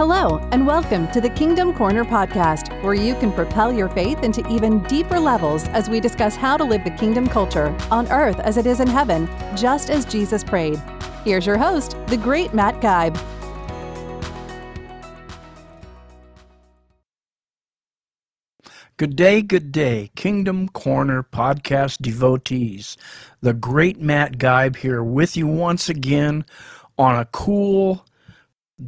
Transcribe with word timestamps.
Hello, 0.00 0.38
and 0.50 0.66
welcome 0.66 1.08
to 1.08 1.20
the 1.20 1.28
Kingdom 1.28 1.74
Corner 1.74 2.06
podcast, 2.06 2.82
where 2.82 2.94
you 2.94 3.14
can 3.16 3.30
propel 3.30 3.70
your 3.70 3.90
faith 3.90 4.22
into 4.22 4.40
even 4.50 4.82
deeper 4.84 5.20
levels 5.20 5.68
as 5.68 5.90
we 5.90 6.00
discuss 6.00 6.34
how 6.34 6.56
to 6.56 6.64
live 6.64 6.84
the 6.84 6.90
kingdom 6.92 7.28
culture 7.28 7.76
on 7.90 8.10
earth 8.10 8.40
as 8.40 8.56
it 8.56 8.64
is 8.64 8.80
in 8.80 8.88
heaven, 8.88 9.28
just 9.54 9.90
as 9.90 10.06
Jesus 10.06 10.42
prayed. 10.42 10.80
Here's 11.22 11.44
your 11.44 11.58
host, 11.58 11.98
the 12.06 12.16
great 12.16 12.54
Matt 12.54 12.80
Guybe. 12.80 13.14
Good 18.96 19.16
day, 19.16 19.42
good 19.42 19.70
day, 19.70 20.10
Kingdom 20.16 20.70
Corner 20.70 21.22
podcast 21.22 21.98
devotees. 22.00 22.96
The 23.42 23.52
great 23.52 24.00
Matt 24.00 24.38
Guybe 24.38 24.76
here 24.76 25.04
with 25.04 25.36
you 25.36 25.46
once 25.46 25.90
again 25.90 26.46
on 26.96 27.16
a 27.20 27.26
cool 27.26 28.06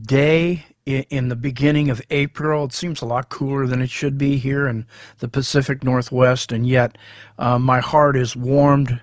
day 0.06 0.64
in 0.86 1.28
the 1.28 1.36
beginning 1.36 1.90
of 1.90 2.02
April. 2.10 2.64
It 2.64 2.72
seems 2.72 3.00
a 3.00 3.06
lot 3.06 3.28
cooler 3.28 3.66
than 3.66 3.80
it 3.80 3.90
should 3.90 4.18
be 4.18 4.36
here 4.36 4.66
in 4.66 4.86
the 5.18 5.28
Pacific 5.28 5.84
Northwest, 5.84 6.52
and 6.52 6.66
yet 6.66 6.98
uh, 7.38 7.58
my 7.58 7.80
heart 7.80 8.16
is 8.16 8.36
warmed 8.36 9.00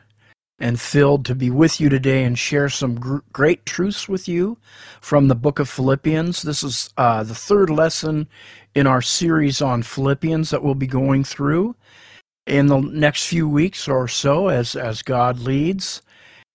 and 0.60 0.80
filled 0.80 1.26
to 1.26 1.36
be 1.36 1.50
with 1.50 1.80
you 1.80 1.88
today 1.88 2.24
and 2.24 2.38
share 2.38 2.68
some 2.70 2.96
gr- 2.96 3.20
great 3.32 3.66
truths 3.66 4.10
with 4.10 4.28
you 4.28 4.58
from 5.00 5.28
the 5.28 5.36
book 5.36 5.58
of 5.58 5.70
Philippians. 5.70 6.42
This 6.42 6.64
is 6.64 6.90
uh, 6.98 7.24
the 7.24 7.36
third 7.36 7.70
lesson 7.70 8.28
in 8.76 8.86
our 8.86 9.02
series 9.02 9.62
on 9.62 9.84
Philippians 9.84 10.50
that 10.50 10.62
we'll 10.62 10.76
be 10.76 10.88
going 10.88 11.24
through 11.24 11.76
in 12.46 12.68
the 12.68 12.80
next 12.80 13.28
few 13.28 13.48
weeks 13.48 13.88
or 13.88 14.08
so 14.08 14.50
as, 14.50 14.76
as 14.76 15.02
God 15.02 15.40
leads. 15.40 16.02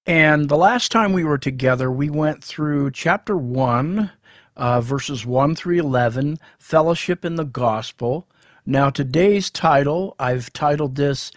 And 0.07 0.51
the 0.51 0.57
last 0.57 0.93
time 0.93 1.15
we 1.15 1.25
were 1.25 1.39
together, 1.39 1.91
we 1.91 2.11
went 2.11 2.45
through 2.45 2.91
chapter 2.91 3.39
1 3.39 4.11
uh, 4.57 4.81
verses 4.81 5.27
1 5.27 5.55
through 5.55 5.79
11, 5.79 6.39
Fellowship 6.59 7.25
in 7.25 7.37
the 7.37 7.45
Gospel. 7.45 8.29
Now, 8.67 8.91
today's 8.91 9.51
title, 9.51 10.15
I've 10.19 10.53
titled 10.53 10.97
this 10.97 11.33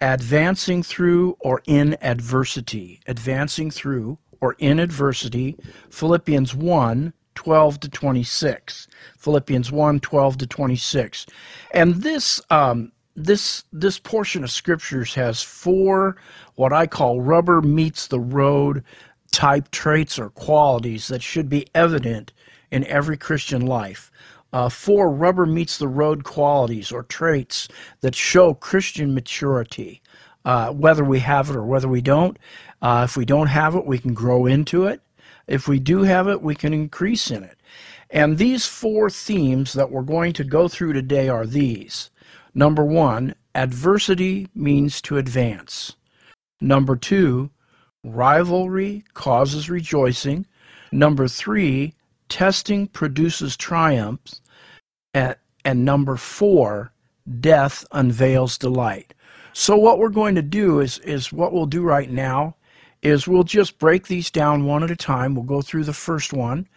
Advancing 0.00 0.82
Through 0.82 1.36
or 1.40 1.62
in 1.66 1.96
Adversity. 2.02 3.00
Advancing 3.06 3.70
Through 3.70 4.18
or 4.40 4.56
in 4.58 4.78
Adversity, 4.78 5.56
Philippians 5.90 6.54
1 6.54 7.12
12 7.36 7.80
to 7.80 7.88
26. 7.88 8.88
Philippians 9.16 9.72
1 9.72 10.00
12 10.00 10.38
to 10.38 10.46
26. 10.46 11.26
And 11.72 11.94
this, 11.94 12.40
um, 12.50 12.92
this, 13.16 13.64
this 13.72 13.98
portion 13.98 14.44
of 14.44 14.50
scriptures 14.50 15.14
has 15.14 15.42
four 15.42 16.16
what 16.56 16.72
I 16.72 16.86
call 16.86 17.22
rubber 17.22 17.62
meets 17.62 18.08
the 18.08 18.20
road 18.20 18.84
type 19.32 19.70
traits 19.70 20.18
or 20.18 20.30
qualities 20.30 21.08
that 21.08 21.22
should 21.22 21.48
be 21.48 21.66
evident 21.74 22.32
in 22.70 22.84
every 22.86 23.16
Christian 23.16 23.66
life. 23.66 24.10
Uh, 24.52 24.68
four 24.68 25.10
rubber 25.10 25.46
meets 25.46 25.78
the 25.78 25.88
road 25.88 26.24
qualities 26.24 26.90
or 26.90 27.04
traits 27.04 27.68
that 28.00 28.14
show 28.14 28.54
Christian 28.54 29.14
maturity, 29.14 30.02
uh, 30.44 30.72
whether 30.72 31.04
we 31.04 31.20
have 31.20 31.50
it 31.50 31.56
or 31.56 31.64
whether 31.64 31.88
we 31.88 32.00
don't. 32.00 32.38
Uh, 32.82 33.02
if 33.08 33.16
we 33.16 33.24
don't 33.24 33.46
have 33.46 33.76
it, 33.76 33.86
we 33.86 33.98
can 33.98 34.12
grow 34.12 34.46
into 34.46 34.86
it. 34.86 35.00
If 35.46 35.68
we 35.68 35.78
do 35.78 36.02
have 36.02 36.28
it, 36.28 36.42
we 36.42 36.54
can 36.54 36.72
increase 36.72 37.30
in 37.30 37.44
it. 37.44 37.58
And 38.10 38.38
these 38.38 38.66
four 38.66 39.08
themes 39.08 39.72
that 39.74 39.90
we're 39.90 40.02
going 40.02 40.32
to 40.34 40.44
go 40.44 40.66
through 40.66 40.94
today 40.94 41.28
are 41.28 41.46
these. 41.46 42.10
Number 42.54 42.84
one, 42.84 43.34
adversity 43.54 44.48
means 44.54 45.00
to 45.02 45.18
advance. 45.18 45.94
Number 46.60 46.96
two, 46.96 47.50
rivalry 48.02 49.04
causes 49.14 49.70
rejoicing. 49.70 50.46
Number 50.90 51.28
three, 51.28 51.94
testing 52.30 52.86
produces 52.86 53.56
triumphs. 53.56 54.40
And, 55.12 55.36
and 55.64 55.84
number 55.84 56.16
four, 56.16 56.92
death 57.40 57.84
unveils 57.92 58.56
delight. 58.56 59.12
So 59.52 59.76
what 59.76 59.98
we're 59.98 60.08
going 60.08 60.36
to 60.36 60.42
do 60.42 60.80
is, 60.80 60.98
is 61.00 61.32
what 61.32 61.52
we'll 61.52 61.66
do 61.66 61.82
right 61.82 62.10
now 62.10 62.56
is 63.02 63.26
we'll 63.26 63.44
just 63.44 63.78
break 63.78 64.06
these 64.06 64.30
down 64.30 64.64
one 64.64 64.82
at 64.82 64.90
a 64.90 64.96
time. 64.96 65.34
We'll 65.34 65.44
go 65.44 65.62
through 65.62 65.84
the 65.84 65.92
first 65.92 66.32
one. 66.32 66.68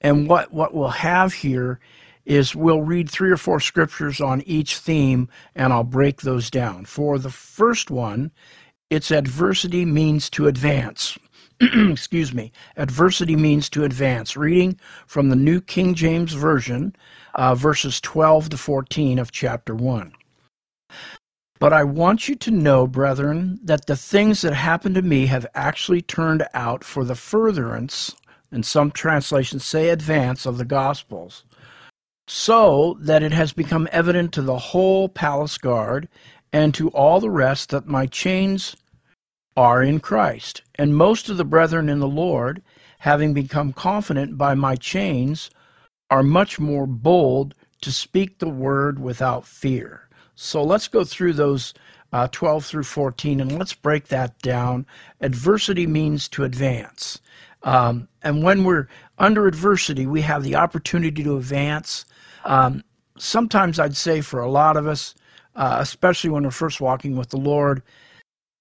And 0.00 0.28
what, 0.28 0.52
what 0.52 0.74
we'll 0.74 0.88
have 0.88 1.32
here 1.32 1.78
is 2.24 2.54
we'll 2.54 2.82
read 2.82 3.10
three 3.10 3.30
or 3.30 3.36
four 3.36 3.60
scriptures 3.60 4.20
on 4.20 4.42
each 4.42 4.78
theme 4.78 5.28
and 5.54 5.72
I'll 5.72 5.84
break 5.84 6.22
those 6.22 6.50
down. 6.50 6.84
For 6.84 7.18
the 7.18 7.30
first 7.30 7.90
one, 7.90 8.30
it's 8.90 9.10
adversity 9.10 9.84
means 9.84 10.30
to 10.30 10.46
advance. 10.46 11.18
excuse 11.90 12.34
me, 12.34 12.50
adversity 12.76 13.36
means 13.36 13.68
to 13.68 13.84
advance. 13.84 14.36
Reading 14.36 14.78
from 15.06 15.28
the 15.28 15.36
New 15.36 15.60
King 15.60 15.94
James 15.94 16.32
Version, 16.32 16.96
uh, 17.34 17.54
verses 17.54 18.00
12 18.00 18.50
to 18.50 18.56
14 18.56 19.18
of 19.20 19.30
chapter 19.30 19.74
1. 19.74 20.12
But 21.60 21.72
I 21.72 21.84
want 21.84 22.28
you 22.28 22.34
to 22.34 22.50
know, 22.50 22.88
brethren, 22.88 23.60
that 23.62 23.86
the 23.86 23.96
things 23.96 24.40
that 24.40 24.54
happened 24.54 24.96
to 24.96 25.02
me 25.02 25.26
have 25.26 25.46
actually 25.54 26.02
turned 26.02 26.44
out 26.52 26.82
for 26.82 27.04
the 27.04 27.14
furtherance, 27.14 28.16
and 28.50 28.66
some 28.66 28.90
translations 28.90 29.64
say 29.64 29.90
advance, 29.90 30.44
of 30.44 30.58
the 30.58 30.64
Gospels, 30.64 31.44
so 32.26 32.96
that 33.00 33.22
it 33.22 33.32
has 33.32 33.52
become 33.52 33.88
evident 33.92 34.32
to 34.32 34.42
the 34.42 34.58
whole 34.58 35.08
palace 35.08 35.58
guard 35.58 36.08
and 36.52 36.74
to 36.74 36.88
all 36.88 37.20
the 37.20 37.30
rest 37.30 37.70
that 37.70 37.86
my 37.86 38.06
chains 38.06 38.74
are 39.56 39.82
in 39.82 40.00
Christ. 40.00 40.62
And 40.76 40.96
most 40.96 41.28
of 41.28 41.36
the 41.36 41.44
brethren 41.44 41.88
in 41.88 42.00
the 42.00 42.08
Lord, 42.08 42.62
having 42.98 43.34
become 43.34 43.72
confident 43.72 44.38
by 44.38 44.54
my 44.54 44.76
chains, 44.76 45.50
are 46.10 46.22
much 46.22 46.58
more 46.58 46.86
bold 46.86 47.54
to 47.80 47.92
speak 47.92 48.38
the 48.38 48.48
word 48.48 48.98
without 48.98 49.46
fear. 49.46 50.08
So 50.34 50.62
let's 50.62 50.88
go 50.88 51.04
through 51.04 51.34
those 51.34 51.74
uh, 52.12 52.28
12 52.30 52.64
through 52.64 52.82
14 52.84 53.40
and 53.40 53.58
let's 53.58 53.74
break 53.74 54.08
that 54.08 54.38
down. 54.40 54.86
Adversity 55.20 55.86
means 55.86 56.28
to 56.28 56.44
advance. 56.44 57.20
Um, 57.62 58.08
and 58.22 58.42
when 58.42 58.64
we're 58.64 58.88
under 59.18 59.46
adversity, 59.46 60.06
we 60.06 60.20
have 60.22 60.42
the 60.42 60.56
opportunity 60.56 61.22
to 61.22 61.36
advance. 61.36 62.04
Um, 62.44 62.82
sometimes 63.18 63.78
I'd 63.78 63.96
say 63.96 64.20
for 64.20 64.40
a 64.40 64.50
lot 64.50 64.76
of 64.76 64.86
us, 64.86 65.14
uh, 65.54 65.76
especially 65.80 66.30
when 66.30 66.44
we're 66.44 66.50
first 66.50 66.80
walking 66.80 67.16
with 67.16 67.30
the 67.30 67.36
Lord, 67.36 67.82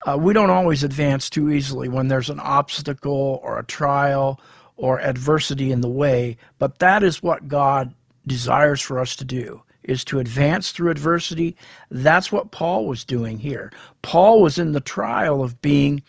uh, 0.07 0.17
we 0.17 0.33
don't 0.33 0.49
always 0.49 0.83
advance 0.83 1.29
too 1.29 1.51
easily 1.51 1.87
when 1.87 2.07
there's 2.07 2.29
an 2.29 2.39
obstacle 2.39 3.39
or 3.43 3.59
a 3.59 3.65
trial 3.65 4.39
or 4.77 4.99
adversity 5.01 5.71
in 5.71 5.81
the 5.81 5.89
way, 5.89 6.37
but 6.57 6.79
that 6.79 7.03
is 7.03 7.21
what 7.21 7.47
God 7.47 7.93
desires 8.27 8.81
for 8.81 8.99
us 8.99 9.15
to 9.17 9.25
do 9.25 9.63
is 9.83 10.03
to 10.05 10.19
advance 10.19 10.71
through 10.71 10.91
adversity. 10.91 11.55
That's 11.89 12.31
what 12.31 12.51
Paul 12.51 12.85
was 12.85 13.03
doing 13.03 13.39
here. 13.39 13.71
Paul 14.01 14.41
was 14.41 14.59
in 14.59 14.73
the 14.73 14.79
trial 14.79 15.43
of 15.43 15.61
being 15.61 16.03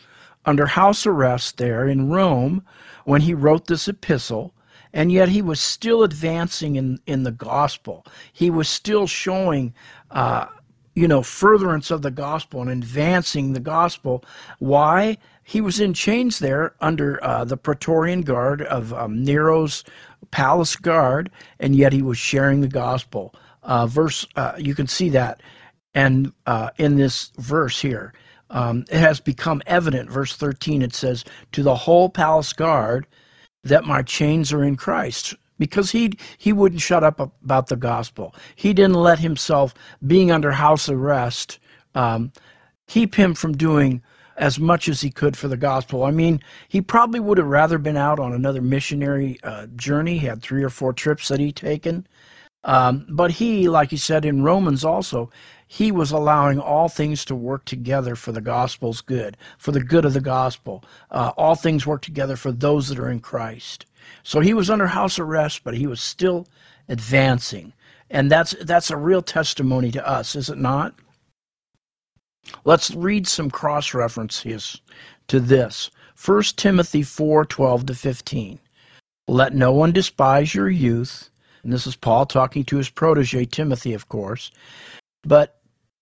under 0.45 0.67
house 0.67 1.07
arrest 1.07 1.57
there 1.57 1.89
in 1.89 2.11
Rome 2.11 2.65
when 3.05 3.23
he 3.23 3.35
wrote 3.35 3.67
this 3.67 3.89
epistle, 3.89 4.55
and 4.93 5.11
yet 5.11 5.29
he 5.29 5.41
was 5.41 5.61
still 5.61 6.03
advancing 6.03 6.77
in, 6.77 7.01
in 7.07 7.23
the 7.23 7.33
gospel. 7.33 8.05
He 8.33 8.51
was 8.51 8.69
still 8.69 9.07
showing 9.07 9.73
uh, 10.11 10.47
you 10.95 11.09
know, 11.09 11.23
furtherance 11.23 11.91
of 11.91 12.03
the 12.03 12.11
gospel 12.11 12.61
and 12.61 12.71
advancing 12.71 13.53
the 13.53 13.61
gospel. 13.61 14.25
Why? 14.59 15.17
He 15.45 15.61
was 15.61 15.81
in 15.81 15.95
chains 15.95 16.39
there 16.39 16.75
under 16.81 17.23
uh, 17.25 17.45
the 17.45 17.57
Praetorian 17.57 18.23
Guard 18.23 18.63
of 18.63 18.93
um, 18.93 19.25
Nero's 19.25 19.85
palace 20.31 20.77
guard, 20.77 21.31
and 21.59 21.75
yet 21.75 21.93
he 21.93 22.03
was 22.03 22.19
sharing 22.19 22.61
the 22.61 22.69
gospel. 22.69 23.35
Uh, 23.63 23.87
verse, 23.87 24.27
uh, 24.37 24.53
you 24.59 24.75
can 24.75 24.87
see 24.87 25.09
that, 25.11 25.43
and 25.95 26.33
uh, 26.47 26.71
in 26.79 26.97
this 26.97 27.33
verse 27.39 27.81
here, 27.81 28.13
um, 28.51 28.85
it 28.91 28.99
has 28.99 29.21
become 29.21 29.63
evident. 29.67 30.11
Verse 30.11 30.37
thirteen, 30.37 30.83
it 30.83 30.95
says, 30.95 31.25
"To 31.53 31.63
the 31.63 31.75
whole 31.75 32.09
palace 32.09 32.53
guard, 32.53 33.07
that 33.65 33.85
my 33.85 34.03
chains 34.03 34.53
are 34.53 34.65
in 34.65 34.77
Christ." 34.77 35.35
Because 35.62 35.93
he 35.93 36.12
he 36.38 36.53
wouldn't 36.53 36.81
shut 36.81 37.05
up 37.05 37.20
about 37.20 37.69
the 37.69 37.76
gospel. 37.76 38.35
He 38.56 38.73
didn't 38.73 38.97
let 38.97 39.20
himself 39.20 39.75
being 40.05 40.32
under 40.32 40.50
house 40.50 40.88
arrest 40.88 41.61
um, 41.94 42.32
keep 42.88 43.14
him 43.14 43.32
from 43.32 43.56
doing 43.56 44.03
as 44.37 44.59
much 44.59 44.88
as 44.88 45.00
he 45.03 45.11
could 45.11 45.37
for 45.37 45.47
the 45.47 45.56
gospel. 45.56 46.03
I 46.03 46.11
mean, 46.11 46.43
he 46.69 46.81
probably 46.81 47.20
would 47.20 47.38
have 47.38 47.47
rather 47.47 47.79
been 47.79 47.97
out 47.97 48.19
on 48.19 48.32
another 48.32 48.61
missionary 48.61 49.38
uh, 49.44 49.69
journey. 49.76 50.19
He 50.19 50.26
had 50.26 50.43
three 50.43 50.64
or 50.64 50.70
four 50.70 50.93
trips 50.93 51.29
that 51.29 51.38
he'd 51.38 51.55
taken. 51.55 52.09
Um, 52.64 53.06
but 53.09 53.31
he, 53.31 53.69
like 53.69 53.91
he 53.91 53.97
said 53.97 54.25
in 54.25 54.43
Romans 54.43 54.85
also, 54.85 55.31
he 55.69 55.93
was 55.93 56.11
allowing 56.11 56.59
all 56.59 56.88
things 56.88 57.25
to 57.26 57.37
work 57.37 57.64
together 57.67 58.17
for 58.17 58.32
the 58.32 58.41
gospel's 58.41 59.00
good, 59.00 59.37
for 59.59 59.70
the 59.70 59.82
good 59.82 60.05
of 60.05 60.12
the 60.12 60.20
gospel. 60.20 60.85
Uh, 61.11 61.32
all 61.37 61.55
things 61.55 61.87
work 61.87 62.03
together 62.03 62.37
for 62.37 62.50
those 62.50 62.88
that 62.88 62.99
are 62.99 63.11
in 63.11 63.20
Christ. 63.20 63.87
So 64.22 64.40
he 64.40 64.54
was 64.54 64.70
under 64.70 64.87
house 64.87 65.19
arrest, 65.19 65.62
but 65.64 65.75
he 65.75 65.87
was 65.87 66.00
still 66.00 66.46
advancing. 66.88 67.72
And 68.10 68.31
that's 68.31 68.54
that's 68.62 68.90
a 68.90 68.96
real 68.96 69.22
testimony 69.22 69.90
to 69.93 70.06
us, 70.06 70.37
is 70.37 70.50
it 70.50 70.58
not? 70.58 70.94
Let's 72.64 72.90
read 72.90 73.26
some 73.26 73.50
cross 73.50 73.94
references 73.94 74.81
to 75.28 75.40
this. 75.40 75.90
1 76.25 76.43
Timothy 76.56 77.02
4 77.02 77.44
12 77.44 77.87
to 77.87 77.94
15. 77.94 78.58
Let 79.28 79.54
no 79.54 79.72
one 79.72 79.93
despise 79.93 80.54
your 80.54 80.69
youth, 80.69 81.31
And 81.62 81.72
this 81.72 81.87
is 81.87 81.96
Paul 81.96 82.26
talking 82.26 82.64
to 82.64 82.76
his 82.76 82.90
protege, 82.90 83.44
Timothy, 83.44 83.94
of 83.94 84.08
course. 84.08 84.50
But 85.22 85.60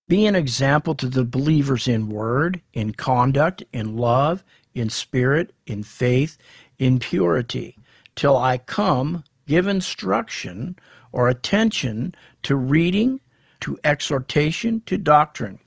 be 0.08 0.26
an 0.26 0.34
example 0.34 0.94
to 0.96 1.06
the 1.06 1.24
believers 1.24 1.86
in 1.86 2.08
word, 2.08 2.60
in 2.72 2.92
conduct, 2.92 3.62
in 3.72 3.96
love, 3.96 4.42
in 4.74 4.90
spirit, 4.90 5.52
in 5.66 5.82
faith, 5.82 6.38
in 6.78 6.98
purity. 6.98 7.76
Till 8.20 8.36
I 8.36 8.58
come, 8.58 9.24
give 9.46 9.66
instruction 9.66 10.76
or 11.10 11.30
attention 11.30 12.14
to 12.42 12.54
reading, 12.54 13.20
to 13.60 13.78
exhortation, 13.82 14.82
to 14.84 14.98
doctrine. 14.98 15.58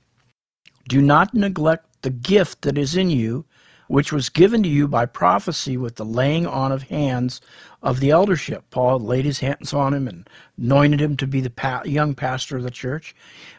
Do 0.88 1.02
not 1.02 1.34
neglect 1.34 2.02
the 2.02 2.10
gift 2.10 2.62
that 2.62 2.78
is 2.78 2.94
in 2.94 3.10
you, 3.10 3.44
which 3.88 4.12
was 4.12 4.28
given 4.28 4.62
to 4.62 4.68
you 4.68 4.86
by 4.86 5.04
prophecy 5.04 5.76
with 5.76 5.96
the 5.96 6.04
laying 6.04 6.46
on 6.46 6.70
of 6.70 6.84
hands 6.84 7.40
of 7.82 7.98
the 7.98 8.10
eldership. 8.12 8.62
Paul 8.70 9.00
laid 9.00 9.24
his 9.24 9.40
hands 9.40 9.74
on 9.74 9.92
him 9.92 10.06
and 10.06 10.30
anointed 10.56 11.00
him 11.00 11.16
to 11.16 11.26
be 11.26 11.40
the 11.40 11.50
pa- 11.50 11.82
young 11.84 12.14
pastor 12.14 12.56
of 12.56 12.62
the 12.62 12.70
church. 12.70 13.16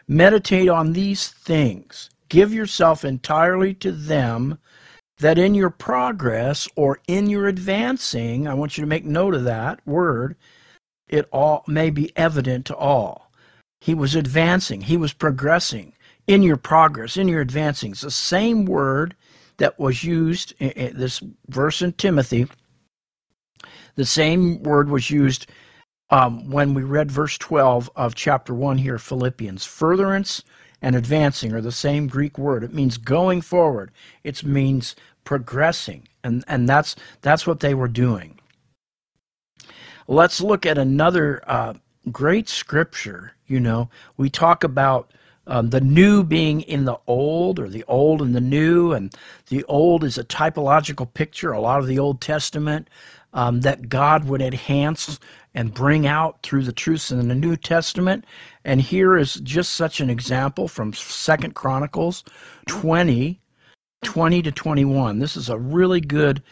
Meditate 0.08 0.70
on 0.70 0.94
these 0.94 1.28
things. 1.28 2.08
Give 2.30 2.50
yourself 2.50 3.04
entirely 3.04 3.74
to 3.74 3.92
them, 3.92 4.56
that 5.18 5.38
in 5.38 5.54
your 5.54 5.70
progress 5.70 6.68
or 6.76 7.00
in 7.08 7.28
your 7.28 7.46
advancing, 7.46 8.46
I 8.46 8.54
want 8.54 8.76
you 8.76 8.82
to 8.82 8.88
make 8.88 9.04
note 9.04 9.34
of 9.34 9.44
that 9.44 9.86
word, 9.86 10.36
it 11.08 11.28
all 11.32 11.64
may 11.66 11.90
be 11.90 12.12
evident 12.16 12.66
to 12.66 12.76
all. 12.76 13.30
He 13.80 13.94
was 13.94 14.14
advancing, 14.14 14.82
he 14.82 14.96
was 14.96 15.12
progressing 15.12 15.94
in 16.26 16.42
your 16.42 16.56
progress, 16.56 17.16
in 17.16 17.28
your 17.28 17.40
advancing. 17.40 17.92
It's 17.92 18.00
the 18.00 18.10
same 18.10 18.64
word 18.64 19.14
that 19.58 19.78
was 19.78 20.04
used 20.04 20.54
in, 20.58 20.96
this 20.96 21.22
verse 21.48 21.82
in 21.82 21.92
Timothy. 21.92 22.46
The 23.94 24.04
same 24.04 24.62
word 24.62 24.90
was 24.90 25.10
used 25.10 25.46
um, 26.10 26.50
when 26.50 26.74
we 26.74 26.82
read 26.82 27.10
verse 27.10 27.38
12 27.38 27.90
of 27.96 28.14
chapter 28.14 28.54
1 28.54 28.78
here, 28.78 28.98
Philippians. 28.98 29.64
Furtherance 29.64 30.42
and 30.86 30.94
advancing 30.94 31.52
are 31.52 31.60
the 31.60 31.72
same 31.72 32.06
Greek 32.06 32.38
word. 32.38 32.62
It 32.62 32.72
means 32.72 32.96
going 32.96 33.40
forward. 33.40 33.90
It 34.22 34.44
means 34.44 34.94
progressing, 35.24 36.06
and 36.22 36.44
and 36.46 36.68
that's 36.68 36.94
that's 37.22 37.44
what 37.44 37.58
they 37.58 37.74
were 37.74 37.88
doing. 37.88 38.38
Let's 40.06 40.40
look 40.40 40.64
at 40.64 40.78
another 40.78 41.42
uh, 41.48 41.74
great 42.12 42.48
scripture. 42.48 43.32
You 43.48 43.58
know, 43.58 43.90
we 44.16 44.30
talk 44.30 44.62
about 44.62 45.12
um, 45.48 45.70
the 45.70 45.80
new 45.80 46.22
being 46.22 46.60
in 46.60 46.84
the 46.84 46.98
old 47.08 47.58
or 47.58 47.68
the 47.68 47.82
old 47.88 48.22
in 48.22 48.32
the 48.32 48.40
new 48.40 48.92
and 48.92 49.12
the 49.48 49.64
old 49.64 50.04
is 50.04 50.18
a 50.18 50.24
typological 50.24 51.12
picture 51.14 51.52
a 51.52 51.60
lot 51.60 51.78
of 51.78 51.86
the 51.86 52.00
old 52.00 52.20
testament 52.20 52.90
um, 53.32 53.60
that 53.60 53.88
god 53.88 54.24
would 54.24 54.42
enhance 54.42 55.18
and 55.54 55.74
bring 55.74 56.06
out 56.06 56.42
through 56.42 56.62
the 56.62 56.72
truths 56.72 57.10
in 57.10 57.28
the 57.28 57.34
new 57.34 57.56
testament 57.56 58.24
and 58.64 58.80
here 58.80 59.16
is 59.16 59.34
just 59.36 59.72
such 59.72 60.00
an 60.00 60.10
example 60.10 60.68
from 60.68 60.92
second 60.92 61.54
chronicles 61.54 62.24
20 62.68 63.40
20 64.04 64.42
to 64.42 64.52
21 64.52 65.18
this 65.18 65.36
is 65.36 65.48
a 65.48 65.58
really 65.58 66.00
good 66.00 66.42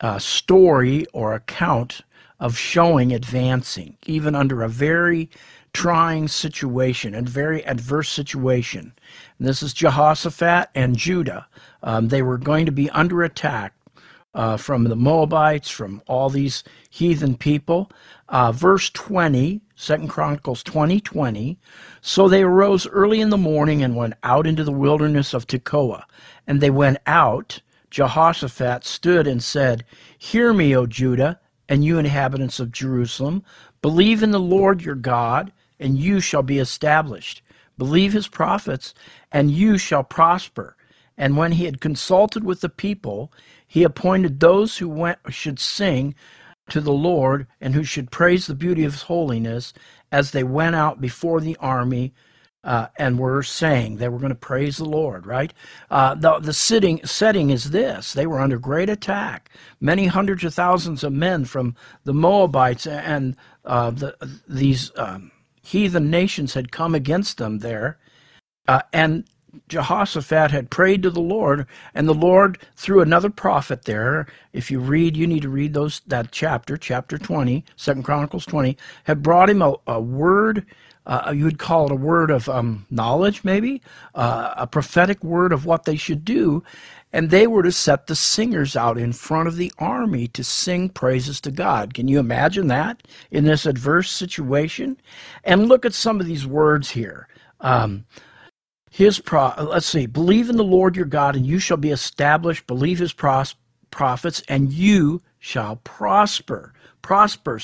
uh, 0.00 0.18
story 0.18 1.06
or 1.12 1.34
account 1.34 2.00
of 2.40 2.58
showing 2.58 3.12
advancing 3.12 3.96
even 4.06 4.34
under 4.34 4.62
a 4.62 4.68
very 4.68 5.30
trying 5.72 6.28
situation 6.28 7.14
and 7.14 7.28
very 7.28 7.64
adverse 7.64 8.08
situation. 8.08 8.92
And 9.38 9.48
this 9.48 9.62
is 9.62 9.72
Jehoshaphat 9.72 10.68
and 10.74 10.96
Judah. 10.96 11.46
Um, 11.82 12.08
they 12.08 12.22
were 12.22 12.38
going 12.38 12.66
to 12.66 12.72
be 12.72 12.90
under 12.90 13.22
attack 13.22 13.74
uh, 14.34 14.56
from 14.56 14.84
the 14.84 14.96
Moabites, 14.96 15.68
from 15.68 16.02
all 16.06 16.30
these 16.30 16.64
heathen 16.90 17.36
people. 17.36 17.90
Uh, 18.28 18.52
verse 18.52 18.90
20, 18.90 19.60
2 19.76 20.06
Chronicles 20.08 20.62
20, 20.62 21.00
20. 21.00 21.58
So 22.00 22.28
they 22.28 22.42
arose 22.42 22.86
early 22.88 23.20
in 23.20 23.30
the 23.30 23.36
morning 23.36 23.82
and 23.82 23.96
went 23.96 24.14
out 24.22 24.46
into 24.46 24.64
the 24.64 24.72
wilderness 24.72 25.34
of 25.34 25.46
Tekoa. 25.46 26.04
And 26.46 26.60
they 26.60 26.70
went 26.70 26.98
out. 27.06 27.60
Jehoshaphat 27.90 28.84
stood 28.84 29.26
and 29.26 29.42
said, 29.42 29.84
Hear 30.16 30.54
me, 30.54 30.74
O 30.74 30.86
Judah, 30.86 31.38
and 31.68 31.84
you 31.84 31.98
inhabitants 31.98 32.58
of 32.58 32.72
Jerusalem. 32.72 33.44
Believe 33.82 34.22
in 34.22 34.30
the 34.30 34.40
Lord 34.40 34.82
your 34.82 34.94
God 34.94 35.52
and 35.82 35.98
you 35.98 36.20
shall 36.20 36.42
be 36.42 36.58
established. 36.58 37.42
Believe 37.76 38.12
his 38.12 38.28
prophets, 38.28 38.94
and 39.32 39.50
you 39.50 39.76
shall 39.76 40.04
prosper. 40.04 40.76
And 41.18 41.36
when 41.36 41.52
he 41.52 41.64
had 41.64 41.80
consulted 41.80 42.44
with 42.44 42.60
the 42.60 42.68
people, 42.68 43.32
he 43.72 43.84
appointed 43.84 44.38
those 44.38 44.76
who 44.76 44.86
went 44.86 45.18
should 45.30 45.58
sing 45.58 46.14
to 46.68 46.78
the 46.78 46.92
Lord 46.92 47.46
and 47.58 47.74
who 47.74 47.84
should 47.84 48.10
praise 48.10 48.46
the 48.46 48.54
beauty 48.54 48.84
of 48.84 48.92
his 48.92 49.00
holiness 49.04 49.72
as 50.12 50.32
they 50.32 50.44
went 50.44 50.76
out 50.76 51.00
before 51.00 51.40
the 51.40 51.56
army 51.56 52.12
uh, 52.64 52.88
and 52.98 53.18
were 53.18 53.42
saying 53.42 53.96
they 53.96 54.10
were 54.10 54.18
going 54.18 54.28
to 54.28 54.34
praise 54.34 54.76
the 54.76 54.84
Lord, 54.84 55.24
right? 55.24 55.54
Uh, 55.90 56.14
the 56.14 56.38
the 56.38 56.52
sitting, 56.52 57.00
setting 57.06 57.48
is 57.48 57.70
this 57.70 58.12
they 58.12 58.26
were 58.26 58.40
under 58.40 58.58
great 58.58 58.90
attack. 58.90 59.48
Many 59.80 60.04
hundreds 60.04 60.44
of 60.44 60.52
thousands 60.52 61.02
of 61.02 61.14
men 61.14 61.46
from 61.46 61.74
the 62.04 62.12
Moabites 62.12 62.86
and 62.86 63.36
uh, 63.64 63.90
the, 63.90 64.14
these 64.46 64.92
um, 64.96 65.32
heathen 65.62 66.10
nations 66.10 66.52
had 66.52 66.72
come 66.72 66.94
against 66.94 67.38
them 67.38 67.60
there. 67.60 67.98
Uh, 68.68 68.82
and 68.92 69.24
Jehoshaphat 69.68 70.50
had 70.50 70.70
prayed 70.70 71.02
to 71.02 71.10
the 71.10 71.20
Lord, 71.20 71.66
and 71.94 72.08
the 72.08 72.14
Lord, 72.14 72.58
through 72.76 73.00
another 73.00 73.30
prophet 73.30 73.84
there, 73.84 74.26
if 74.52 74.70
you 74.70 74.80
read, 74.80 75.16
you 75.16 75.26
need 75.26 75.42
to 75.42 75.48
read 75.48 75.74
those 75.74 76.00
that 76.06 76.32
chapter, 76.32 76.76
chapter 76.76 77.18
20, 77.18 77.64
Second 77.76 78.02
Chronicles 78.02 78.46
20, 78.46 78.76
had 79.04 79.22
brought 79.22 79.50
him 79.50 79.62
a, 79.62 79.74
a 79.86 80.00
word, 80.00 80.64
uh, 81.06 81.32
you 81.34 81.44
would 81.44 81.58
call 81.58 81.86
it 81.86 81.92
a 81.92 81.96
word 81.96 82.30
of 82.30 82.48
um, 82.48 82.86
knowledge, 82.90 83.44
maybe, 83.44 83.82
uh, 84.14 84.54
a 84.56 84.66
prophetic 84.66 85.22
word 85.22 85.52
of 85.52 85.66
what 85.66 85.84
they 85.84 85.96
should 85.96 86.24
do. 86.24 86.62
And 87.12 87.28
they 87.28 87.46
were 87.46 87.62
to 87.62 87.72
set 87.72 88.06
the 88.06 88.16
singers 88.16 88.74
out 88.74 88.96
in 88.96 89.12
front 89.12 89.46
of 89.46 89.56
the 89.56 89.70
army 89.78 90.28
to 90.28 90.42
sing 90.42 90.88
praises 90.88 91.42
to 91.42 91.50
God. 91.50 91.92
Can 91.92 92.08
you 92.08 92.18
imagine 92.18 92.68
that 92.68 93.02
in 93.30 93.44
this 93.44 93.66
adverse 93.66 94.10
situation? 94.10 94.96
And 95.44 95.68
look 95.68 95.84
at 95.84 95.92
some 95.92 96.20
of 96.20 96.26
these 96.26 96.46
words 96.46 96.90
here. 96.90 97.28
Um, 97.60 98.06
his 98.92 99.18
pro- 99.18 99.54
let's 99.58 99.86
see, 99.86 100.04
believe 100.04 100.50
in 100.50 100.58
the 100.58 100.62
Lord 100.62 100.96
your 100.96 101.06
God, 101.06 101.34
and 101.34 101.46
you 101.46 101.58
shall 101.58 101.78
be 101.78 101.90
established. 101.90 102.66
Believe 102.66 102.98
his 102.98 103.14
pros- 103.14 103.54
prophets, 103.90 104.42
and 104.48 104.70
you 104.70 105.22
shall 105.38 105.76
prosper. 105.76 106.74
Prosper. 107.00 107.58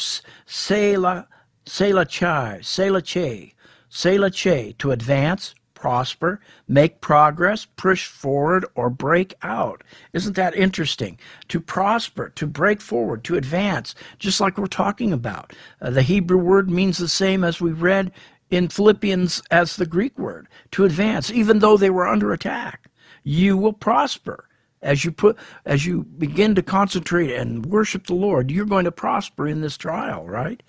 Selah, 0.47 1.29
Selah 1.67 2.07
chai, 2.07 2.61
Selah 2.63 3.03
che, 3.03 3.53
Selah 3.91 4.31
che, 4.31 4.73
to 4.79 4.91
advance, 4.91 5.55
prosper, 5.75 6.41
make 6.67 7.03
progress, 7.03 7.67
push 7.77 8.07
forward, 8.07 8.65
or 8.75 8.89
break 8.89 9.35
out. 9.43 9.85
Isn't 10.15 10.35
that 10.37 10.57
interesting? 10.57 11.19
To 11.49 11.61
prosper, 11.61 12.31
to 12.37 12.47
break 12.47 12.81
forward, 12.81 13.23
to 13.25 13.37
advance, 13.37 13.95
just 14.19 14.41
like 14.41 14.57
we're 14.57 14.67
talking 14.67 15.13
about. 15.13 15.53
Uh, 15.83 15.91
the 15.91 16.01
Hebrew 16.01 16.39
word 16.39 16.71
means 16.71 16.97
the 16.97 17.07
same 17.07 17.45
as 17.45 17.61
we 17.61 17.73
read 17.73 18.13
in 18.51 18.69
Philippians 18.69 19.43
as 19.51 19.77
the 19.77 19.87
Greek 19.87 20.19
word, 20.19 20.49
to 20.73 20.85
advance, 20.85 21.31
even 21.31 21.59
though 21.59 21.77
they 21.77 21.91
were 21.91 22.07
under 22.07 22.33
attack. 22.33 22.91
You 23.25 23.57
will 23.57 23.73
prosper. 23.73 24.45
As 24.81 25.05
you 25.05 25.11
put 25.11 25.37
as 25.65 25.87
you 25.87 26.05
begin 26.05 26.55
to 26.55 26.63
concentrate 26.63 27.35
and 27.35 27.67
worship 27.67 28.07
the 28.07 28.15
Lord, 28.15 28.51
you're 28.51 28.65
going 28.65 28.85
to 28.85 28.93
prosper 28.93 29.49
in 29.49 29.61
this 29.61 29.77
trial, 29.77 30.25
right? 30.25 30.63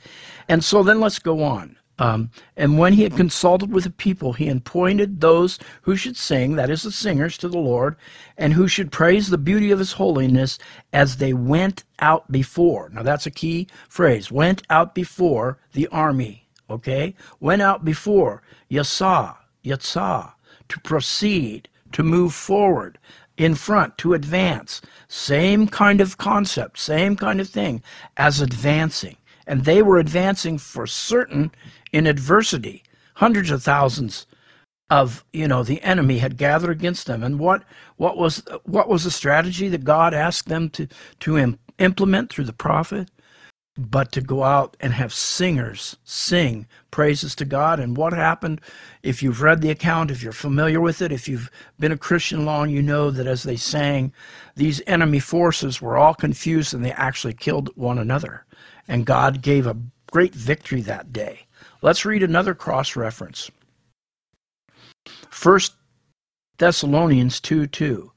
And 0.48 0.64
so 0.64 0.82
then 0.82 1.00
let's 1.00 1.20
go 1.20 1.44
on. 1.44 1.78
Um, 2.00 2.32
and 2.56 2.80
when 2.80 2.94
he 2.94 3.04
had 3.04 3.18
consulted 3.18 3.72
with 3.72 3.84
the 3.84 3.90
people, 3.90 4.34
he 4.34 4.48
appointed 4.48 5.20
those 5.20 5.60
who 5.82 5.98
should 5.98 6.16
sing, 6.16 6.56
that 6.56 6.70
is, 6.70 6.84
the 6.84 6.92
singers, 6.92 7.38
to 7.40 7.50
the 7.50 7.58
Lord, 7.60 7.98
and 8.38 8.54
who 8.54 8.70
should 8.70 8.92
praise 8.92 9.30
the 9.30 9.38
beauty 9.38 9.70
of 9.70 9.80
his 9.80 9.92
holiness 9.92 10.58
as 10.94 11.18
they 11.18 11.34
went 11.34 11.84
out 12.00 12.32
before. 12.32 12.90
Now, 12.94 13.04
that's 13.04 13.26
a 13.26 13.32
key 13.32 13.68
phrase 13.90 14.32
went 14.32 14.64
out 14.70 14.96
before 14.96 15.60
the 15.74 15.88
army, 15.88 16.48
okay? 16.70 17.16
Went 17.40 17.62
out 17.62 17.86
before, 17.86 18.42
yasa, 18.70 19.38
yatsa, 19.64 20.34
to 20.70 20.80
proceed, 20.82 21.70
to 21.92 22.04
move 22.04 22.34
forward, 22.34 22.98
in 23.38 23.56
front, 23.56 23.98
to 23.98 24.14
advance. 24.14 24.82
Same 25.08 25.68
kind 25.68 26.02
of 26.02 26.18
concept, 26.18 26.78
same 26.78 27.16
kind 27.16 27.40
of 27.40 27.50
thing 27.50 27.82
as 28.18 28.42
advancing 28.42 29.16
and 29.50 29.66
they 29.66 29.82
were 29.82 29.98
advancing 29.98 30.60
for 30.60 30.86
certain 30.86 31.52
in 31.92 32.06
adversity. 32.06 32.84
Hundreds 33.16 33.50
of 33.50 33.64
thousands 33.64 34.28
of 34.92 35.26
you 35.34 35.48
know 35.48 35.64
the 35.64 35.82
enemy 35.82 36.20
had 36.20 36.38
gathered 36.38 36.70
against 36.70 37.08
them, 37.08 37.24
and 37.24 37.40
what 37.40 37.64
what 37.98 38.16
was 38.16 38.44
what 38.64 38.88
was 38.88 39.04
the 39.04 39.12
strategy 39.12 39.68
that 39.68 39.84
God 39.84 40.14
asked 40.14 40.48
them 40.48 40.70
to 40.72 40.88
to 41.22 41.38
Im- 41.38 41.60
implement 41.80 42.30
through 42.32 42.46
the 42.46 42.54
prophet? 42.54 43.10
But 43.80 44.12
to 44.12 44.22
go 44.22 44.44
out 44.44 44.76
and 44.82 44.92
have 44.92 45.14
singers 45.14 45.96
sing 46.04 46.68
praises 46.92 47.34
to 47.36 47.46
God. 47.46 47.80
And 47.80 47.96
what 47.96 48.12
happened? 48.12 48.60
If 49.04 49.24
you've 49.24 49.42
read 49.42 49.62
the 49.62 49.70
account, 49.70 50.12
if 50.12 50.22
you're 50.22 50.34
familiar 50.34 50.82
with 50.82 51.02
it, 51.02 51.14
if 51.14 51.30
you've 51.30 51.50
been 51.80 51.94
a 51.94 51.98
Christian 51.98 52.44
long, 52.44 52.70
you 52.70 52.82
know 52.82 53.10
that 53.10 53.26
as 53.26 53.44
they 53.44 53.56
sang, 53.56 54.12
these 54.56 54.82
enemy 54.86 55.20
forces 55.20 55.82
were 55.82 55.98
all 55.98 56.14
confused 56.14 56.74
and 56.74 56.84
they 56.84 56.92
actually 56.92 57.34
killed 57.34 57.70
one 57.76 57.98
another. 57.98 58.46
And 58.90 59.06
God 59.06 59.42
gave 59.42 59.66
a 59.66 59.78
great 60.12 60.36
victory 60.36 60.82
that 60.82 61.14
day. 61.14 61.48
Let's 61.82 62.04
read 62.04 62.22
another 62.22 62.54
cross 62.54 62.98
reference. 62.98 63.50
First 65.30 65.74
Thessalonians 66.58 67.40
2 67.40 67.68
2. 67.68 68.12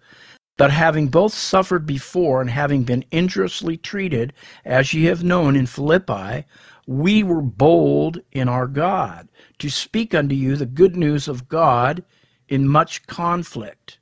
But 0.59 0.71
having 0.71 1.09
both 1.09 1.33
suffered 1.35 1.87
before 1.87 2.41
and 2.41 2.51
having 2.51 2.85
been 2.85 3.05
injuriously 3.11 3.77
treated, 3.77 4.33
as 4.65 4.93
ye 4.93 5.05
have 5.07 5.25
known 5.25 5.57
in 5.57 5.67
Philippi, 5.67 6.45
we 6.87 7.23
were 7.23 7.43
bold 7.43 8.21
in 8.33 8.49
our 8.49 8.67
God 8.67 9.29
to 9.59 9.71
speak 9.71 10.15
unto 10.15 10.35
you 10.35 10.57
the 10.57 10.67
good 10.67 10.97
news 10.97 11.29
of 11.29 11.49
God 11.49 12.05
in 12.49 12.69
much 12.69 13.07
conflict. 13.07 13.99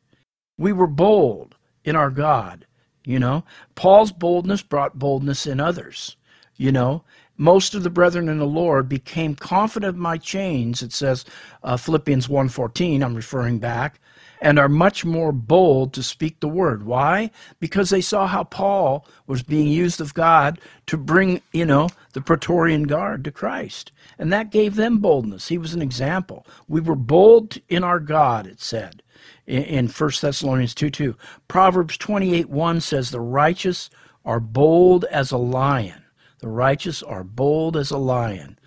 We 0.59 0.73
were 0.73 0.87
bold 0.87 1.57
in 1.85 1.97
our 1.97 2.11
God, 2.11 2.67
you 3.05 3.19
know. 3.19 3.45
Paul's 3.75 4.13
boldness 4.13 4.63
brought 4.63 4.99
boldness 4.99 5.47
in 5.47 5.61
others, 5.61 6.17
you 6.57 6.73
know. 6.73 7.05
Most 7.37 7.75
of 7.75 7.83
the 7.83 7.91
brethren 7.91 8.29
in 8.29 8.39
the 8.39 8.47
Lord 8.47 8.89
became 8.89 9.35
confident 9.35 9.89
of 9.91 9.97
my 9.97 10.19
chains, 10.19 10.83
it 10.83 10.93
says 10.93 11.25
uh, 11.63 11.77
Philippians 11.77 12.27
1.14, 12.27 13.03
I'm 13.03 13.15
referring 13.15 13.59
back, 13.59 14.01
and 14.41 14.59
are 14.59 14.69
much 14.69 15.05
more 15.05 15.33
bold 15.33 15.93
to 15.95 16.03
speak 16.03 16.41
the 16.41 16.49
word. 16.49 16.85
Why? 16.85 17.31
Because 17.59 17.91
they 17.91 18.01
saw 18.01 18.27
how 18.27 18.45
Paul 18.45 19.07
was 19.27 19.43
being 19.43 19.69
used 19.69 20.01
of 20.01 20.15
God 20.15 20.59
to 20.87 20.97
bring, 20.97 21.43
you 21.53 21.67
know, 21.67 21.89
the 22.13 22.21
Praetorian 22.21 22.85
Guard 22.85 23.25
to 23.25 23.31
Christ. 23.31 23.93
And 24.19 24.33
that 24.33 24.51
gave 24.51 24.77
them 24.77 24.99
boldness. 24.99 25.49
He 25.49 25.59
was 25.59 25.75
an 25.75 25.83
example. 25.83 26.47
We 26.69 26.81
were 26.81 26.97
bold 26.97 27.59
in 27.69 27.85
our 27.85 28.01
God, 28.01 28.47
it 28.47 28.61
said 28.61 29.03
in 29.47 29.89
1 29.89 30.11
Thessalonians 30.21 30.75
2 30.75 30.91
2. 30.91 31.17
Proverbs 31.49 31.97
28 31.97 32.49
1 32.49 32.81
says, 32.81 33.11
The 33.11 33.21
righteous 33.21 33.91
are 34.25 34.41
bold 34.41 35.05
as 35.07 35.31
a 35.33 35.37
lion. 35.37 36.03
The 36.39 36.49
righteous 36.49 37.03
are 37.03 37.25
bold 37.25 37.77
as 37.77 37.91
a 37.91 37.99
lion. 37.99 38.59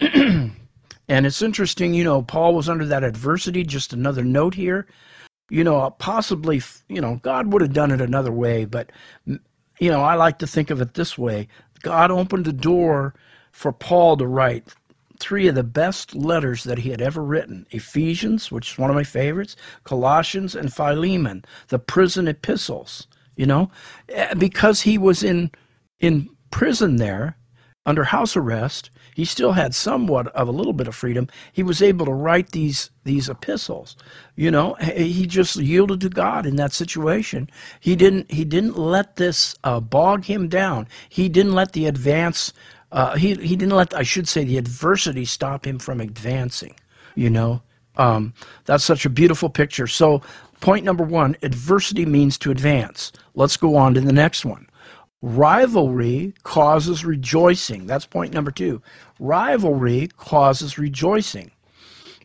And 1.08 1.26
it's 1.26 1.42
interesting, 1.42 1.94
you 1.94 2.04
know, 2.04 2.22
Paul 2.22 2.54
was 2.54 2.68
under 2.68 2.84
that 2.86 3.04
adversity. 3.04 3.62
Just 3.62 3.92
another 3.92 4.24
note 4.24 4.54
here. 4.54 4.86
You 5.48 5.62
know, 5.62 5.90
possibly, 5.90 6.60
you 6.88 7.00
know, 7.00 7.20
God 7.22 7.52
would 7.52 7.62
have 7.62 7.72
done 7.72 7.92
it 7.92 8.00
another 8.00 8.32
way, 8.32 8.64
but, 8.64 8.90
you 9.26 9.40
know, 9.90 10.02
I 10.02 10.16
like 10.16 10.38
to 10.38 10.46
think 10.46 10.70
of 10.70 10.80
it 10.80 10.94
this 10.94 11.16
way 11.16 11.46
God 11.82 12.10
opened 12.10 12.46
the 12.46 12.52
door 12.52 13.14
for 13.52 13.70
Paul 13.70 14.16
to 14.16 14.26
write 14.26 14.74
three 15.18 15.48
of 15.48 15.54
the 15.54 15.62
best 15.62 16.14
letters 16.14 16.64
that 16.64 16.78
he 16.78 16.90
had 16.90 17.00
ever 17.00 17.22
written 17.22 17.66
Ephesians, 17.70 18.50
which 18.50 18.72
is 18.72 18.78
one 18.78 18.90
of 18.90 18.96
my 18.96 19.04
favorites, 19.04 19.56
Colossians, 19.84 20.54
and 20.54 20.72
Philemon, 20.72 21.44
the 21.68 21.78
prison 21.78 22.28
epistles, 22.28 23.06
you 23.36 23.46
know, 23.46 23.70
eh, 24.08 24.34
because 24.34 24.82
he 24.82 24.98
was 24.98 25.22
in, 25.22 25.50
in 26.00 26.28
prison 26.50 26.96
there 26.96 27.36
under 27.86 28.04
house 28.04 28.36
arrest 28.36 28.90
he 29.16 29.24
still 29.24 29.52
had 29.52 29.74
somewhat 29.74 30.26
of 30.34 30.46
a 30.46 30.52
little 30.52 30.74
bit 30.74 30.86
of 30.86 30.94
freedom. 30.94 31.26
He 31.50 31.62
was 31.62 31.80
able 31.80 32.04
to 32.04 32.12
write 32.12 32.50
these 32.50 32.90
these 33.04 33.30
epistles. 33.30 33.96
You 34.34 34.50
know, 34.50 34.74
he 34.74 35.26
just 35.26 35.56
yielded 35.56 36.02
to 36.02 36.10
God 36.10 36.44
in 36.44 36.56
that 36.56 36.74
situation. 36.74 37.48
He 37.80 37.96
didn't 37.96 38.30
he 38.30 38.44
didn't 38.44 38.76
let 38.76 39.16
this 39.16 39.54
uh, 39.64 39.80
bog 39.80 40.26
him 40.26 40.48
down. 40.48 40.86
He 41.08 41.30
didn't 41.30 41.54
let 41.54 41.72
the 41.72 41.86
advance. 41.86 42.52
Uh, 42.92 43.16
he 43.16 43.36
he 43.36 43.56
didn't 43.56 43.72
let 43.74 43.94
I 43.94 44.02
should 44.02 44.28
say 44.28 44.44
the 44.44 44.58
adversity 44.58 45.24
stop 45.24 45.66
him 45.66 45.78
from 45.78 46.02
advancing. 46.02 46.74
You 47.14 47.30
know, 47.30 47.62
um, 47.96 48.34
that's 48.66 48.84
such 48.84 49.06
a 49.06 49.10
beautiful 49.10 49.48
picture. 49.48 49.86
So 49.86 50.20
point 50.60 50.84
number 50.84 51.04
one: 51.04 51.38
adversity 51.42 52.04
means 52.04 52.36
to 52.36 52.50
advance. 52.50 53.12
Let's 53.34 53.56
go 53.56 53.76
on 53.76 53.94
to 53.94 54.02
the 54.02 54.12
next 54.12 54.44
one. 54.44 54.68
Rivalry 55.22 56.34
causes 56.42 57.04
rejoicing. 57.04 57.86
That's 57.86 58.06
point 58.06 58.34
number 58.34 58.50
two. 58.50 58.82
Rivalry 59.18 60.08
causes 60.16 60.78
rejoicing. 60.78 61.50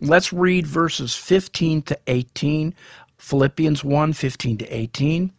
Let's 0.02 0.34
read 0.34 0.68
verses 0.68 1.16
15 1.16 1.84
to 1.84 2.00
18, 2.08 2.74
Philippians 3.18 3.84
1 3.84 4.14
15 4.14 4.58
to 4.58 4.68
18. 4.68 5.32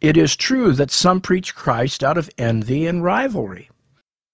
It 0.00 0.16
is 0.16 0.36
true 0.36 0.72
that 0.72 0.90
some 0.90 1.20
preach 1.20 1.54
Christ 1.54 2.02
out 2.02 2.18
of 2.18 2.30
envy 2.38 2.86
and 2.86 3.04
rivalry, 3.04 3.70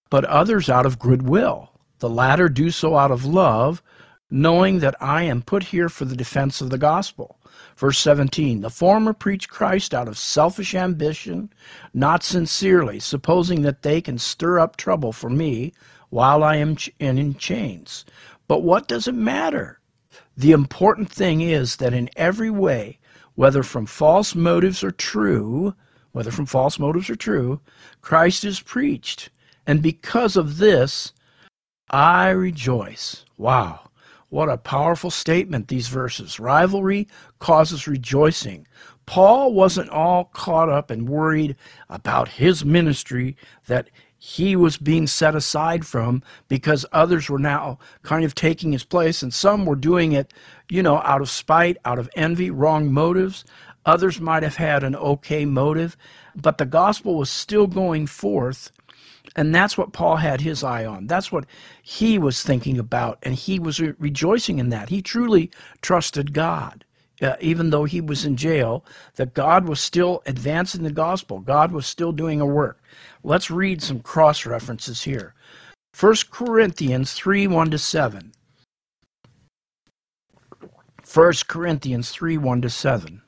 but 0.09 0.25
others 0.25 0.69
out 0.69 0.85
of 0.85 0.99
goodwill. 0.99 1.71
The 1.99 2.09
latter 2.09 2.49
do 2.49 2.71
so 2.71 2.97
out 2.97 3.11
of 3.11 3.25
love, 3.25 3.83
knowing 4.29 4.79
that 4.79 4.95
I 4.99 5.23
am 5.23 5.41
put 5.41 5.63
here 5.63 5.89
for 5.89 6.05
the 6.05 6.15
defense 6.15 6.61
of 6.61 6.69
the 6.71 6.77
gospel. 6.77 7.37
Verse 7.81 7.97
17 7.97 8.61
The 8.61 8.69
former 8.69 9.11
preach 9.11 9.49
Christ 9.49 9.95
out 9.95 10.07
of 10.07 10.15
selfish 10.15 10.75
ambition, 10.75 11.51
not 11.95 12.21
sincerely, 12.21 12.99
supposing 12.99 13.63
that 13.63 13.81
they 13.81 14.01
can 14.01 14.19
stir 14.19 14.59
up 14.59 14.77
trouble 14.77 15.11
for 15.11 15.31
me 15.31 15.73
while 16.11 16.43
I 16.43 16.57
am 16.57 16.77
in 16.99 17.33
chains. 17.33 18.05
But 18.47 18.61
what 18.61 18.87
does 18.87 19.07
it 19.07 19.15
matter? 19.15 19.79
The 20.37 20.51
important 20.51 21.11
thing 21.11 21.41
is 21.41 21.77
that 21.77 21.91
in 21.91 22.11
every 22.15 22.51
way, 22.51 22.99
whether 23.33 23.63
from 23.63 23.87
false 23.87 24.35
motives 24.35 24.83
or 24.83 24.91
true, 24.91 25.73
whether 26.11 26.29
from 26.29 26.45
false 26.45 26.77
motives 26.77 27.09
or 27.09 27.15
true, 27.15 27.61
Christ 28.01 28.45
is 28.45 28.59
preached. 28.59 29.29
And 29.65 29.81
because 29.81 30.37
of 30.37 30.59
this, 30.59 31.13
I 31.89 32.29
rejoice. 32.29 33.25
Wow. 33.37 33.89
What 34.31 34.47
a 34.47 34.55
powerful 34.55 35.11
statement, 35.11 35.67
these 35.67 35.89
verses. 35.89 36.39
Rivalry 36.39 37.09
causes 37.39 37.85
rejoicing. 37.85 38.65
Paul 39.05 39.53
wasn't 39.53 39.89
all 39.89 40.23
caught 40.23 40.69
up 40.69 40.89
and 40.89 41.09
worried 41.09 41.57
about 41.89 42.29
his 42.29 42.63
ministry 42.63 43.35
that 43.67 43.89
he 44.17 44.55
was 44.55 44.77
being 44.77 45.05
set 45.05 45.35
aside 45.35 45.85
from 45.85 46.23
because 46.47 46.85
others 46.93 47.29
were 47.29 47.39
now 47.39 47.77
kind 48.03 48.23
of 48.23 48.33
taking 48.33 48.71
his 48.71 48.85
place, 48.85 49.21
and 49.21 49.33
some 49.33 49.65
were 49.65 49.75
doing 49.75 50.13
it, 50.13 50.33
you 50.69 50.81
know, 50.81 50.99
out 50.99 51.19
of 51.19 51.29
spite, 51.29 51.75
out 51.83 51.99
of 51.99 52.09
envy, 52.15 52.49
wrong 52.49 52.89
motives. 52.89 53.43
Others 53.85 54.21
might 54.21 54.43
have 54.43 54.55
had 54.55 54.81
an 54.81 54.95
okay 54.95 55.43
motive, 55.43 55.97
but 56.37 56.57
the 56.57 56.65
gospel 56.65 57.15
was 57.15 57.29
still 57.29 57.67
going 57.67 58.07
forth 58.07 58.71
and 59.35 59.55
that's 59.55 59.77
what 59.77 59.93
Paul 59.93 60.17
had 60.17 60.41
his 60.41 60.63
eye 60.63 60.85
on. 60.85 61.07
That's 61.07 61.31
what 61.31 61.45
he 61.81 62.17
was 62.17 62.43
thinking 62.43 62.77
about. 62.77 63.17
And 63.23 63.33
he 63.33 63.59
was 63.59 63.79
re- 63.79 63.93
rejoicing 63.97 64.59
in 64.59 64.69
that. 64.69 64.89
He 64.89 65.01
truly 65.01 65.49
trusted 65.81 66.33
God, 66.33 66.83
uh, 67.21 67.35
even 67.39 67.69
though 67.69 67.85
he 67.85 68.01
was 68.01 68.25
in 68.25 68.35
jail, 68.35 68.85
that 69.15 69.33
God 69.33 69.67
was 69.67 69.79
still 69.79 70.21
advancing 70.25 70.83
the 70.83 70.91
gospel. 70.91 71.39
God 71.39 71.71
was 71.71 71.85
still 71.85 72.11
doing 72.11 72.41
a 72.41 72.45
work. 72.45 72.81
Let's 73.23 73.49
read 73.49 73.81
some 73.81 74.01
cross 74.01 74.45
references 74.45 75.01
here. 75.01 75.33
1 75.97 76.15
Corinthians 76.29 77.13
3 77.13 77.47
1 77.47 77.71
to 77.71 77.77
7. 77.77 78.33
1 81.13 81.33
Corinthians 81.47 82.11
3 82.11 82.37
1 82.37 82.61
to 82.61 82.69
7. 82.69 83.21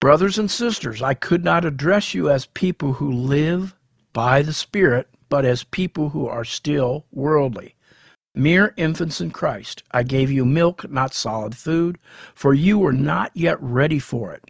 Brothers 0.00 0.38
and 0.38 0.50
sisters, 0.50 1.02
I 1.02 1.14
could 1.14 1.44
not 1.44 1.64
address 1.64 2.14
you 2.14 2.30
as 2.30 2.46
people 2.46 2.92
who 2.92 3.10
live 3.10 3.74
by 4.12 4.42
the 4.42 4.52
Spirit, 4.52 5.08
but 5.28 5.44
as 5.44 5.64
people 5.64 6.10
who 6.10 6.26
are 6.26 6.44
still 6.44 7.06
worldly. 7.12 7.74
Mere 8.34 8.72
infants 8.76 9.20
in 9.20 9.30
Christ. 9.30 9.82
I 9.90 10.02
gave 10.02 10.30
you 10.30 10.44
milk, 10.44 10.88
not 10.90 11.14
solid 11.14 11.56
food, 11.56 11.98
for 12.34 12.54
you 12.54 12.78
were 12.78 12.92
not 12.92 13.32
yet 13.34 13.60
ready 13.60 13.98
for 13.98 14.32
it. 14.32 14.44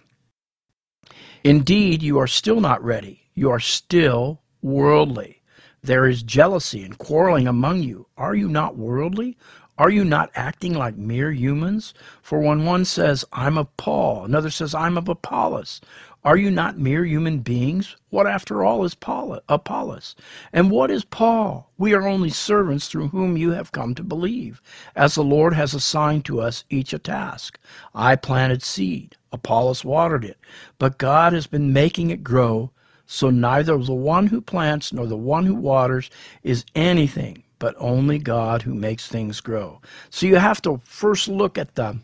Indeed, 1.45 2.03
you 2.03 2.19
are 2.19 2.27
still 2.27 2.61
not 2.61 2.83
ready. 2.85 3.23
You 3.35 3.51
are 3.51 3.61
still 3.61 4.43
worldly. 4.61 5.43
There 5.83 6.07
is 6.07 6.23
jealousy 6.23 6.83
and 6.83 6.99
quarreling 6.99 7.47
among 7.47 7.83
you. 7.83 8.09
Are 8.17 8.35
you 8.35 8.49
not 8.49 8.77
worldly? 8.77 9.39
Are 9.79 9.91
you 9.91 10.05
not 10.05 10.31
acting 10.35 10.75
like 10.75 10.97
mere 10.97 11.31
humans? 11.31 11.95
For 12.21 12.41
when 12.41 12.65
one 12.65 12.85
says, 12.85 13.25
I'm 13.33 13.57
of 13.57 13.75
Paul, 13.77 14.25
another 14.25 14.51
says, 14.51 14.75
I'm 14.75 14.99
of 14.99 15.09
Apollos, 15.09 15.81
are 16.29 16.37
you 16.37 16.51
not 16.51 16.77
mere 16.77 17.07
human 17.07 17.39
beings? 17.39 17.97
What, 18.11 18.27
after 18.27 18.63
all, 18.63 18.85
is 18.85 18.95
Paul, 18.95 19.41
Apollos? 19.49 20.15
And 20.53 20.71
what 20.71 20.91
is 20.91 21.03
Paul? 21.03 21.71
We 21.79 21.95
are 21.95 22.07
only 22.07 22.29
servants 22.29 22.87
through 22.87 23.09
whom 23.09 23.39
you 23.39 23.53
have 23.53 23.73
come 23.73 23.95
to 23.95 24.03
believe, 24.03 24.61
as 24.95 25.15
the 25.15 25.25
Lord 25.25 25.55
has 25.55 25.73
assigned 25.73 26.27
to 26.27 26.43
us 26.43 26.65
each 26.69 26.93
a 26.93 26.99
task. 26.99 27.59
I 27.95 28.15
planted 28.15 28.63
seed, 28.63 29.17
Apollos 29.33 29.87
watered 29.87 30.23
it, 30.23 30.37
but 30.79 30.99
God 30.99 31.33
has 31.33 31.47
been 31.47 31.73
making 31.73 32.11
it 32.11 32.23
grow. 32.23 32.73
So 33.07 33.31
neither 33.31 33.79
the 33.79 33.95
one 33.95 34.27
who 34.27 34.43
plants 34.43 34.93
nor 34.93 35.07
the 35.07 35.17
one 35.17 35.47
who 35.47 35.55
waters 35.55 36.11
is 36.43 36.67
anything, 36.75 37.43
but 37.59 37.75
only 37.79 38.19
God 38.19 38.61
who 38.61 38.75
makes 38.75 39.09
things 39.09 39.41
grow. 39.41 39.81
So 40.11 40.27
you 40.27 40.37
have 40.37 40.61
to 40.61 40.79
first 40.85 41.27
look 41.27 41.57
at 41.57 41.75
the 41.77 42.01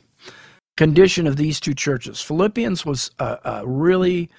condition 0.77 1.27
of 1.27 1.37
these 1.37 1.61
two 1.61 1.75
churches. 1.75 2.21
Philippians 2.21 2.85
was 2.87 3.11
a, 3.19 3.39
a 3.45 3.67
really 3.67 4.31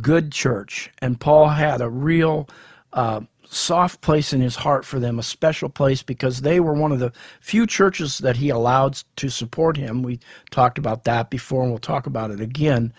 good 0.00 0.32
church, 0.32 0.90
and 1.00 1.20
Paul 1.20 1.48
had 1.48 1.80
a 1.80 1.88
real 1.90 2.48
uh, 2.92 3.20
soft 3.48 4.00
place 4.00 4.32
in 4.32 4.40
his 4.40 4.56
heart 4.56 4.84
for 4.84 4.98
them, 4.98 5.18
a 5.18 5.22
special 5.22 5.68
place 5.68 6.02
because 6.02 6.40
they 6.40 6.60
were 6.60 6.74
one 6.74 6.92
of 6.92 6.98
the 6.98 7.12
few 7.40 7.66
churches 7.66 8.18
that 8.18 8.36
he 8.36 8.48
allowed 8.50 9.02
to 9.16 9.28
support 9.28 9.76
him. 9.76 10.02
We 10.02 10.18
talked 10.50 10.78
about 10.78 11.04
that 11.04 11.30
before, 11.30 11.62
and 11.62 11.70
we'll 11.70 11.78
talk 11.78 12.06
about 12.06 12.30
it 12.30 12.40
again. 12.40 12.92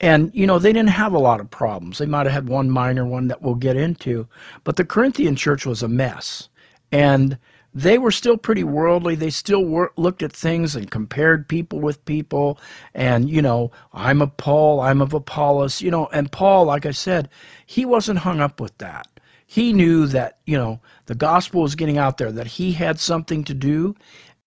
And, 0.00 0.30
you 0.34 0.46
know, 0.46 0.58
they 0.58 0.72
didn't 0.72 0.90
have 0.90 1.12
a 1.12 1.18
lot 1.18 1.40
of 1.40 1.50
problems. 1.50 1.98
They 1.98 2.06
might 2.06 2.26
have 2.26 2.32
had 2.32 2.48
one 2.48 2.70
minor 2.70 3.04
one 3.06 3.28
that 3.28 3.42
we'll 3.42 3.54
get 3.54 3.76
into, 3.76 4.26
but 4.64 4.76
the 4.76 4.84
Corinthian 4.84 5.36
church 5.36 5.66
was 5.66 5.82
a 5.82 5.88
mess. 5.88 6.48
and 6.92 7.38
they 7.72 7.98
were 7.98 8.10
still 8.10 8.36
pretty 8.36 8.64
worldly. 8.64 9.14
They 9.14 9.30
still 9.30 9.88
looked 9.96 10.22
at 10.22 10.32
things 10.32 10.74
and 10.74 10.90
compared 10.90 11.48
people 11.48 11.80
with 11.80 12.04
people. 12.04 12.58
And, 12.94 13.30
you 13.30 13.42
know, 13.42 13.70
I'm 13.92 14.20
a 14.20 14.26
Paul, 14.26 14.80
I'm 14.80 15.00
of 15.00 15.14
Apollos, 15.14 15.80
you 15.80 15.90
know, 15.90 16.08
and 16.12 16.32
Paul, 16.32 16.64
like 16.64 16.86
I 16.86 16.90
said, 16.90 17.28
he 17.66 17.84
wasn't 17.84 18.20
hung 18.20 18.40
up 18.40 18.60
with 18.60 18.76
that. 18.78 19.06
He 19.46 19.72
knew 19.72 20.06
that, 20.06 20.38
you 20.46 20.56
know, 20.56 20.80
the 21.06 21.14
gospel 21.14 21.62
was 21.62 21.74
getting 21.74 21.98
out 21.98 22.18
there, 22.18 22.32
that 22.32 22.46
he 22.46 22.72
had 22.72 23.00
something 23.00 23.42
to 23.44 23.54
do, 23.54 23.96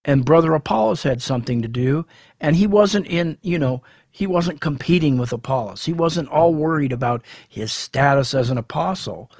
and 0.05 0.25
Brother 0.25 0.53
Apollos 0.53 1.03
had 1.03 1.21
something 1.21 1.61
to 1.61 1.67
do. 1.67 2.05
And 2.39 2.55
he 2.55 2.67
wasn't 2.67 3.07
in, 3.07 3.37
you 3.41 3.59
know, 3.59 3.83
he 4.11 4.27
wasn't 4.27 4.61
competing 4.61 5.17
with 5.17 5.33
Apollos. 5.33 5.83
He 5.83 5.93
wasn't 5.93 6.29
all 6.29 6.53
worried 6.53 6.91
about 6.91 7.23
his 7.49 7.71
status 7.71 8.33
as 8.33 8.49
an 8.49 8.57
apostle. 8.57 9.31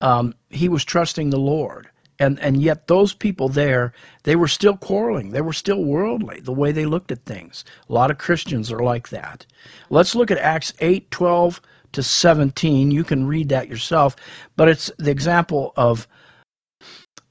Um, 0.00 0.34
he 0.50 0.68
was 0.68 0.84
trusting 0.84 1.30
the 1.30 1.38
Lord 1.38 1.88
and 2.22 2.38
and 2.38 2.62
yet 2.62 2.86
those 2.86 3.12
people 3.12 3.48
there 3.48 3.92
they 4.22 4.36
were 4.36 4.48
still 4.48 4.76
quarreling. 4.76 5.30
They 5.30 5.40
were 5.40 5.52
still 5.52 5.84
worldly 5.84 6.40
the 6.40 6.52
way 6.52 6.70
they 6.70 6.86
looked 6.86 7.10
at 7.10 7.24
things. 7.24 7.64
A 7.88 7.92
lot 7.92 8.10
of 8.10 8.18
christians 8.18 8.70
are 8.70 8.82
like 8.82 9.08
that. 9.08 9.44
Let's 9.90 10.14
look 10.14 10.30
at 10.30 10.38
acts 10.38 10.72
8 10.78 11.10
12 11.10 11.60
to 11.92 12.02
17 12.02 12.90
you 12.90 13.04
can 13.04 13.26
read 13.26 13.48
that 13.48 13.68
yourself. 13.68 14.14
But 14.56 14.68
it's 14.68 14.90
the 14.98 15.10
example 15.10 15.72
of 15.76 16.06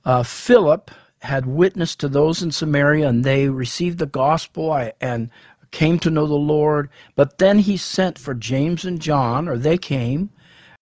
uh, 0.04 0.24
philip 0.24 0.92
had 1.22 1.46
witnessed 1.46 2.00
to 2.02 2.10
those 2.10 2.44
in 2.44 2.52
samaria 2.52 3.08
and 3.08 3.24
they 3.24 3.48
received 3.48 3.98
the 3.98 4.06
gospel 4.06 4.92
and 5.00 5.30
came 5.72 6.00
to 6.00 6.10
know 6.10 6.28
the 6.28 6.36
lord. 6.36 6.90
But 7.16 7.38
then 7.38 7.60
he 7.60 7.78
sent 7.78 8.20
for 8.20 8.34
james 8.34 8.84
and 8.84 9.00
john 9.00 9.48
or 9.48 9.58
they 9.58 9.78
came 9.78 10.32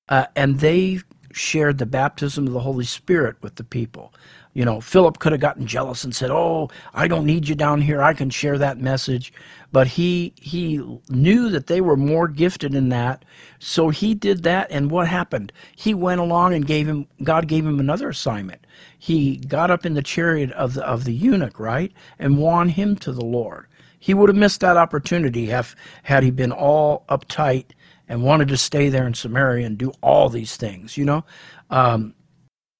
uh, 0.08 0.26
and 0.36 0.60
they 0.60 1.00
shared 1.32 1.78
the 1.78 1.86
baptism 1.86 2.48
of 2.48 2.54
the 2.54 2.62
Holy 2.62 2.86
Spirit 2.86 3.38
with 3.42 3.56
the 3.56 3.64
people. 3.64 4.14
You 4.54 4.66
know, 4.66 4.82
Philip 4.82 5.20
could 5.20 5.32
have 5.32 5.42
gotten 5.42 5.68
jealous 5.68 6.04
and 6.04 6.16
said, 6.16 6.32
"Oh, 6.32 6.70
I 6.94 7.08
don't 7.08 7.26
need 7.26 7.48
you 7.48 7.56
down 7.56 7.82
here. 7.82 8.02
I 8.02 8.14
can 8.14 8.30
share 8.30 8.58
that 8.58 8.80
message." 8.80 9.32
But 9.72 9.88
he 9.88 10.34
he 10.42 10.82
knew 11.10 11.50
that 11.50 11.68
they 11.68 11.82
were 11.82 11.96
more 11.96 12.28
gifted 12.28 12.74
in 12.76 12.90
that, 12.90 13.24
so 13.60 13.90
he 13.90 14.16
did 14.16 14.44
that. 14.44 14.68
And 14.72 14.92
what 14.92 15.08
happened? 15.08 15.54
He 15.76 15.94
went 15.94 16.22
along 16.22 16.54
and 16.56 16.66
gave 16.66 16.88
him 16.88 17.08
God 17.24 17.48
gave 17.48 17.66
him 17.66 17.80
another 17.80 18.10
assignment. 18.10 18.66
He 18.98 19.38
got 19.38 19.72
up 19.72 19.86
in 19.86 19.94
the 19.94 20.02
chariot 20.04 20.52
of 20.54 20.74
the 20.74 20.86
of 20.86 21.06
the 21.06 21.14
eunuch, 21.14 21.60
right, 21.60 21.94
and 22.18 22.40
won 22.40 22.70
him 22.70 22.96
to 22.98 23.12
the 23.14 23.26
Lord. 23.26 23.68
He 24.00 24.14
would 24.14 24.30
have 24.30 24.38
missed 24.38 24.62
that 24.62 24.78
opportunity 24.78 25.48
have 25.48 25.76
had 26.04 26.24
he 26.24 26.32
been 26.32 26.52
all 26.52 27.06
uptight 27.10 27.66
and 28.10 28.24
wanted 28.24 28.50
to 28.50 28.58
stay 28.58 28.90
there 28.90 29.08
in 29.08 29.14
Samaria 29.14 29.66
and 29.66 29.78
do 29.78 29.92
all 30.02 30.28
these 30.28 30.58
things, 30.58 30.98
you 30.98 31.06
know? 31.06 31.24
Um, 31.70 32.14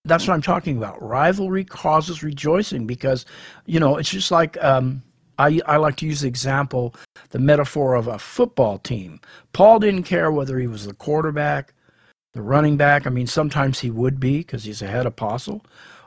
that's 0.06 0.28
what 0.28 0.34
I'm 0.34 0.42
talking 0.42 0.78
about. 0.78 1.02
Rivalry 1.02 1.64
causes 1.64 2.24
rejoicing 2.24 2.88
because, 2.88 3.26
you 3.66 3.80
know, 3.80 3.98
it's 3.98 4.10
just 4.10 4.32
like 4.32 4.62
um, 4.64 5.04
I, 5.38 5.62
I 5.66 5.78
like 5.78 5.98
to 5.98 6.06
use 6.06 6.22
the 6.22 6.28
example, 6.28 6.96
the 7.30 7.40
metaphor 7.40 7.96
of 7.96 8.08
a 8.08 8.18
football 8.18 8.80
team. 8.80 9.22
Paul 9.54 9.80
didn't 9.80 10.04
care 10.04 10.32
whether 10.32 10.58
he 10.58 10.68
was 10.68 10.88
the 10.88 10.94
quarterback, 10.94 11.74
the 12.34 12.42
running 12.42 12.76
back. 12.76 13.06
I 13.06 13.10
mean, 13.10 13.28
sometimes 13.28 13.80
he 13.80 13.92
would 13.92 14.20
be 14.20 14.40
because 14.40 14.64
he's 14.64 14.82
a 14.82 14.88
head 14.88 15.06
apostle, 15.06 15.64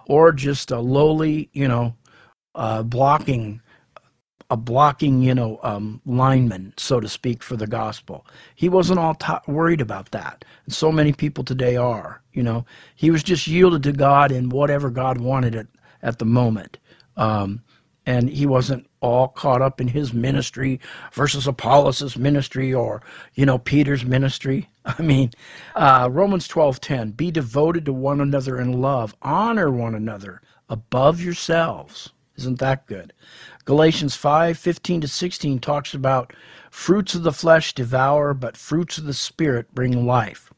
or 0.07 0.33
just 0.33 0.71
a 0.71 0.81
lowly, 0.81 1.49
you 1.53 1.69
know, 1.69 1.95
uh, 2.55 2.83
blocking 2.83 3.63
a 4.53 4.57
blocking, 4.57 5.23
you 5.23 5.35
know, 5.35 5.59
um, 5.63 5.99
lineman, 6.05 6.75
so 6.77 7.01
to 7.01 7.09
speak, 7.09 7.43
for 7.43 7.57
the 7.57 7.67
gospel. 7.67 8.27
He 8.55 8.69
wasn't 8.69 8.99
all 8.99 9.15
t- 9.15 9.33
worried 9.49 9.81
about 9.81 10.11
that. 10.11 10.45
And 10.67 10.75
so 10.75 10.93
many 10.93 11.15
people 11.15 11.43
today 11.43 11.77
are, 11.77 12.21
you 12.35 12.43
know. 12.43 12.67
He 12.95 13.11
was 13.11 13.23
just 13.23 13.47
yielded 13.47 13.83
to 13.85 13.93
God 13.93 14.31
in 14.31 14.51
whatever 14.51 14.91
God 14.91 15.19
wanted 15.23 15.55
it 15.55 15.69
at 16.03 16.19
the 16.19 16.27
moment. 16.27 16.77
Um, 17.17 17.63
and 18.05 18.29
he 18.29 18.45
wasn't 18.45 18.87
all 19.01 19.29
caught 19.29 19.63
up 19.63 19.81
in 19.81 19.89
his 19.89 20.13
ministry 20.13 20.79
versus 21.15 21.47
Apollos' 21.47 22.19
ministry 22.19 22.75
or, 22.75 23.03
you 23.33 23.47
know, 23.47 23.57
Peter's 23.57 24.05
ministry. 24.05 24.69
I 24.85 25.01
mean, 25.01 25.31
uh, 25.77 26.11
Romans 26.13 26.47
12.10, 26.47 27.17
be 27.17 27.31
devoted 27.31 27.87
to 27.87 27.95
one 27.95 28.21
another 28.21 28.61
in 28.61 28.83
love. 28.83 29.17
Honor 29.23 29.71
one 29.71 29.95
another 29.95 30.43
above 30.69 31.23
yourselves. 31.23 32.11
Isn't 32.37 32.59
that 32.61 32.87
good? 32.87 33.13
Galatians 33.65 34.17
5 34.17 34.59
15 34.59 35.03
to 35.03 35.09
16 35.09 35.59
talks 35.59 35.95
about 35.95 36.33
fruits 36.71 37.15
of 37.15 37.23
the 37.23 37.33
flesh 37.33 37.75
devour, 37.75 38.35
but 38.35 38.57
fruits 38.57 38.99
of 38.99 39.05
the 39.05 39.15
Spirit 39.15 39.75
bring 39.75 40.07
life. 40.07 40.53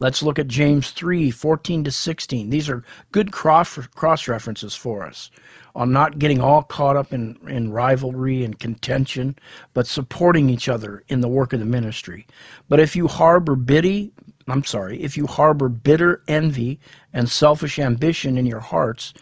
Let's 0.00 0.22
look 0.22 0.38
at 0.38 0.48
James 0.48 0.90
3 0.90 1.30
14 1.30 1.84
to 1.84 1.90
16. 1.90 2.50
These 2.50 2.68
are 2.68 2.84
good 3.12 3.32
cross, 3.32 3.78
cross 3.94 4.26
references 4.28 4.74
for 4.74 5.06
us 5.06 5.30
on 5.74 5.92
not 5.92 6.18
getting 6.18 6.40
all 6.40 6.62
caught 6.62 6.96
up 6.96 7.12
in, 7.12 7.36
in 7.48 7.72
rivalry 7.72 8.44
and 8.44 8.58
contention, 8.58 9.36
but 9.72 9.86
supporting 9.86 10.48
each 10.48 10.68
other 10.68 11.02
in 11.08 11.20
the 11.20 11.28
work 11.28 11.52
of 11.52 11.58
the 11.58 11.66
ministry. 11.66 12.26
But 12.68 12.80
if 12.80 12.94
you 12.94 13.08
harbor 13.08 13.56
bitty, 13.56 14.12
I'm 14.46 14.64
sorry, 14.64 15.02
if 15.02 15.16
you 15.16 15.26
harbor 15.26 15.68
bitter 15.68 16.22
envy 16.28 16.78
and 17.12 17.28
selfish 17.28 17.78
ambition 17.78 18.38
in 18.38 18.46
your 18.46 18.60
hearts, 18.60 19.14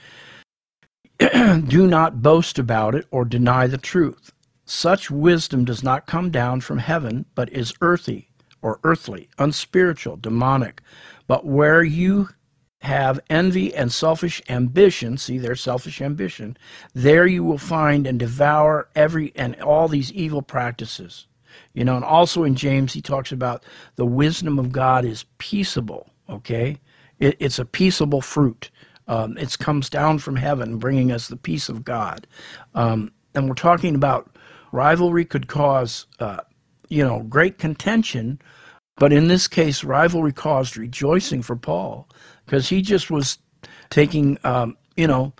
do 1.68 1.86
not 1.86 2.22
boast 2.22 2.58
about 2.58 2.94
it 2.94 3.06
or 3.10 3.24
deny 3.24 3.66
the 3.66 3.78
truth. 3.78 4.32
Such 4.64 5.10
wisdom 5.10 5.64
does 5.64 5.82
not 5.82 6.06
come 6.06 6.30
down 6.30 6.60
from 6.60 6.78
heaven, 6.78 7.26
but 7.34 7.52
is 7.52 7.74
earthy 7.80 8.28
or 8.62 8.80
earthly, 8.84 9.28
unspiritual, 9.38 10.16
demonic. 10.16 10.80
But 11.26 11.44
where 11.44 11.82
you 11.82 12.28
have 12.80 13.20
envy 13.30 13.74
and 13.74 13.92
selfish 13.92 14.42
ambition, 14.48 15.16
see 15.16 15.38
their 15.38 15.54
selfish 15.54 16.00
ambition, 16.00 16.56
there 16.94 17.26
you 17.26 17.44
will 17.44 17.58
find 17.58 18.06
and 18.06 18.18
devour 18.18 18.88
every 18.96 19.32
and 19.36 19.60
all 19.62 19.88
these 19.88 20.12
evil 20.12 20.42
practices. 20.42 21.26
You 21.74 21.84
know, 21.84 21.96
and 21.96 22.04
also 22.04 22.44
in 22.44 22.54
James 22.56 22.92
he 22.92 23.02
talks 23.02 23.30
about 23.30 23.64
the 23.96 24.06
wisdom 24.06 24.58
of 24.58 24.72
God 24.72 25.04
is 25.04 25.24
peaceable, 25.38 26.10
okay? 26.28 26.80
It, 27.18 27.36
it's 27.38 27.58
a 27.58 27.64
peaceable 27.64 28.20
fruit. 28.20 28.70
Um, 29.08 29.36
it 29.36 29.58
comes 29.58 29.90
down 29.90 30.18
from 30.18 30.36
heaven, 30.36 30.78
bringing 30.78 31.12
us 31.12 31.28
the 31.28 31.36
peace 31.36 31.68
of 31.68 31.84
God. 31.84 32.26
Um, 32.74 33.12
and 33.34 33.48
we're 33.48 33.54
talking 33.54 33.94
about 33.94 34.36
rivalry 34.72 35.24
could 35.24 35.48
cause, 35.48 36.06
uh, 36.20 36.40
you 36.88 37.04
know, 37.04 37.20
great 37.24 37.58
contention, 37.58 38.40
but 38.96 39.12
in 39.12 39.28
this 39.28 39.48
case, 39.48 39.84
rivalry 39.84 40.32
caused 40.32 40.76
rejoicing 40.76 41.42
for 41.42 41.56
Paul 41.56 42.08
because 42.44 42.68
he 42.68 42.82
just 42.82 43.10
was 43.10 43.38
taking, 43.90 44.38
um, 44.44 44.76
you 44.96 45.06
know, 45.06 45.32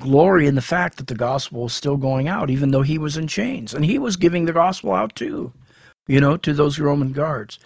glory 0.00 0.46
in 0.46 0.54
the 0.54 0.62
fact 0.62 0.96
that 0.96 1.06
the 1.06 1.14
gospel 1.14 1.62
was 1.62 1.72
still 1.72 1.96
going 1.96 2.26
out, 2.26 2.50
even 2.50 2.70
though 2.70 2.82
he 2.82 2.98
was 2.98 3.16
in 3.16 3.28
chains, 3.28 3.74
and 3.74 3.84
he 3.84 3.98
was 3.98 4.16
giving 4.16 4.46
the 4.46 4.52
gospel 4.52 4.92
out 4.92 5.14
too 5.14 5.52
you 6.06 6.20
know, 6.20 6.36
to 6.36 6.52
those 6.52 6.78
Roman 6.78 7.12
guards. 7.12 7.58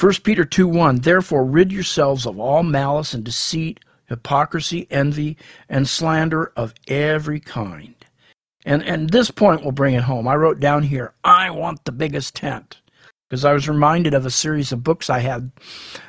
1 0.00 0.14
Peter 0.24 0.44
2 0.44 0.66
1, 0.66 0.96
therefore 1.00 1.44
rid 1.44 1.72
yourselves 1.72 2.26
of 2.26 2.38
all 2.38 2.62
malice 2.62 3.14
and 3.14 3.24
deceit, 3.24 3.80
hypocrisy, 4.06 4.86
envy, 4.90 5.36
and 5.68 5.88
slander 5.88 6.52
of 6.56 6.74
every 6.88 7.40
kind. 7.40 7.94
And 8.64 8.82
and 8.82 9.10
this 9.10 9.30
point 9.30 9.62
will 9.62 9.72
bring 9.72 9.94
it 9.94 10.02
home. 10.02 10.26
I 10.26 10.36
wrote 10.36 10.60
down 10.60 10.82
here, 10.82 11.14
I 11.22 11.50
want 11.50 11.84
the 11.84 11.92
biggest 11.92 12.34
tent. 12.34 12.80
Because 13.28 13.44
I 13.44 13.52
was 13.52 13.68
reminded 13.68 14.14
of 14.14 14.26
a 14.26 14.30
series 14.30 14.70
of 14.70 14.84
books 14.84 15.08
I 15.10 15.18
had 15.18 15.50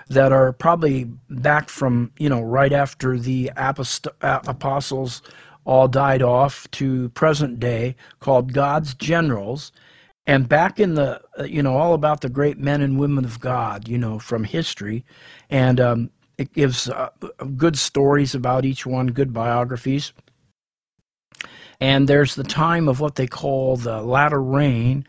that 0.10 0.32
are 0.32 0.52
probably 0.54 1.06
back 1.30 1.70
from, 1.70 2.12
you 2.20 2.30
know, 2.30 2.42
right 2.42 2.74
after 2.74 3.18
the 3.18 3.52
apost- 3.56 4.08
apostles 4.22 5.22
all 5.64 5.88
died 5.88 6.22
off 6.22 6.70
to 6.72 7.10
present 7.10 7.60
day 7.60 7.96
called 8.20 8.54
God's 8.54 8.94
Generals. 8.94 9.72
And 10.28 10.50
back 10.50 10.80
in 10.80 10.96
the, 10.96 11.22
you 11.46 11.64
know, 11.64 11.78
all 11.78 11.94
about 11.94 12.22
the 12.22 12.30
great 12.30 12.60
men 12.60 12.82
and 12.82 13.00
women 13.00 13.26
of 13.26 13.40
God, 13.40 13.88
you 13.88 13.98
know, 13.98 14.20
from 14.20 14.44
history. 14.44 15.06
And 15.50 15.80
um, 15.80 16.10
it 16.38 16.54
gives 16.54 16.90
uh, 16.90 17.10
good 17.56 17.78
stories 17.78 18.36
about 18.36 18.66
each 18.66 18.86
one, 18.86 19.08
good 19.08 19.34
biographies. 19.34 20.14
And 21.80 22.08
there's 22.08 22.36
the 22.36 22.44
time 22.44 22.88
of 22.88 23.00
what 23.00 23.16
they 23.16 23.28
call 23.28 23.78
the 23.78 24.02
latter 24.02 24.42
rain, 24.42 25.06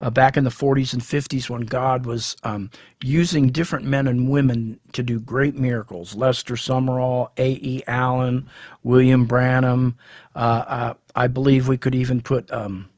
uh, 0.00 0.10
back 0.10 0.36
in 0.36 0.44
the 0.44 0.50
40s 0.50 0.92
and 0.92 1.02
50s 1.02 1.50
when 1.50 1.62
God 1.62 2.06
was 2.06 2.36
um, 2.42 2.70
using 3.02 3.48
different 3.48 3.84
men 3.84 4.08
and 4.08 4.30
women 4.30 4.80
to 4.92 5.02
do 5.02 5.20
great 5.20 5.56
miracles. 5.56 6.14
Lester 6.14 6.54
Sumrall, 6.54 7.30
A.E. 7.36 7.82
Allen, 7.86 8.48
William 8.82 9.26
Branham. 9.26 9.96
Uh, 10.34 10.64
uh, 10.66 10.94
I 11.14 11.26
believe 11.26 11.68
we 11.68 11.76
could 11.76 11.94
even 11.94 12.22
put 12.22 12.50
um, 12.50 12.88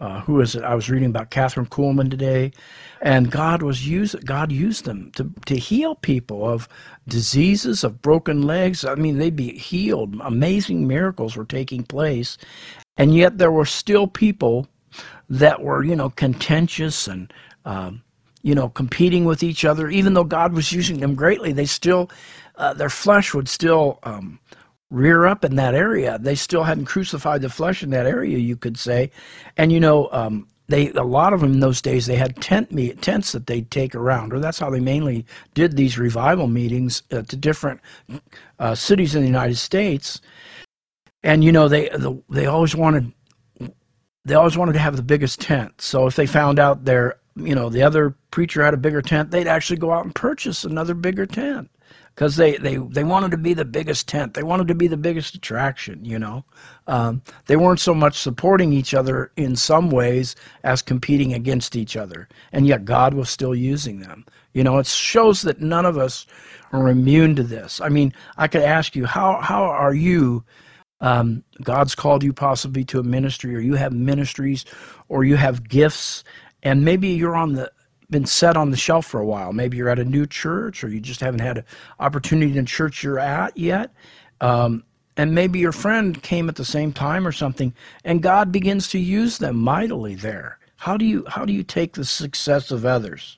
uh, 0.00 0.20
who 0.22 0.40
is 0.40 0.54
it? 0.54 0.64
I 0.64 0.74
was 0.74 0.88
reading 0.88 1.10
about 1.10 1.30
Kathryn 1.30 1.68
Kuhlman 1.68 2.10
today, 2.10 2.52
and 3.02 3.30
God 3.30 3.62
was 3.62 3.86
use 3.86 4.14
God 4.24 4.50
used 4.50 4.86
them 4.86 5.12
to 5.12 5.30
to 5.44 5.56
heal 5.56 5.94
people 5.94 6.48
of 6.48 6.68
diseases, 7.06 7.84
of 7.84 8.00
broken 8.00 8.42
legs. 8.42 8.84
I 8.84 8.94
mean, 8.94 9.18
they'd 9.18 9.36
be 9.36 9.58
healed. 9.58 10.16
Amazing 10.22 10.88
miracles 10.88 11.36
were 11.36 11.44
taking 11.44 11.82
place, 11.82 12.38
and 12.96 13.14
yet 13.14 13.36
there 13.36 13.52
were 13.52 13.66
still 13.66 14.06
people 14.06 14.66
that 15.28 15.62
were 15.62 15.84
you 15.84 15.94
know 15.94 16.10
contentious 16.10 17.06
and 17.06 17.30
um, 17.66 18.02
you 18.42 18.54
know 18.54 18.70
competing 18.70 19.26
with 19.26 19.42
each 19.42 19.66
other. 19.66 19.90
Even 19.90 20.14
though 20.14 20.24
God 20.24 20.54
was 20.54 20.72
using 20.72 21.00
them 21.00 21.14
greatly, 21.14 21.52
they 21.52 21.66
still 21.66 22.10
uh, 22.56 22.72
their 22.72 22.90
flesh 22.90 23.34
would 23.34 23.50
still 23.50 23.98
um, 24.04 24.39
rear 24.90 25.26
up 25.26 25.44
in 25.44 25.56
that 25.56 25.74
area. 25.74 26.18
They 26.18 26.34
still 26.34 26.64
hadn't 26.64 26.86
crucified 26.86 27.42
the 27.42 27.48
flesh 27.48 27.82
in 27.82 27.90
that 27.90 28.06
area, 28.06 28.38
you 28.38 28.56
could 28.56 28.78
say. 28.78 29.10
And 29.56 29.72
you 29.72 29.80
know, 29.80 30.08
um, 30.12 30.46
they 30.68 30.90
a 30.92 31.02
lot 31.02 31.32
of 31.32 31.40
them 31.40 31.52
in 31.54 31.60
those 31.60 31.82
days 31.82 32.06
they 32.06 32.16
had 32.16 32.40
tent 32.40 32.72
meet, 32.72 33.02
tents 33.02 33.32
that 33.32 33.46
they'd 33.46 33.70
take 33.70 33.94
around, 33.94 34.32
or 34.32 34.40
that's 34.40 34.58
how 34.58 34.70
they 34.70 34.80
mainly 34.80 35.26
did 35.54 35.76
these 35.76 35.98
revival 35.98 36.46
meetings 36.46 37.02
uh, 37.10 37.22
to 37.22 37.36
different 37.36 37.80
uh, 38.58 38.74
cities 38.74 39.14
in 39.14 39.22
the 39.22 39.28
United 39.28 39.56
States. 39.56 40.20
And 41.22 41.44
you 41.44 41.52
know, 41.52 41.68
they 41.68 41.88
the, 41.90 42.20
they 42.30 42.46
always 42.46 42.74
wanted 42.74 43.12
they 44.24 44.34
always 44.34 44.56
wanted 44.56 44.72
to 44.74 44.78
have 44.78 44.96
the 44.96 45.02
biggest 45.02 45.40
tent. 45.40 45.80
So 45.80 46.06
if 46.06 46.16
they 46.16 46.26
found 46.26 46.58
out 46.58 46.84
their 46.84 47.18
you 47.36 47.54
know 47.54 47.68
the 47.68 47.82
other 47.82 48.14
preacher 48.30 48.64
had 48.64 48.74
a 48.74 48.78
bigger 48.78 49.02
tent, 49.02 49.30
they'd 49.30 49.48
actually 49.48 49.78
go 49.78 49.92
out 49.92 50.04
and 50.04 50.14
purchase 50.14 50.64
another 50.64 50.94
bigger 50.94 51.26
tent 51.26 51.70
because 52.20 52.36
they, 52.36 52.58
they, 52.58 52.76
they 52.76 53.02
wanted 53.02 53.30
to 53.30 53.38
be 53.38 53.54
the 53.54 53.64
biggest 53.64 54.06
tent. 54.06 54.34
They 54.34 54.42
wanted 54.42 54.68
to 54.68 54.74
be 54.74 54.88
the 54.88 54.98
biggest 54.98 55.34
attraction, 55.34 56.04
you 56.04 56.18
know. 56.18 56.44
Um, 56.86 57.22
they 57.46 57.56
weren't 57.56 57.80
so 57.80 57.94
much 57.94 58.18
supporting 58.18 58.74
each 58.74 58.92
other 58.92 59.32
in 59.38 59.56
some 59.56 59.90
ways 59.90 60.36
as 60.62 60.82
competing 60.82 61.32
against 61.32 61.76
each 61.76 61.96
other. 61.96 62.28
And 62.52 62.66
yet 62.66 62.84
God 62.84 63.14
was 63.14 63.30
still 63.30 63.54
using 63.54 64.00
them. 64.00 64.26
You 64.52 64.62
know, 64.62 64.76
it 64.76 64.86
shows 64.86 65.40
that 65.42 65.62
none 65.62 65.86
of 65.86 65.96
us 65.96 66.26
are 66.72 66.90
immune 66.90 67.36
to 67.36 67.42
this. 67.42 67.80
I 67.80 67.88
mean, 67.88 68.12
I 68.36 68.48
could 68.48 68.64
ask 68.64 68.94
you, 68.94 69.06
how, 69.06 69.40
how 69.40 69.62
are 69.62 69.94
you? 69.94 70.44
Um, 71.00 71.42
God's 71.62 71.94
called 71.94 72.22
you 72.22 72.34
possibly 72.34 72.84
to 72.84 72.98
a 72.98 73.02
ministry, 73.02 73.56
or 73.56 73.60
you 73.60 73.76
have 73.76 73.94
ministries, 73.94 74.66
or 75.08 75.24
you 75.24 75.36
have 75.36 75.66
gifts, 75.66 76.22
and 76.62 76.84
maybe 76.84 77.08
you're 77.08 77.34
on 77.34 77.54
the 77.54 77.72
been 78.10 78.26
set 78.26 78.56
on 78.56 78.70
the 78.70 78.76
shelf 78.76 79.06
for 79.06 79.20
a 79.20 79.26
while. 79.26 79.52
Maybe 79.52 79.76
you're 79.76 79.88
at 79.88 79.98
a 79.98 80.04
new 80.04 80.26
church 80.26 80.82
or 80.82 80.88
you 80.88 81.00
just 81.00 81.20
haven't 81.20 81.40
had 81.40 81.58
an 81.58 81.64
opportunity 81.98 82.56
in 82.56 82.66
church 82.66 83.02
you're 83.02 83.18
at 83.18 83.56
yet. 83.56 83.92
Um, 84.40 84.84
and 85.16 85.34
maybe 85.34 85.58
your 85.58 85.72
friend 85.72 86.20
came 86.22 86.48
at 86.48 86.56
the 86.56 86.64
same 86.64 86.92
time 86.92 87.26
or 87.26 87.32
something, 87.32 87.74
and 88.04 88.22
God 88.22 88.52
begins 88.52 88.88
to 88.88 88.98
use 88.98 89.38
them 89.38 89.56
mightily 89.56 90.14
there. 90.14 90.58
How 90.76 90.96
do 90.96 91.04
you 91.04 91.24
how 91.28 91.44
do 91.44 91.52
you 91.52 91.62
take 91.62 91.92
the 91.92 92.06
success 92.06 92.70
of 92.70 92.86
others? 92.86 93.36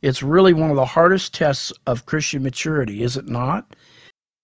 It's 0.00 0.22
really 0.22 0.52
one 0.52 0.70
of 0.70 0.76
the 0.76 0.84
hardest 0.84 1.34
tests 1.34 1.72
of 1.86 2.06
Christian 2.06 2.42
maturity, 2.44 3.02
is 3.02 3.16
it 3.16 3.28
not? 3.28 3.74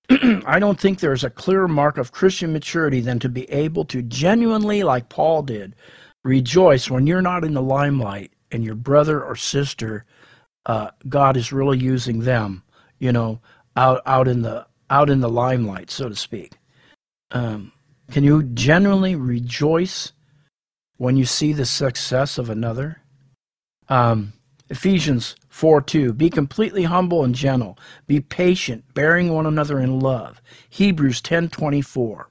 I 0.10 0.58
don't 0.58 0.80
think 0.80 0.98
there's 0.98 1.22
a 1.22 1.30
clearer 1.30 1.68
mark 1.68 1.96
of 1.96 2.10
Christian 2.10 2.52
maturity 2.52 3.00
than 3.00 3.20
to 3.20 3.28
be 3.28 3.48
able 3.52 3.84
to 3.86 4.02
genuinely, 4.02 4.82
like 4.82 5.08
Paul 5.08 5.42
did, 5.42 5.76
rejoice 6.24 6.90
when 6.90 7.06
you're 7.06 7.22
not 7.22 7.44
in 7.44 7.54
the 7.54 7.62
limelight 7.62 8.32
and 8.54 8.64
your 8.64 8.76
brother 8.76 9.22
or 9.22 9.34
sister, 9.34 10.04
uh, 10.66 10.90
God 11.08 11.36
is 11.36 11.52
really 11.52 11.78
using 11.78 12.20
them, 12.20 12.62
you 13.00 13.12
know, 13.12 13.40
out 13.76 14.00
out 14.06 14.28
in 14.28 14.42
the 14.42 14.66
out 14.88 15.10
in 15.10 15.20
the 15.20 15.28
limelight, 15.28 15.90
so 15.90 16.08
to 16.08 16.14
speak. 16.14 16.52
Um, 17.32 17.72
can 18.12 18.22
you 18.22 18.44
genuinely 18.44 19.16
rejoice 19.16 20.12
when 20.98 21.16
you 21.16 21.24
see 21.24 21.52
the 21.52 21.66
success 21.66 22.38
of 22.38 22.48
another? 22.48 23.02
Um, 23.88 24.34
Ephesians 24.70 25.34
4 25.48 25.82
2. 25.82 26.12
Be 26.12 26.30
completely 26.30 26.84
humble 26.84 27.24
and 27.24 27.34
gentle. 27.34 27.76
Be 28.06 28.20
patient, 28.20 28.84
bearing 28.94 29.32
one 29.32 29.46
another 29.46 29.80
in 29.80 29.98
love. 29.98 30.40
Hebrews 30.70 31.20
ten 31.20 31.48
twenty 31.48 31.82
four. 31.82 32.28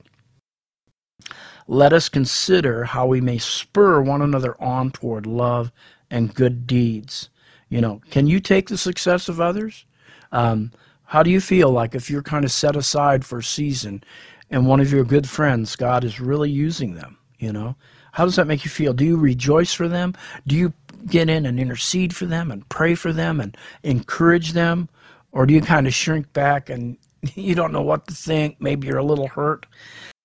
Let 1.67 1.93
us 1.93 2.09
consider 2.09 2.86
how 2.86 3.07
we 3.07 3.21
may 3.21 3.38
spur 3.38 4.01
one 4.01 4.21
another 4.21 4.62
on 4.62 4.91
toward 4.91 5.25
love 5.25 5.71
and 6.13 6.34
good 6.34 6.67
deeds. 6.67 7.30
You 7.69 7.82
know, 7.82 7.99
can 8.12 8.28
you 8.28 8.39
take 8.39 8.69
the 8.69 8.78
success 8.78 9.28
of 9.28 9.41
others? 9.41 9.86
Um, 10.32 10.71
how 11.06 11.23
do 11.23 11.32
you 11.32 11.41
feel 11.41 11.71
like 11.71 11.95
if 11.95 12.10
you're 12.10 12.21
kind 12.21 12.45
of 12.45 12.52
set 12.52 12.76
aside 12.76 13.26
for 13.26 13.39
a 13.39 13.43
season 13.43 14.04
and 14.52 14.67
one 14.67 14.80
of 14.80 14.93
your 14.93 15.04
good 15.04 15.28
friends, 15.28 15.76
God 15.76 16.04
is 16.04 16.19
really 16.19 16.52
using 16.52 16.93
them? 16.93 17.17
You 17.39 17.52
know, 17.52 17.76
how 18.12 18.26
does 18.26 18.36
that 18.36 18.47
make 18.47 18.63
you 18.63 18.69
feel? 18.69 18.93
Do 18.93 19.04
you 19.04 19.17
rejoice 19.17 19.73
for 19.73 19.88
them? 19.88 20.13
Do 20.45 20.56
you 20.56 20.71
get 21.08 21.30
in 21.30 21.47
and 21.47 21.60
intercede 21.60 22.15
for 22.15 22.28
them 22.28 22.52
and 22.52 22.67
pray 22.69 22.93
for 22.93 23.12
them 23.12 23.41
and 23.41 23.58
encourage 23.82 24.54
them? 24.54 24.89
Or 25.32 25.47
do 25.47 25.54
you 25.56 25.62
kind 25.62 25.88
of 25.88 25.95
shrink 25.95 26.32
back 26.32 26.69
and 26.69 26.95
you 27.34 27.56
don't 27.56 27.73
know 27.73 27.82
what 27.82 28.06
to 28.08 28.13
think? 28.13 28.62
Maybe 28.62 28.88
you're 28.88 28.99
a 28.99 29.04
little 29.04 29.28
hurt. 29.28 29.65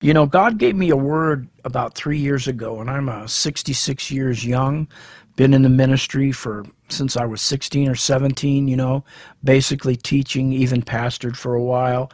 You 0.01 0.12
know, 0.12 0.27
God 0.27 0.59
gave 0.59 0.77
me 0.77 0.90
a 0.90 0.96
word 0.96 1.48
about 1.64 1.96
three 1.96 2.18
years 2.18 2.46
ago, 2.46 2.81
and 2.81 2.88
I'm 2.88 3.09
a 3.09 3.27
66 3.27 4.12
years 4.12 4.46
young 4.46 4.87
been 5.38 5.55
in 5.55 5.62
the 5.62 5.68
ministry 5.68 6.33
for 6.33 6.66
since 6.88 7.16
I 7.16 7.24
was 7.24 7.40
16 7.40 7.88
or 7.88 7.94
17, 7.94 8.66
you 8.66 8.77
know, 8.77 9.05
basically 9.44 9.94
teaching, 9.94 10.53
even 10.53 10.83
pastored 10.83 11.37
for 11.37 11.55
a 11.55 11.62
while. 11.62 12.11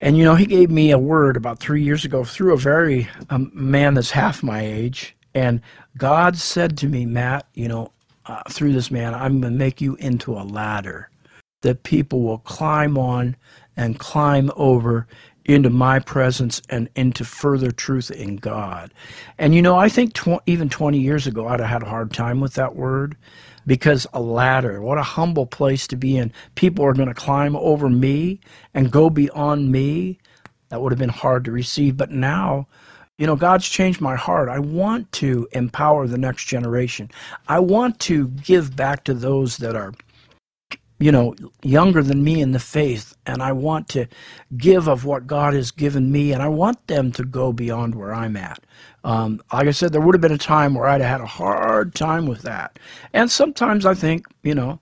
And, 0.00 0.18
you 0.18 0.24
know, 0.24 0.34
he 0.34 0.44
gave 0.44 0.68
me 0.68 0.90
a 0.90 0.98
word 0.98 1.36
about 1.36 1.60
three 1.60 1.84
years 1.84 2.04
ago 2.04 2.24
through 2.24 2.52
a 2.52 2.58
very 2.58 3.08
um, 3.30 3.52
man 3.54 3.94
that's 3.94 4.10
half 4.10 4.42
my 4.42 4.60
age. 4.60 5.16
And 5.34 5.60
God 5.96 6.36
said 6.36 6.76
to 6.78 6.88
me, 6.88 7.06
Matt, 7.06 7.46
you 7.54 7.68
know, 7.68 7.92
uh, 8.26 8.42
through 8.50 8.72
this 8.72 8.90
man, 8.90 9.14
I'm 9.14 9.40
going 9.40 9.52
to 9.52 9.58
make 9.58 9.80
you 9.80 9.94
into 9.96 10.32
a 10.32 10.42
ladder 10.42 11.08
that 11.62 11.84
people 11.84 12.22
will 12.22 12.38
climb 12.38 12.98
on 12.98 13.36
and 13.76 14.00
climb 14.00 14.50
over 14.56 15.06
into 15.46 15.70
my 15.70 15.98
presence 15.98 16.60
and 16.68 16.88
into 16.96 17.24
further 17.24 17.70
truth 17.70 18.10
in 18.10 18.36
God. 18.36 18.92
And 19.38 19.54
you 19.54 19.62
know, 19.62 19.76
I 19.76 19.88
think 19.88 20.14
tw- 20.14 20.42
even 20.46 20.68
20 20.68 20.98
years 20.98 21.26
ago, 21.26 21.48
I'd 21.48 21.60
have 21.60 21.68
had 21.68 21.82
a 21.82 21.88
hard 21.88 22.12
time 22.12 22.40
with 22.40 22.54
that 22.54 22.76
word 22.76 23.16
because 23.66 24.06
a 24.12 24.20
ladder, 24.20 24.82
what 24.82 24.98
a 24.98 25.02
humble 25.02 25.46
place 25.46 25.86
to 25.88 25.96
be 25.96 26.16
in. 26.16 26.32
People 26.54 26.84
are 26.84 26.94
going 26.94 27.08
to 27.08 27.14
climb 27.14 27.56
over 27.56 27.88
me 27.88 28.40
and 28.74 28.90
go 28.90 29.08
beyond 29.10 29.72
me. 29.72 30.18
That 30.68 30.80
would 30.80 30.92
have 30.92 30.98
been 30.98 31.08
hard 31.08 31.44
to 31.44 31.52
receive. 31.52 31.96
But 31.96 32.10
now, 32.10 32.66
you 33.18 33.26
know, 33.26 33.36
God's 33.36 33.68
changed 33.68 34.00
my 34.00 34.16
heart. 34.16 34.48
I 34.48 34.58
want 34.58 35.10
to 35.12 35.48
empower 35.52 36.06
the 36.06 36.18
next 36.18 36.46
generation. 36.46 37.10
I 37.48 37.60
want 37.60 37.98
to 38.00 38.28
give 38.28 38.76
back 38.76 39.04
to 39.04 39.14
those 39.14 39.58
that 39.58 39.76
are 39.76 39.94
you 40.98 41.12
know, 41.12 41.34
younger 41.62 42.02
than 42.02 42.24
me 42.24 42.40
in 42.40 42.52
the 42.52 42.58
faith, 42.58 43.16
and 43.26 43.42
I 43.42 43.52
want 43.52 43.88
to 43.90 44.06
give 44.56 44.88
of 44.88 45.04
what 45.04 45.26
God 45.26 45.52
has 45.54 45.70
given 45.70 46.10
me, 46.10 46.32
and 46.32 46.42
I 46.42 46.48
want 46.48 46.86
them 46.86 47.12
to 47.12 47.24
go 47.24 47.52
beyond 47.52 47.94
where 47.94 48.14
I'm 48.14 48.36
at. 48.36 48.64
Um, 49.04 49.40
like 49.52 49.68
I 49.68 49.72
said, 49.72 49.92
there 49.92 50.00
would 50.00 50.14
have 50.14 50.22
been 50.22 50.32
a 50.32 50.38
time 50.38 50.74
where 50.74 50.88
I'd 50.88 51.02
have 51.02 51.10
had 51.10 51.20
a 51.20 51.26
hard 51.26 51.94
time 51.94 52.26
with 52.26 52.42
that, 52.42 52.78
and 53.12 53.30
sometimes 53.30 53.84
I 53.84 53.94
think, 53.94 54.26
you 54.42 54.54
know, 54.54 54.80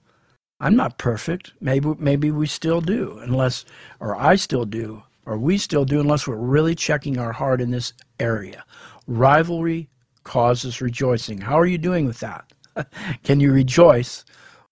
I'm 0.61 0.77
not 0.77 0.98
perfect. 0.98 1.53
Maybe 1.61 1.92
maybe 1.98 2.31
we 2.31 2.46
still 2.46 2.81
do, 2.81 3.18
unless, 3.20 3.64
or 3.98 4.16
I 4.16 4.37
still 4.37 4.64
do, 4.64 5.03
or 5.27 5.37
we 5.37 5.59
still 5.59 5.85
do, 5.85 6.00
unless 6.00 6.27
we're 6.29 6.37
really 6.37 6.77
checking 6.77 7.18
our 7.18 7.33
heart 7.33 7.61
in 7.61 7.70
this 7.72 7.92
area. 8.20 8.64
Rivalry 9.07 9.88
causes 10.22 10.81
rejoicing. 10.81 11.40
How 11.40 11.59
are 11.59 11.66
you 11.66 11.77
doing 11.77 12.07
with 12.07 12.20
that? 12.20 12.53
Can 13.24 13.40
you 13.40 13.53
rejoice? 13.53 14.24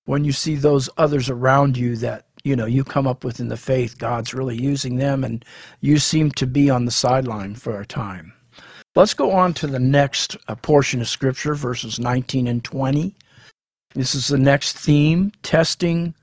When 0.04 0.24
you 0.24 0.32
see 0.32 0.56
those 0.56 0.88
others 0.96 1.30
around 1.30 1.76
you 1.76 1.96
that 1.96 2.26
you 2.44 2.56
know 2.56 2.66
you 2.66 2.84
come 2.84 3.06
up 3.06 3.24
with 3.24 3.38
in 3.40 3.48
the 3.48 3.56
faith 3.56 3.98
god's 3.98 4.34
really 4.34 4.56
using 4.56 4.96
them 4.96 5.22
and 5.24 5.44
you 5.80 5.98
seem 5.98 6.30
to 6.32 6.46
be 6.46 6.68
on 6.68 6.84
the 6.84 6.90
sideline 6.90 7.54
for 7.54 7.80
a 7.80 7.86
time. 7.86 8.32
Let's 8.94 9.14
go 9.14 9.30
on 9.30 9.54
to 9.54 9.66
the 9.66 9.78
next 9.78 10.36
uh, 10.48 10.54
portion 10.56 11.00
of 11.00 11.08
scripture 11.08 11.54
verses 11.54 11.98
19 11.98 12.46
and 12.46 12.62
20 12.64 13.14
this 13.94 14.14
is 14.14 14.28
the 14.28 14.38
next 14.38 14.78
theme. 14.78 15.32
Testing 15.42 16.14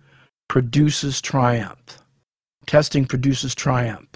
produces 0.48 1.22
triumph. 1.22 2.00
Testing 2.66 3.06
produces 3.06 3.54
triumph. 3.54 4.10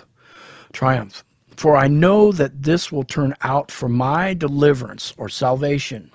Triumph. 0.71 1.23
For 1.55 1.75
i 1.77 1.87
know 1.87 2.31
that 2.31 2.63
this 2.63 2.91
will 2.91 3.03
turn 3.03 3.35
out 3.41 3.69
for 3.69 3.87
my 3.87 4.33
deliverance 4.33 5.13
or 5.17 5.29
salvation 5.29 6.11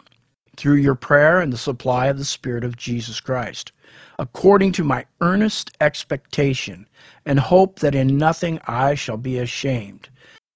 through 0.58 0.74
your 0.74 0.96
prayer 0.96 1.40
and 1.40 1.52
the 1.52 1.56
supply 1.56 2.06
of 2.06 2.18
the 2.18 2.24
Spirit 2.24 2.64
of 2.64 2.76
Jesus 2.76 3.20
Christ, 3.20 3.70
according 4.18 4.72
to 4.72 4.82
my 4.82 5.06
earnest 5.20 5.70
expectation 5.80 6.86
and 7.24 7.38
hope 7.38 7.78
that 7.78 7.94
in 7.94 8.18
nothing 8.18 8.60
I 8.66 8.96
shall 8.96 9.16
be 9.16 9.38
ashamed, 9.38 10.08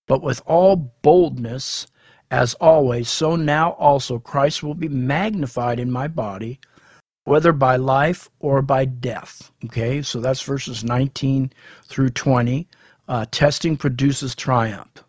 but 0.08 0.20
with 0.20 0.42
all 0.44 0.74
boldness, 1.02 1.86
as 2.32 2.54
always, 2.54 3.08
so 3.08 3.36
now 3.36 3.72
also 3.72 4.18
Christ 4.18 4.64
will 4.64 4.74
be 4.74 4.88
magnified 4.88 5.78
in 5.78 5.90
my 5.90 6.08
body, 6.08 6.58
whether 7.24 7.52
by 7.52 7.76
life 7.76 8.28
or 8.40 8.60
by 8.60 8.84
death. 8.84 9.52
Okay, 9.66 10.02
so 10.02 10.20
that's 10.20 10.42
verses 10.42 10.82
19 10.82 11.52
through 11.86 12.10
20. 12.10 12.66
Uh, 13.06 13.26
testing 13.30 13.76
produces 13.76 14.34
triumph. 14.34 15.04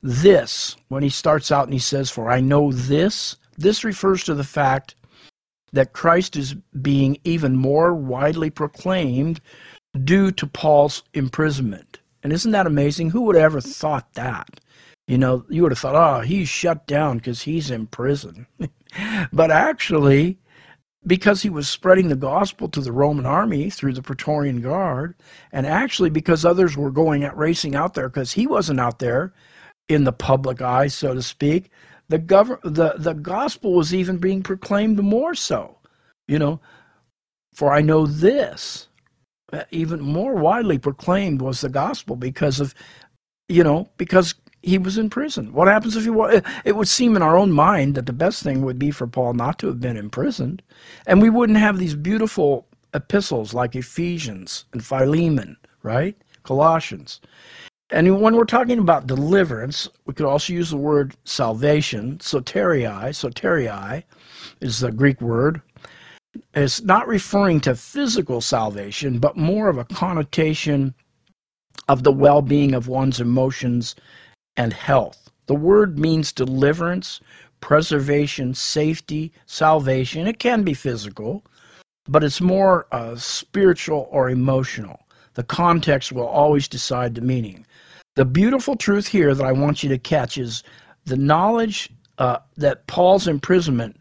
This, 0.00 0.76
when 0.88 1.02
he 1.02 1.08
starts 1.08 1.50
out 1.50 1.64
and 1.64 1.72
he 1.72 1.80
says, 1.80 2.10
For 2.10 2.30
I 2.30 2.40
know 2.40 2.70
this, 2.70 3.36
this 3.62 3.84
refers 3.84 4.24
to 4.24 4.34
the 4.34 4.44
fact 4.44 4.94
that 5.72 5.92
Christ 5.92 6.36
is 6.36 6.54
being 6.80 7.18
even 7.24 7.56
more 7.56 7.94
widely 7.94 8.50
proclaimed 8.50 9.40
due 10.04 10.30
to 10.32 10.46
Paul's 10.46 11.02
imprisonment. 11.14 12.00
And 12.22 12.32
isn't 12.32 12.52
that 12.52 12.66
amazing? 12.66 13.10
Who 13.10 13.22
would 13.22 13.36
have 13.36 13.44
ever 13.44 13.60
thought 13.60 14.12
that? 14.14 14.60
You 15.08 15.18
know, 15.18 15.44
you 15.48 15.62
would 15.62 15.72
have 15.72 15.78
thought, 15.78 15.96
oh, 15.96 16.20
he's 16.20 16.48
shut 16.48 16.86
down 16.86 17.18
because 17.18 17.42
he's 17.42 17.70
in 17.70 17.86
prison. 17.86 18.46
but 19.32 19.50
actually, 19.50 20.38
because 21.06 21.42
he 21.42 21.50
was 21.50 21.68
spreading 21.68 22.08
the 22.08 22.16
gospel 22.16 22.68
to 22.68 22.80
the 22.80 22.92
Roman 22.92 23.26
army 23.26 23.70
through 23.70 23.94
the 23.94 24.02
Praetorian 24.02 24.60
Guard, 24.60 25.16
and 25.50 25.66
actually 25.66 26.10
because 26.10 26.44
others 26.44 26.76
were 26.76 26.92
going 26.92 27.24
at 27.24 27.36
racing 27.36 27.74
out 27.74 27.94
there 27.94 28.08
because 28.08 28.32
he 28.32 28.46
wasn't 28.46 28.78
out 28.78 29.00
there 29.00 29.32
in 29.88 30.04
the 30.04 30.12
public 30.12 30.62
eye, 30.62 30.86
so 30.86 31.14
to 31.14 31.22
speak. 31.22 31.70
The 32.12 32.20
gov- 32.20 32.60
the 32.62 32.96
the 32.98 33.14
gospel 33.14 33.74
was 33.74 33.94
even 33.94 34.18
being 34.18 34.44
proclaimed 34.44 35.00
more 35.02 35.34
so, 35.34 35.78
you 36.28 36.38
know. 36.38 36.60
For 37.54 37.72
I 37.72 37.82
know 37.82 38.06
this, 38.06 38.88
even 39.72 40.02
more 40.02 40.34
widely 40.36 40.78
proclaimed 40.78 41.42
was 41.42 41.62
the 41.62 41.70
gospel 41.70 42.16
because 42.16 42.60
of, 42.60 42.74
you 43.48 43.64
know, 43.64 43.88
because 43.96 44.34
he 44.62 44.78
was 44.78 44.98
in 44.98 45.10
prison. 45.10 45.54
What 45.54 45.68
happens 45.68 45.96
if 45.96 46.04
he 46.04 46.10
was? 46.10 46.42
It 46.66 46.76
would 46.76 46.88
seem 46.88 47.16
in 47.16 47.22
our 47.22 47.38
own 47.38 47.52
mind 47.52 47.94
that 47.96 48.06
the 48.06 48.12
best 48.12 48.42
thing 48.42 48.62
would 48.62 48.78
be 48.78 48.92
for 48.92 49.06
Paul 49.08 49.34
not 49.34 49.58
to 49.60 49.68
have 49.68 49.80
been 49.80 49.96
imprisoned, 49.96 50.62
and 51.06 51.22
we 51.22 51.30
wouldn't 51.30 51.60
have 51.60 51.78
these 51.78 51.96
beautiful 51.96 52.68
epistles 52.94 53.54
like 53.54 53.74
Ephesians 53.76 54.66
and 54.74 54.84
Philemon, 54.84 55.56
right? 55.82 56.16
Colossians. 56.44 57.22
And 57.92 58.22
when 58.22 58.36
we're 58.36 58.44
talking 58.44 58.78
about 58.78 59.06
deliverance, 59.06 59.86
we 60.06 60.14
could 60.14 60.24
also 60.24 60.54
use 60.54 60.70
the 60.70 60.78
word 60.78 61.14
salvation. 61.24 62.16
Soteria, 62.20 63.10
soteria 63.10 64.02
is 64.62 64.80
the 64.80 64.90
Greek 64.90 65.20
word. 65.20 65.60
It's 66.54 66.80
not 66.80 67.06
referring 67.06 67.60
to 67.60 67.74
physical 67.74 68.40
salvation, 68.40 69.18
but 69.18 69.36
more 69.36 69.68
of 69.68 69.76
a 69.76 69.84
connotation 69.84 70.94
of 71.86 72.02
the 72.02 72.12
well 72.12 72.40
being 72.40 72.74
of 72.74 72.88
one's 72.88 73.20
emotions 73.20 73.94
and 74.56 74.72
health. 74.72 75.30
The 75.44 75.54
word 75.54 75.98
means 75.98 76.32
deliverance, 76.32 77.20
preservation, 77.60 78.54
safety, 78.54 79.32
salvation. 79.44 80.26
It 80.26 80.38
can 80.38 80.62
be 80.62 80.72
physical, 80.72 81.44
but 82.08 82.24
it's 82.24 82.40
more 82.40 82.86
uh, 82.90 83.16
spiritual 83.16 84.08
or 84.10 84.30
emotional. 84.30 84.98
The 85.34 85.44
context 85.44 86.12
will 86.12 86.26
always 86.26 86.68
decide 86.68 87.14
the 87.14 87.20
meaning. 87.20 87.66
The 88.14 88.24
beautiful 88.26 88.76
truth 88.76 89.08
here 89.08 89.34
that 89.34 89.46
I 89.46 89.52
want 89.52 89.82
you 89.82 89.88
to 89.88 89.98
catch 89.98 90.36
is 90.36 90.62
the 91.06 91.16
knowledge 91.16 91.90
uh, 92.18 92.38
that 92.56 92.86
Paul's 92.86 93.26
imprisonment 93.26 93.96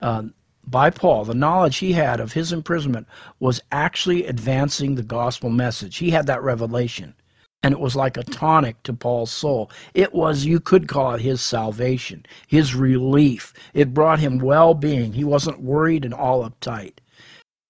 uh, 0.00 0.24
by 0.64 0.90
Paul, 0.90 1.24
the 1.24 1.34
knowledge 1.34 1.78
he 1.78 1.92
had 1.92 2.20
of 2.20 2.32
his 2.32 2.52
imprisonment 2.52 3.08
was 3.40 3.60
actually 3.72 4.26
advancing 4.26 4.94
the 4.94 5.02
gospel 5.02 5.50
message. 5.50 5.96
He 5.96 6.10
had 6.10 6.26
that 6.26 6.42
revelation 6.42 7.14
and 7.62 7.72
it 7.72 7.80
was 7.80 7.96
like 7.96 8.16
a 8.16 8.22
tonic 8.22 8.80
to 8.84 8.92
Paul's 8.92 9.32
soul. 9.32 9.70
It 9.94 10.14
was, 10.14 10.44
you 10.44 10.60
could 10.60 10.86
call 10.86 11.14
it 11.14 11.20
his 11.20 11.40
salvation, 11.40 12.24
his 12.46 12.74
relief. 12.74 13.52
It 13.74 13.92
brought 13.92 14.20
him 14.20 14.38
well 14.38 14.74
being. 14.74 15.12
He 15.12 15.24
wasn't 15.24 15.60
worried 15.60 16.04
and 16.04 16.14
all 16.14 16.48
uptight. 16.48 16.94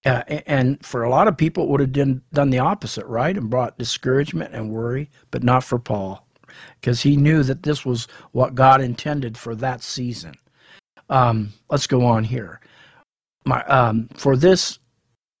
Uh, 0.05 0.23
and 0.45 0.83
for 0.85 1.03
a 1.03 1.09
lot 1.09 1.27
of 1.27 1.37
people, 1.37 1.63
it 1.65 1.69
would 1.69 1.81
have 1.81 1.91
done, 1.91 2.21
done 2.31 2.49
the 2.49 2.59
opposite, 2.59 3.05
right? 3.05 3.37
And 3.37 3.49
brought 3.49 3.77
discouragement 3.77 4.53
and 4.53 4.71
worry, 4.71 5.09
but 5.29 5.43
not 5.43 5.63
for 5.63 5.77
Paul, 5.77 6.25
because 6.79 7.01
he 7.01 7.17
knew 7.17 7.43
that 7.43 7.63
this 7.63 7.85
was 7.85 8.07
what 8.31 8.55
God 8.55 8.81
intended 8.81 9.37
for 9.37 9.55
that 9.55 9.83
season. 9.83 10.35
Um, 11.09 11.51
let's 11.69 11.87
go 11.87 12.05
on 12.05 12.23
here. 12.23 12.61
My, 13.45 13.63
um, 13.65 14.07
for 14.15 14.37
this, 14.37 14.79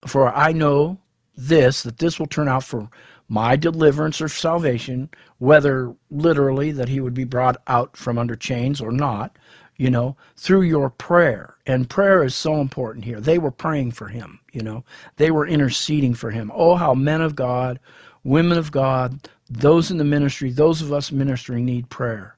for 0.07 0.33
I 0.35 0.51
know 0.51 0.99
this, 1.37 1.83
that 1.83 1.99
this 1.99 2.19
will 2.19 2.27
turn 2.27 2.49
out 2.49 2.63
for 2.63 2.89
my 3.29 3.55
deliverance 3.55 4.19
or 4.19 4.27
salvation, 4.27 5.09
whether 5.37 5.93
literally 6.09 6.71
that 6.71 6.89
he 6.89 6.99
would 6.99 7.13
be 7.13 7.23
brought 7.23 7.61
out 7.67 7.95
from 7.95 8.17
under 8.17 8.35
chains 8.35 8.81
or 8.81 8.91
not, 8.91 9.37
you 9.79 9.89
know, 9.89 10.15
through 10.35 10.61
your 10.61 10.89
prayer. 10.91 11.55
And 11.65 11.89
prayer 11.89 12.23
is 12.23 12.35
so 12.35 12.59
important 12.61 13.05
here. 13.05 13.19
They 13.19 13.39
were 13.39 13.49
praying 13.49 13.93
for 13.93 14.09
him, 14.09 14.39
you 14.51 14.61
know, 14.61 14.83
they 15.15 15.31
were 15.31 15.47
interceding 15.47 16.13
for 16.13 16.29
him. 16.29 16.51
Oh, 16.53 16.75
how 16.75 16.93
men 16.93 17.21
of 17.21 17.35
God, 17.35 17.79
women 18.23 18.57
of 18.57 18.71
God, 18.71 19.27
those 19.49 19.89
in 19.89 19.97
the 19.97 20.03
ministry, 20.03 20.51
those 20.51 20.81
of 20.81 20.93
us 20.93 21.11
ministering 21.11 21.65
need 21.65 21.89
prayer. 21.89 22.35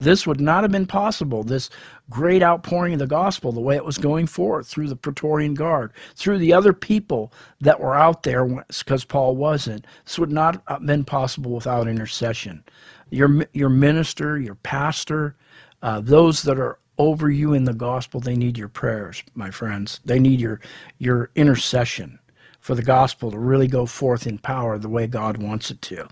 This 0.00 0.26
would 0.26 0.40
not 0.40 0.64
have 0.64 0.72
been 0.72 0.86
possible, 0.86 1.44
this 1.44 1.68
great 2.08 2.42
outpouring 2.42 2.94
of 2.94 2.98
the 2.98 3.06
gospel, 3.06 3.52
the 3.52 3.60
way 3.60 3.76
it 3.76 3.84
was 3.84 3.98
going 3.98 4.26
forth 4.26 4.66
through 4.66 4.88
the 4.88 4.96
Praetorian 4.96 5.54
Guard, 5.54 5.92
through 6.16 6.38
the 6.38 6.54
other 6.54 6.72
people 6.72 7.32
that 7.60 7.78
were 7.78 7.94
out 7.94 8.22
there, 8.22 8.46
because 8.46 9.04
Paul 9.04 9.36
wasn't. 9.36 9.86
This 10.06 10.18
would 10.18 10.32
not 10.32 10.62
have 10.68 10.86
been 10.86 11.04
possible 11.04 11.52
without 11.52 11.86
intercession. 11.86 12.64
Your, 13.10 13.46
your 13.52 13.68
minister, 13.68 14.38
your 14.38 14.54
pastor, 14.56 15.36
uh, 15.82 16.00
those 16.00 16.42
that 16.42 16.58
are 16.58 16.78
over 16.98 17.30
you 17.30 17.54
in 17.54 17.64
the 17.64 17.72
gospel, 17.72 18.20
they 18.20 18.36
need 18.36 18.58
your 18.58 18.68
prayers, 18.68 19.22
my 19.34 19.50
friends. 19.50 20.00
They 20.04 20.18
need 20.18 20.40
your, 20.40 20.60
your 20.98 21.30
intercession 21.34 22.18
for 22.60 22.74
the 22.74 22.82
gospel 22.82 23.30
to 23.30 23.38
really 23.38 23.66
go 23.66 23.86
forth 23.86 24.26
in 24.26 24.36
power 24.36 24.78
the 24.78 24.88
way 24.88 25.06
God 25.06 25.38
wants 25.38 25.70
it 25.70 25.80
to. 25.82 26.06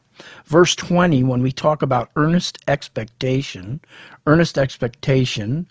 Verse 0.47 0.75
20, 0.75 1.23
when 1.25 1.43
we 1.43 1.53
talk 1.53 1.83
about 1.83 2.11
earnest 2.17 2.59
expectation, 2.67 3.81
earnest 4.27 4.57
expectation, 4.57 5.69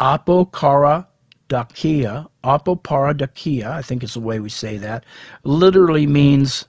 apokara 0.00 1.06
dakia, 1.50 2.26
apopara 2.42 3.14
dakia, 3.14 3.70
I 3.70 3.82
think 3.82 4.02
is 4.02 4.14
the 4.14 4.20
way 4.20 4.40
we 4.40 4.48
say 4.48 4.78
that, 4.78 5.04
literally 5.44 6.06
means 6.06 6.64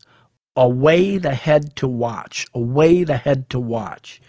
away 0.57 1.17
the 1.17 1.33
head 1.33 1.77
to 1.77 1.87
watch, 1.87 2.45
away 2.53 3.05
the 3.05 3.17
head 3.17 3.49
to 3.51 3.59
watch 3.59 4.21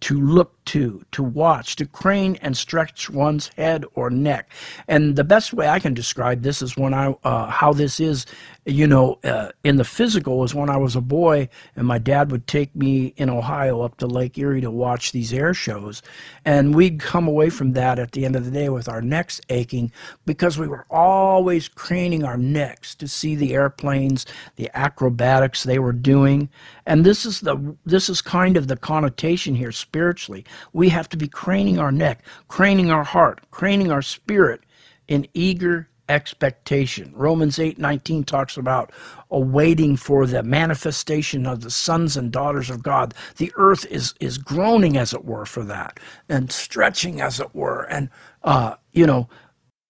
to 0.00 0.20
look 0.20 0.57
to, 0.68 1.02
to 1.12 1.22
watch, 1.22 1.76
to 1.76 1.86
crane 1.86 2.36
and 2.42 2.54
stretch 2.54 3.08
one's 3.08 3.48
head 3.56 3.86
or 3.94 4.10
neck. 4.10 4.50
And 4.86 5.16
the 5.16 5.24
best 5.24 5.54
way 5.54 5.66
I 5.66 5.78
can 5.78 5.94
describe 5.94 6.42
this 6.42 6.60
is 6.60 6.76
when 6.76 6.92
I, 6.92 7.14
uh, 7.24 7.46
how 7.46 7.72
this 7.72 8.00
is, 8.00 8.26
you 8.66 8.86
know, 8.86 9.18
uh, 9.24 9.48
in 9.64 9.76
the 9.76 9.84
physical 9.84 10.44
is 10.44 10.54
when 10.54 10.68
I 10.68 10.76
was 10.76 10.94
a 10.94 11.00
boy 11.00 11.48
and 11.74 11.86
my 11.86 11.96
dad 11.96 12.30
would 12.30 12.46
take 12.46 12.76
me 12.76 13.14
in 13.16 13.30
Ohio 13.30 13.80
up 13.80 13.96
to 13.96 14.06
Lake 14.06 14.36
Erie 14.36 14.60
to 14.60 14.70
watch 14.70 15.12
these 15.12 15.32
air 15.32 15.54
shows. 15.54 16.02
And 16.44 16.74
we'd 16.74 17.00
come 17.00 17.26
away 17.26 17.48
from 17.48 17.72
that 17.72 17.98
at 17.98 18.12
the 18.12 18.26
end 18.26 18.36
of 18.36 18.44
the 18.44 18.50
day 18.50 18.68
with 18.68 18.90
our 18.90 19.00
necks 19.00 19.40
aching 19.48 19.90
because 20.26 20.58
we 20.58 20.68
were 20.68 20.84
always 20.90 21.66
craning 21.66 22.24
our 22.24 22.36
necks 22.36 22.94
to 22.96 23.08
see 23.08 23.34
the 23.34 23.54
airplanes, 23.54 24.26
the 24.56 24.70
acrobatics 24.74 25.62
they 25.62 25.78
were 25.78 25.94
doing. 25.94 26.50
And 26.84 27.06
this 27.06 27.24
is 27.24 27.40
the, 27.40 27.74
this 27.86 28.10
is 28.10 28.20
kind 28.20 28.58
of 28.58 28.68
the 28.68 28.76
connotation 28.76 29.54
here 29.54 29.72
spiritually. 29.72 30.44
We 30.72 30.88
have 30.90 31.08
to 31.10 31.16
be 31.16 31.28
craning 31.28 31.78
our 31.78 31.92
neck, 31.92 32.24
craning 32.48 32.90
our 32.90 33.04
heart, 33.04 33.40
craning 33.50 33.90
our 33.90 34.02
spirit 34.02 34.62
in 35.08 35.26
eager 35.34 35.88
expectation. 36.08 37.12
Romans 37.14 37.58
8:19 37.58 38.24
talks 38.24 38.56
about 38.56 38.92
awaiting 39.30 39.96
for 39.96 40.26
the 40.26 40.42
manifestation 40.42 41.46
of 41.46 41.60
the 41.60 41.70
sons 41.70 42.16
and 42.16 42.32
daughters 42.32 42.70
of 42.70 42.82
God. 42.82 43.14
The 43.36 43.52
earth 43.56 43.86
is 43.90 44.14
is 44.20 44.38
groaning 44.38 44.96
as 44.96 45.12
it 45.12 45.24
were 45.24 45.46
for 45.46 45.62
that 45.64 46.00
and 46.28 46.50
stretching 46.50 47.20
as 47.20 47.40
it 47.40 47.54
were 47.54 47.82
and 47.90 48.08
uh, 48.42 48.74
you 48.92 49.06
know 49.06 49.28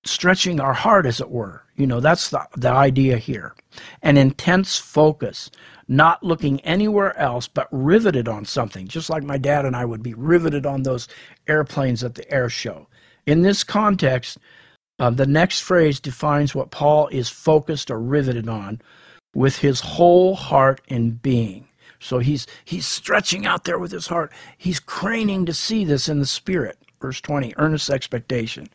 stretching 0.05 0.61
our 0.61 0.73
heart 0.75 1.07
as 1.07 1.21
it 1.21 1.31
were. 1.31 1.63
You 1.77 1.87
know, 1.87 2.01
that's 2.01 2.31
the 2.31 2.47
the 2.57 2.71
idea 2.71 3.19
here. 3.19 3.55
An 4.03 4.17
intense 4.17 4.79
focus, 4.79 5.51
not 5.89 6.23
looking 6.23 6.61
anywhere 6.61 7.19
else 7.19 7.49
but 7.49 7.69
riveted 7.73 8.29
on 8.29 8.45
something, 8.45 8.87
just 8.87 9.11
like 9.11 9.23
my 9.23 9.39
dad 9.39 9.65
and 9.65 9.75
I 9.75 9.85
would 9.85 10.03
be 10.03 10.15
riveted 10.15 10.67
on 10.67 10.83
those 10.83 11.09
airplanes 11.49 12.05
at 12.05 12.15
the 12.15 12.31
air 12.31 12.49
show. 12.51 12.87
In 13.27 13.43
this 13.43 13.65
context, 13.65 14.39
uh, 14.99 15.11
the 15.11 15.27
next 15.27 15.61
phrase 15.61 16.01
defines 16.01 16.55
what 16.55 16.71
Paul 16.71 17.09
is 17.09 17.29
focused 17.29 17.91
or 17.91 18.01
riveted 18.01 18.49
on 18.49 18.81
with 19.35 19.57
his 19.57 19.81
whole 19.81 20.35
heart 20.35 20.81
and 20.89 21.21
being. 21.23 21.69
So 22.01 22.19
he's 22.19 22.47
he's 22.65 22.87
stretching 22.87 23.47
out 23.47 23.65
there 23.65 23.79
with 23.79 23.91
his 23.91 24.07
heart. 24.07 24.33
He's 24.57 24.81
craning 24.81 25.47
to 25.47 25.55
see 25.55 25.85
this 25.85 26.09
in 26.09 26.21
the 26.21 26.27
spirit. 26.27 26.79
Verse 27.01 27.21
20, 27.21 27.55
earnest 27.57 27.91
expectation. 27.91 28.69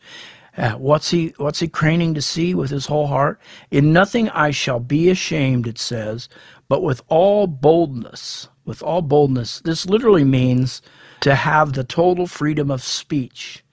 Uh, 0.56 0.73
what's 0.73 1.10
he 1.10 1.34
what's 1.38 1.60
he 1.60 1.67
craning 1.67 2.13
to 2.13 2.21
see 2.21 2.54
with 2.54 2.69
his 2.69 2.86
whole 2.86 3.08
heart? 3.08 3.39
In 3.71 3.91
nothing 3.91 4.30
I 4.30 4.52
shall 4.52 4.80
be 4.80 5.10
ashamed, 5.10 5.67
it 5.67 5.80
says, 5.80 6.30
but 6.74 6.82
with 6.82 7.04
all 7.08 7.46
boldness, 7.46 8.50
with 8.66 8.82
all 8.82 9.04
boldness. 9.04 9.60
This 9.60 9.86
literally 9.86 10.24
means 10.24 10.82
to 11.20 11.36
have 11.36 11.74
the 11.74 11.84
total 11.84 12.26
freedom 12.26 12.72
of 12.72 12.82
speech. 12.82 13.64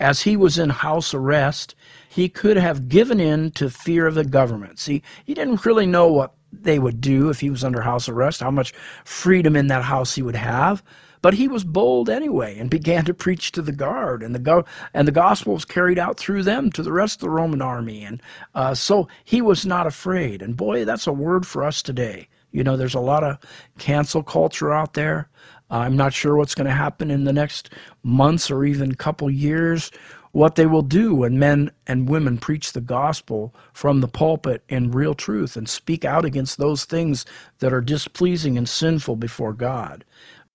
As 0.00 0.22
he 0.22 0.36
was 0.36 0.58
in 0.58 0.70
house 0.70 1.14
arrest, 1.14 1.76
he 2.08 2.28
could 2.28 2.56
have 2.56 2.88
given 2.88 3.20
in 3.20 3.52
to 3.52 3.70
fear 3.70 4.08
of 4.08 4.16
the 4.16 4.24
government. 4.24 4.80
See, 4.80 5.00
he 5.24 5.32
didn't 5.32 5.64
really 5.64 5.86
know 5.86 6.08
what 6.08 6.34
they 6.52 6.80
would 6.80 7.00
do 7.00 7.30
if 7.30 7.38
he 7.38 7.50
was 7.50 7.62
under 7.62 7.82
house 7.82 8.08
arrest, 8.08 8.40
how 8.40 8.50
much 8.50 8.74
freedom 9.04 9.54
in 9.54 9.68
that 9.68 9.84
house 9.84 10.16
he 10.16 10.22
would 10.22 10.34
have. 10.34 10.82
But 11.22 11.34
he 11.34 11.46
was 11.46 11.62
bold 11.62 12.10
anyway 12.10 12.58
and 12.58 12.68
began 12.68 13.04
to 13.04 13.14
preach 13.14 13.52
to 13.52 13.62
the 13.62 13.70
guard, 13.70 14.24
and 14.24 14.34
the 14.34 14.40
go- 14.40 14.64
and 14.92 15.06
the 15.06 15.12
gospel 15.12 15.54
was 15.54 15.64
carried 15.64 16.00
out 16.00 16.18
through 16.18 16.42
them 16.42 16.72
to 16.72 16.82
the 16.82 16.92
rest 16.92 17.18
of 17.18 17.20
the 17.20 17.30
Roman 17.30 17.62
army. 17.62 18.02
And 18.02 18.20
uh, 18.56 18.74
so 18.74 19.06
he 19.24 19.40
was 19.40 19.64
not 19.64 19.86
afraid. 19.86 20.42
And 20.42 20.56
boy, 20.56 20.84
that's 20.84 21.06
a 21.06 21.12
word 21.12 21.46
for 21.46 21.62
us 21.62 21.80
today. 21.80 22.26
You 22.52 22.64
know, 22.64 22.76
there's 22.76 22.94
a 22.94 23.00
lot 23.00 23.24
of 23.24 23.38
cancel 23.78 24.22
culture 24.22 24.72
out 24.72 24.94
there. 24.94 25.28
I'm 25.70 25.96
not 25.96 26.12
sure 26.12 26.36
what's 26.36 26.54
going 26.54 26.66
to 26.66 26.72
happen 26.72 27.10
in 27.10 27.24
the 27.24 27.32
next 27.32 27.70
months 28.02 28.50
or 28.50 28.64
even 28.64 28.94
couple 28.96 29.30
years 29.30 29.90
what 30.32 30.54
they 30.54 30.66
will 30.66 30.82
do 30.82 31.14
when 31.14 31.38
men 31.38 31.70
and 31.86 32.08
women 32.08 32.38
preach 32.38 32.72
the 32.72 32.80
gospel 32.80 33.54
from 33.72 34.00
the 34.00 34.08
pulpit 34.08 34.62
in 34.68 34.92
real 34.92 35.14
truth 35.14 35.56
and 35.56 35.68
speak 35.68 36.04
out 36.04 36.24
against 36.24 36.56
those 36.56 36.84
things 36.84 37.26
that 37.58 37.72
are 37.72 37.80
displeasing 37.80 38.56
and 38.56 38.68
sinful 38.68 39.16
before 39.16 39.52
God. 39.52 40.04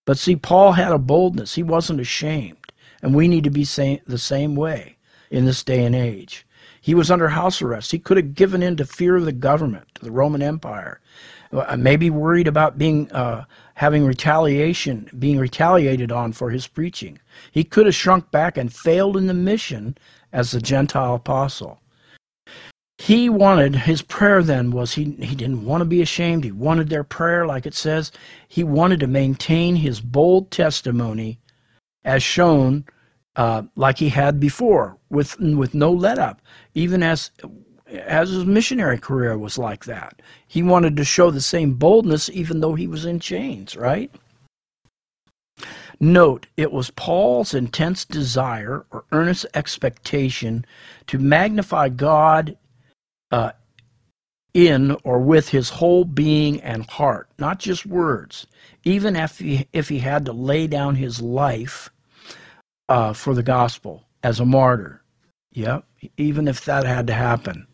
But 0.06 0.18
see, 0.18 0.36
Paul 0.36 0.74
had 0.74 0.92
a 0.92 0.98
boldness. 0.98 1.56
He 1.56 1.64
wasn't 1.64 2.00
ashamed. 2.00 2.58
And 3.02 3.14
we 3.14 3.28
need 3.28 3.44
to 3.44 3.50
be 3.50 3.64
the 3.64 4.18
same 4.18 4.56
way 4.56 4.98
in 5.30 5.46
this 5.46 5.64
day 5.64 5.84
and 5.84 5.96
age. 5.96 6.46
He 6.80 6.96
was 6.96 7.12
under 7.12 7.28
house 7.28 7.62
arrest. 7.62 7.92
He 7.92 8.00
could 8.00 8.18
have 8.18 8.36
given 8.36 8.64
in 8.64 8.78
to 8.78 8.86
fear 8.86 9.16
of 9.16 9.26
the 9.26 9.32
government, 9.32 9.88
to 9.96 10.06
the 10.06 10.12
Roman 10.12 10.42
Empire. 10.42 11.02
Uh, 11.56 11.78
maybe 11.78 12.10
worried 12.10 12.48
about 12.48 12.78
being 12.78 13.10
uh, 13.14 13.46
having 13.76 14.06
retaliation, 14.06 15.10
being 15.18 15.40
retaliated 15.40 16.12
on 16.12 16.34
for 16.34 16.50
his 16.50 16.68
preaching. 16.68 17.18
He 17.52 17.64
could 17.64 17.86
have 17.86 17.96
shrunk 17.96 18.30
back 18.30 18.58
and 18.58 18.74
failed 18.74 19.16
in 19.16 19.28
the 19.28 19.34
mission 19.34 19.98
as 20.34 20.52
the 20.52 20.60
Gentile 20.60 21.16
apostle. 21.16 21.80
He 22.98 23.30
wanted 23.30 23.76
his 23.76 24.02
prayer 24.02 24.44
then 24.44 24.72
was 24.72 24.94
he 24.94 25.04
he 25.20 25.36
didn't 25.36 25.66
want 25.66 25.82
to 25.82 25.86
be 25.86 26.02
ashamed. 26.02 26.44
He 26.44 26.52
wanted 26.52 26.90
their 26.90 27.04
prayer, 27.04 27.46
like 27.46 27.66
it 27.66 27.74
says. 27.74 28.12
He 28.48 28.64
wanted 28.64 29.00
to 29.02 29.08
maintain 29.08 29.76
his 29.76 30.02
bold 30.02 30.52
testimony, 30.52 31.40
as 32.04 32.24
shown, 32.24 32.86
uh, 33.36 33.64
like 33.76 33.98
he 33.98 34.10
had 34.10 34.40
before, 34.40 34.98
with 35.10 35.40
with 35.40 35.74
no 35.74 35.92
let 35.92 36.20
up, 36.20 36.42
even 36.74 37.04
as 37.04 37.32
as 37.88 38.30
his 38.30 38.46
missionary 38.46 38.98
career 38.98 39.38
was 39.38 39.58
like 39.58 39.86
that. 39.86 40.22
He 40.48 40.64
wanted 40.64 40.98
to 40.98 41.06
show 41.06 41.32
the 41.32 41.42
same 41.42 41.74
boldness 41.74 42.30
even 42.30 42.60
though 42.60 42.76
he 42.76 42.88
was 42.88 43.06
in 43.06 43.20
chains, 43.20 43.76
right? 43.76 44.12
Note, 46.00 46.48
it 46.58 46.72
was 46.72 46.92
Paul's 46.92 47.54
intense 47.54 48.04
desire 48.04 48.86
or 48.92 49.06
earnest 49.12 49.46
expectation 49.54 50.66
to 51.08 51.20
magnify 51.20 51.90
God 51.90 52.58
uh, 53.32 53.52
in 54.54 54.98
or 55.04 55.20
with 55.20 55.50
his 55.50 55.70
whole 55.70 56.04
being 56.04 56.62
and 56.62 56.90
heart, 56.90 57.30
not 57.40 57.60
just 57.60 57.86
words. 57.86 58.48
Even 58.84 59.16
if 59.16 59.40
he, 59.40 59.68
if 59.74 59.88
he 59.88 60.00
had 60.00 60.26
to 60.26 60.34
lay 60.34 60.68
down 60.68 60.96
his 60.96 61.22
life 61.22 61.90
uh, 62.90 63.14
for 63.14 63.34
the 63.34 63.44
gospel 63.44 64.04
as 64.24 64.40
a 64.40 64.46
martyr. 64.46 65.02
Yep, 65.54 65.86
even 66.18 66.48
if 66.48 66.66
that 66.66 66.86
had 66.86 67.08
to 67.08 67.14
happen. 67.14 67.66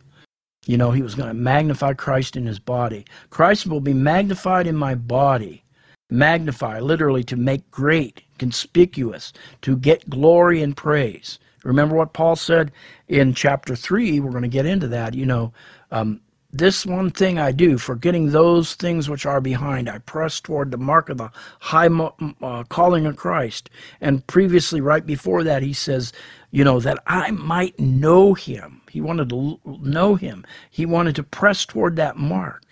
You 0.67 0.77
know, 0.77 0.91
he 0.91 1.01
was 1.01 1.15
going 1.15 1.27
to 1.27 1.33
magnify 1.33 1.93
Christ 1.93 2.35
in 2.35 2.45
his 2.45 2.59
body. 2.59 3.05
Christ 3.31 3.65
will 3.65 3.79
be 3.79 3.93
magnified 3.93 4.67
in 4.67 4.75
my 4.75 4.93
body. 4.93 5.63
Magnify, 6.11 6.79
literally, 6.79 7.23
to 7.25 7.35
make 7.35 7.69
great, 7.71 8.21
conspicuous, 8.37 9.33
to 9.61 9.75
get 9.75 10.09
glory 10.09 10.61
and 10.61 10.77
praise. 10.77 11.39
Remember 11.63 11.95
what 11.95 12.13
Paul 12.13 12.35
said 12.35 12.71
in 13.07 13.33
chapter 13.33 13.75
3? 13.75 14.19
We're 14.19 14.31
going 14.31 14.43
to 14.43 14.47
get 14.47 14.65
into 14.65 14.87
that. 14.89 15.13
You 15.13 15.25
know, 15.25 15.53
um, 15.89 16.21
this 16.51 16.85
one 16.85 17.11
thing 17.11 17.39
I 17.39 17.51
do, 17.51 17.77
forgetting 17.77 18.29
those 18.29 18.75
things 18.75 19.09
which 19.09 19.25
are 19.25 19.41
behind, 19.41 19.89
I 19.89 19.99
press 19.99 20.41
toward 20.41 20.71
the 20.71 20.77
mark 20.77 21.09
of 21.09 21.17
the 21.17 21.31
high 21.59 21.87
uh, 21.87 22.63
calling 22.65 23.05
of 23.05 23.15
Christ. 23.15 23.69
And 24.01 24.25
previously, 24.27 24.81
right 24.81 25.05
before 25.05 25.43
that, 25.43 25.63
he 25.63 25.73
says, 25.73 26.11
you 26.51 26.63
know, 26.63 26.79
that 26.81 27.01
I 27.07 27.31
might 27.31 27.79
know 27.79 28.33
him. 28.33 28.80
He 28.91 28.99
wanted 28.99 29.29
to 29.29 29.57
know 29.65 30.15
him. 30.15 30.45
He 30.69 30.85
wanted 30.85 31.15
to 31.15 31.23
press 31.23 31.65
toward 31.65 31.95
that 31.95 32.17
mark 32.17 32.63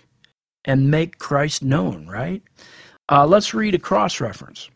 and 0.66 0.92
make 0.92 1.18
Christ 1.18 1.64
known, 1.64 2.08
right? 2.08 2.44
Uh, 3.10 3.26
let's 3.26 3.54
read 3.54 3.74
a 3.74 3.80
cross 3.80 4.20
reference 4.20 4.70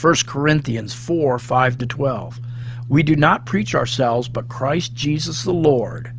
1 0.00 0.14
Corinthians 0.26 0.92
4 0.92 1.38
5 1.38 1.78
to 1.78 1.86
12. 1.86 2.40
We 2.88 3.04
do 3.04 3.14
not 3.14 3.46
preach 3.46 3.76
ourselves, 3.76 4.28
but 4.28 4.48
Christ 4.48 4.94
Jesus 4.94 5.44
the 5.44 5.52
Lord, 5.52 6.12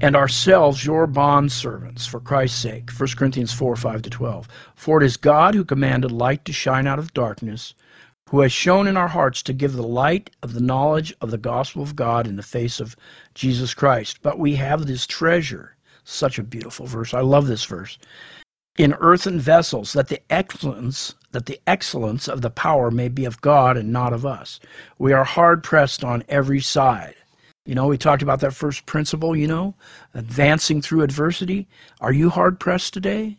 and 0.00 0.16
ourselves 0.16 0.84
your 0.84 1.06
bond 1.06 1.52
servants 1.52 2.06
for 2.06 2.18
Christ's 2.18 2.60
sake. 2.60 2.90
1 2.90 3.10
Corinthians 3.14 3.52
4 3.52 3.76
5 3.76 4.02
to 4.02 4.10
12. 4.10 4.48
For 4.74 5.02
it 5.02 5.04
is 5.04 5.18
God 5.18 5.54
who 5.54 5.66
commanded 5.66 6.12
light 6.12 6.46
to 6.46 6.52
shine 6.54 6.86
out 6.86 6.98
of 6.98 7.12
darkness 7.12 7.74
who 8.30 8.40
has 8.40 8.52
shown 8.52 8.86
in 8.86 8.96
our 8.96 9.08
hearts 9.08 9.42
to 9.42 9.52
give 9.52 9.72
the 9.72 9.82
light 9.82 10.30
of 10.44 10.54
the 10.54 10.60
knowledge 10.60 11.12
of 11.20 11.32
the 11.32 11.38
gospel 11.38 11.82
of 11.82 11.96
God 11.96 12.28
in 12.28 12.36
the 12.36 12.44
face 12.44 12.78
of 12.78 12.94
Jesus 13.34 13.74
Christ. 13.74 14.22
But 14.22 14.38
we 14.38 14.54
have 14.54 14.86
this 14.86 15.04
treasure, 15.04 15.76
such 16.04 16.38
a 16.38 16.44
beautiful 16.44 16.86
verse. 16.86 17.12
I 17.12 17.22
love 17.22 17.48
this 17.48 17.64
verse. 17.64 17.98
In 18.78 18.94
earthen 19.00 19.40
vessels, 19.40 19.94
that 19.94 20.06
the 20.06 20.20
excellence 20.32 21.16
that 21.32 21.46
the 21.46 21.60
excellence 21.66 22.28
of 22.28 22.40
the 22.40 22.50
power 22.50 22.90
may 22.90 23.08
be 23.08 23.24
of 23.24 23.40
God 23.40 23.76
and 23.76 23.92
not 23.92 24.12
of 24.12 24.24
us. 24.24 24.60
We 24.98 25.12
are 25.12 25.24
hard 25.24 25.62
pressed 25.62 26.04
on 26.04 26.24
every 26.28 26.60
side. 26.60 27.14
You 27.66 27.74
know, 27.74 27.88
we 27.88 27.98
talked 27.98 28.22
about 28.22 28.40
that 28.40 28.54
first 28.54 28.86
principle, 28.86 29.36
you 29.36 29.46
know, 29.46 29.74
advancing 30.14 30.82
through 30.82 31.02
adversity. 31.02 31.68
Are 32.00 32.12
you 32.12 32.30
hard 32.30 32.58
pressed 32.58 32.94
today? 32.94 33.38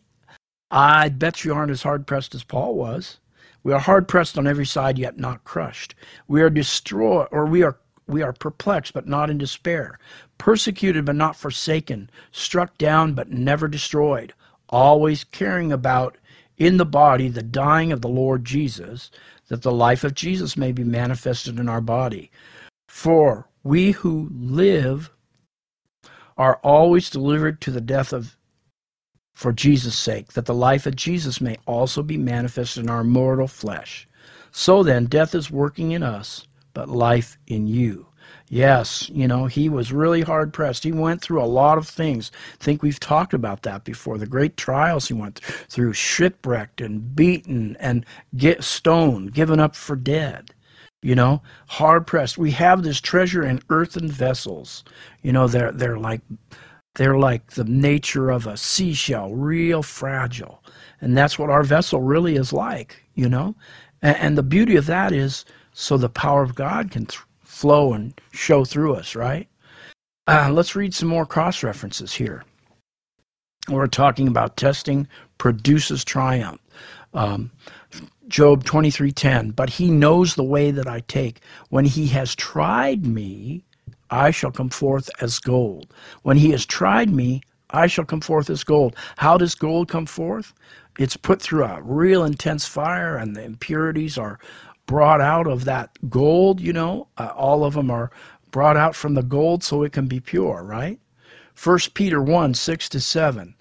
I 0.70 1.10
bet 1.10 1.44
you 1.44 1.54
aren't 1.54 1.72
as 1.72 1.84
hard 1.84 2.08
pressed 2.08 2.36
as 2.36 2.44
Paul 2.44 2.76
was. 2.76 3.20
We 3.64 3.74
are 3.74 3.80
hard 3.80 4.08
pressed 4.08 4.38
on 4.38 4.48
every 4.48 4.66
side, 4.66 4.98
yet 4.98 5.20
not 5.20 5.44
crushed. 5.44 5.96
We 6.28 6.42
are 6.42 6.50
destroyed, 6.50 7.28
or 7.32 7.46
we 7.46 7.64
are 7.64 7.78
we 8.08 8.22
are 8.22 8.34
perplexed, 8.34 8.94
but 8.94 9.08
not 9.08 9.30
in 9.30 9.38
despair, 9.38 9.98
persecuted, 10.38 11.06
but 11.06 11.16
not 11.16 11.36
forsaken, 11.36 12.10
struck 12.32 12.78
down, 12.78 13.14
but 13.14 13.30
never 13.30 13.68
destroyed, 13.68 14.34
always 14.70 15.24
carrying 15.24 15.72
about 15.72 16.18
in 16.58 16.78
the 16.78 16.86
body 16.86 17.30
the 17.30 17.44
dying 17.44 17.92
of 17.92 18.02
the 18.02 18.10
Lord 18.10 18.44
Jesus, 18.44 19.12
that 19.48 19.62
the 19.62 19.72
life 19.72 20.04
of 20.04 20.14
Jesus 20.14 20.58
may 20.58 20.72
be 20.72 20.84
manifested 20.84 21.60
in 21.60 21.70
our 21.70 21.82
body. 21.82 22.32
For 22.90 23.48
we 23.64 23.92
who 23.92 24.30
live 24.34 25.12
are 26.38 26.60
always 26.64 27.10
delivered 27.10 27.62
to 27.62 27.72
the 27.72 27.82
death 27.82 28.12
of 28.12 28.36
for 29.42 29.52
Jesus' 29.52 29.98
sake, 29.98 30.34
that 30.34 30.46
the 30.46 30.54
life 30.54 30.86
of 30.86 30.96
Jesus 30.96 31.42
may 31.42 31.58
also 31.66 32.04
be 32.04 32.16
manifested 32.16 32.84
in 32.84 32.92
our 32.92 33.04
mortal 33.04 33.48
flesh. 33.48 34.08
So 34.52 34.84
then, 34.84 35.06
death 35.06 35.34
is 35.34 35.50
working 35.50 35.94
in 35.94 36.04
us, 36.04 36.46
but 36.76 36.90
life 36.90 37.40
in 37.48 37.66
you. 37.66 38.06
Yes, 38.50 39.10
you 39.10 39.28
know, 39.28 39.48
he 39.48 39.68
was 39.68 39.92
really 39.92 40.22
hard 40.22 40.54
pressed. 40.54 40.84
He 40.84 40.92
went 40.92 41.24
through 41.24 41.42
a 41.42 41.46
lot 41.46 41.80
of 41.80 41.88
things. 41.88 42.32
I 42.54 42.64
think 42.64 42.84
we've 42.84 43.00
talked 43.00 43.34
about 43.34 43.64
that 43.64 43.84
before. 43.84 44.20
The 44.20 44.28
great 44.28 44.58
trials 44.58 45.08
he 45.08 45.16
went 45.16 45.40
through, 45.40 45.94
shipwrecked 45.94 46.80
and 46.80 47.16
beaten 47.16 47.76
and 47.80 48.06
get 48.38 48.64
stoned, 48.64 49.34
given 49.34 49.60
up 49.60 49.76
for 49.76 49.96
dead. 49.96 50.54
You 51.02 51.16
know, 51.16 51.42
hard 51.66 52.06
pressed. 52.06 52.38
We 52.38 52.52
have 52.52 52.84
this 52.84 53.02
treasure 53.02 53.42
in 53.42 53.64
earthen 53.72 54.08
vessels. 54.08 54.84
You 55.24 55.32
know, 55.32 55.48
they're 55.48 55.72
they're 55.72 55.98
like 55.98 56.22
they're 56.96 57.18
like 57.18 57.52
the 57.52 57.64
nature 57.64 58.30
of 58.30 58.48
a 58.48 58.58
seashell, 58.58 59.34
real 59.34 59.82
fragile. 59.82 60.64
And 61.00 61.18
that's 61.18 61.40
what 61.40 61.50
our 61.50 61.64
vessel 61.64 62.02
really 62.02 62.36
is 62.36 62.52
like, 62.54 63.04
you 63.16 63.30
know? 63.30 63.56
And, 64.02 64.18
and 64.18 64.38
the 64.38 64.44
beauty 64.44 64.76
of 64.76 64.86
that 64.88 65.12
is 65.12 65.46
so 65.74 65.98
the 65.98 66.10
power 66.10 66.44
of 66.44 66.56
God 66.56 66.92
can 66.92 67.06
th- 67.06 67.22
flow 67.44 67.94
and 67.94 68.20
show 68.32 68.66
through 68.66 68.96
us, 68.96 69.16
right? 69.16 69.48
Uh, 70.28 70.50
let's 70.52 70.76
read 70.76 70.94
some 70.94 71.10
more 71.10 71.26
cross 71.26 71.64
references 71.64 72.14
here. 72.14 72.44
We're 73.70 73.88
talking 73.88 74.28
about 74.28 74.58
testing 74.58 75.08
produces 75.38 76.04
triumph. 76.04 76.62
Um, 77.14 77.52
Job 78.28 78.64
23:10 78.64 79.52
But 79.56 79.70
he 79.70 79.92
knows 79.92 80.36
the 80.36 80.44
way 80.44 80.72
that 80.72 80.88
I 80.88 81.02
take 81.02 81.42
when 81.70 81.86
he 81.86 82.08
has 82.08 82.36
tried 82.36 83.06
me 83.06 83.64
I 84.12 84.32
shall 84.32 84.52
come 84.52 84.70
forth 84.70 85.10
as 85.22 85.40
gold. 85.40 85.94
When 86.24 86.38
he 86.38 86.52
has 86.52 86.66
tried 86.66 87.10
me, 87.10 87.42
I 87.70 87.88
shall 87.88 88.04
come 88.06 88.22
forth 88.22 88.50
as 88.50 88.64
gold. 88.66 88.96
How 89.18 89.38
does 89.38 89.56
gold 89.56 89.88
come 89.88 90.06
forth? 90.06 90.54
It's 91.00 91.16
put 91.16 91.42
through 91.42 91.64
a 91.64 91.82
real 91.82 92.26
intense 92.26 92.68
fire, 92.68 93.16
and 93.16 93.36
the 93.36 93.44
impurities 93.44 94.18
are 94.18 94.38
brought 94.86 95.22
out 95.22 95.48
of 95.48 95.64
that 95.66 95.92
gold, 96.10 96.60
you 96.60 96.74
know. 96.74 97.08
Uh, 97.18 97.32
all 97.36 97.64
of 97.64 97.74
them 97.74 97.90
are 97.90 98.12
brought 98.52 98.76
out 98.76 98.96
from 98.96 99.14
the 99.14 99.24
gold 99.24 99.64
so 99.64 99.84
it 99.84 99.94
can 99.94 100.08
be 100.08 100.20
pure, 100.20 100.62
right? 100.64 101.00
1 101.62 101.80
Peter 101.94 102.22
1 102.22 102.54
6 102.54 102.90
to 102.90 103.00
7. 103.00 103.56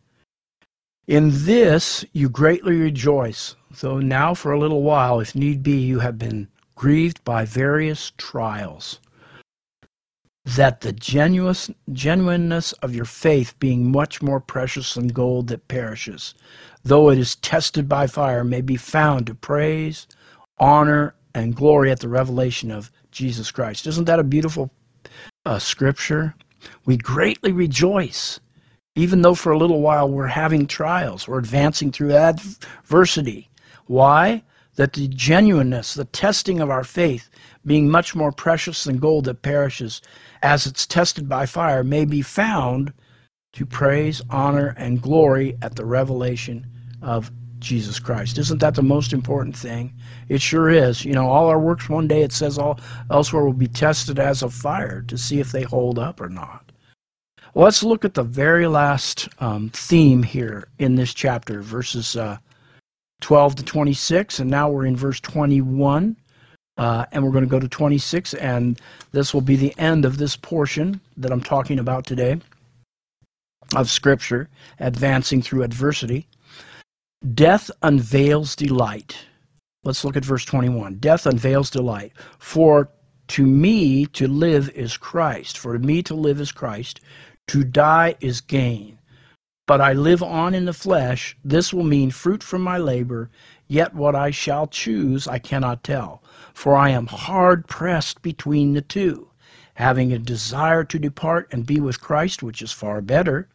In 1.06 1.30
this 1.32 2.04
you 2.12 2.28
greatly 2.28 2.76
rejoice, 2.76 3.54
though 3.80 4.00
now 4.00 4.34
for 4.34 4.52
a 4.52 4.58
little 4.58 4.82
while, 4.82 5.20
if 5.20 5.34
need 5.36 5.62
be, 5.62 5.76
you 5.76 6.00
have 6.00 6.18
been 6.18 6.48
grieved 6.74 7.22
by 7.24 7.44
various 7.44 8.12
trials 8.16 9.00
that 10.56 10.80
the 10.80 10.92
genuineness 10.92 12.72
of 12.72 12.94
your 12.94 13.04
faith, 13.04 13.58
being 13.58 13.90
much 13.90 14.22
more 14.22 14.40
precious 14.40 14.94
than 14.94 15.08
gold 15.08 15.48
that 15.48 15.68
perishes, 15.68 16.34
though 16.82 17.10
it 17.10 17.18
is 17.18 17.36
tested 17.36 17.88
by 17.88 18.06
fire, 18.06 18.42
may 18.42 18.60
be 18.60 18.76
found 18.76 19.26
to 19.26 19.34
praise, 19.34 20.06
honor, 20.58 21.14
and 21.34 21.54
glory 21.54 21.90
at 21.90 22.00
the 22.00 22.08
revelation 22.08 22.70
of 22.70 22.90
Jesus 23.12 23.50
Christ. 23.50 23.86
Isn't 23.86 24.06
that 24.06 24.18
a 24.18 24.24
beautiful 24.24 24.70
uh, 25.46 25.58
scripture? 25.58 26.34
We 26.84 26.96
greatly 26.96 27.52
rejoice, 27.52 28.40
even 28.96 29.22
though 29.22 29.34
for 29.34 29.52
a 29.52 29.58
little 29.58 29.80
while 29.80 30.08
we're 30.08 30.26
having 30.26 30.66
trials, 30.66 31.28
we're 31.28 31.38
advancing 31.38 31.92
through 31.92 32.14
adversity. 32.14 33.48
Why? 33.86 34.42
that 34.80 34.94
the 34.94 35.08
genuineness, 35.08 35.94
the 35.94 36.06
testing 36.06 36.60
of 36.60 36.70
our 36.70 36.84
faith, 36.84 37.28
being 37.66 37.90
much 37.90 38.14
more 38.14 38.32
precious 38.32 38.84
than 38.84 38.98
gold 38.98 39.24
that 39.26 39.42
perishes, 39.42 40.00
as 40.42 40.66
it's 40.66 40.86
tested 40.86 41.28
by 41.28 41.46
fire, 41.46 41.84
may 41.84 42.04
be 42.04 42.22
found 42.22 42.92
to 43.52 43.66
praise, 43.66 44.22
honor, 44.30 44.74
and 44.76 45.02
glory 45.02 45.56
at 45.62 45.76
the 45.76 45.84
revelation 45.84 46.66
of 47.02 47.30
Jesus 47.58 47.98
Christ. 47.98 48.38
Isn't 48.38 48.60
that 48.60 48.74
the 48.74 48.82
most 48.82 49.12
important 49.12 49.56
thing? 49.56 49.92
It 50.28 50.40
sure 50.40 50.70
is. 50.70 51.04
You 51.04 51.12
know, 51.12 51.28
all 51.28 51.48
our 51.48 51.58
works 51.58 51.88
one 51.88 52.08
day, 52.08 52.22
it 52.22 52.32
says 52.32 52.58
all 52.58 52.80
elsewhere 53.10 53.44
will 53.44 53.52
be 53.52 53.68
tested 53.68 54.18
as 54.18 54.42
of 54.42 54.54
fire 54.54 55.02
to 55.02 55.18
see 55.18 55.40
if 55.40 55.52
they 55.52 55.62
hold 55.62 55.98
up 55.98 56.20
or 56.20 56.28
not. 56.28 56.72
Let's 57.54 57.82
look 57.82 58.04
at 58.04 58.14
the 58.14 58.22
very 58.22 58.68
last 58.68 59.28
um, 59.40 59.70
theme 59.70 60.22
here 60.22 60.68
in 60.78 60.94
this 60.94 61.12
chapter, 61.12 61.62
verses 61.62 62.16
uh, 62.16 62.38
12 63.20 63.56
to 63.56 63.64
26, 63.64 64.38
and 64.38 64.50
now 64.50 64.70
we're 64.70 64.86
in 64.86 64.96
verse 64.96 65.20
21. 65.20 66.16
Uh, 66.76 67.04
and 67.12 67.22
we're 67.22 67.32
going 67.32 67.44
to 67.44 67.50
go 67.50 67.60
to 67.60 67.68
26, 67.68 68.34
and 68.34 68.80
this 69.12 69.34
will 69.34 69.40
be 69.40 69.56
the 69.56 69.78
end 69.78 70.04
of 70.04 70.18
this 70.18 70.36
portion 70.36 71.00
that 71.16 71.30
I'm 71.30 71.42
talking 71.42 71.78
about 71.78 72.06
today 72.06 72.40
of 73.76 73.90
Scripture, 73.90 74.48
advancing 74.78 75.42
through 75.42 75.62
adversity. 75.62 76.26
Death 77.34 77.70
unveils 77.82 78.56
delight. 78.56 79.16
Let's 79.84 80.04
look 80.04 80.16
at 80.16 80.24
verse 80.24 80.44
21. 80.44 80.96
Death 80.96 81.26
unveils 81.26 81.70
delight. 81.70 82.12
For 82.38 82.88
to 83.28 83.46
me 83.46 84.06
to 84.06 84.26
live 84.26 84.70
is 84.70 84.96
Christ. 84.96 85.58
For 85.58 85.78
me 85.78 86.02
to 86.02 86.14
live 86.14 86.40
is 86.40 86.52
Christ. 86.52 87.00
To 87.48 87.64
die 87.64 88.14
is 88.20 88.40
gain. 88.40 88.98
But 89.66 89.80
I 89.80 89.92
live 89.92 90.22
on 90.22 90.54
in 90.54 90.64
the 90.64 90.72
flesh. 90.72 91.36
This 91.44 91.72
will 91.72 91.84
mean 91.84 92.10
fruit 92.10 92.42
from 92.42 92.62
my 92.62 92.76
labor. 92.76 93.30
Yet 93.68 93.94
what 93.94 94.16
I 94.16 94.30
shall 94.30 94.66
choose 94.66 95.28
I 95.28 95.38
cannot 95.38 95.84
tell. 95.84 96.19
For 96.54 96.76
I 96.76 96.90
am 96.90 97.06
hard 97.06 97.66
pressed 97.66 98.22
between 98.22 98.74
the 98.74 98.82
two, 98.82 99.30
having 99.74 100.12
a 100.12 100.18
desire 100.18 100.84
to 100.84 100.98
depart 100.98 101.48
and 101.52 101.66
be 101.66 101.80
with 101.80 102.00
Christ, 102.00 102.42
which 102.42 102.62
is 102.62 102.72
far 102.72 103.00
better 103.00 103.48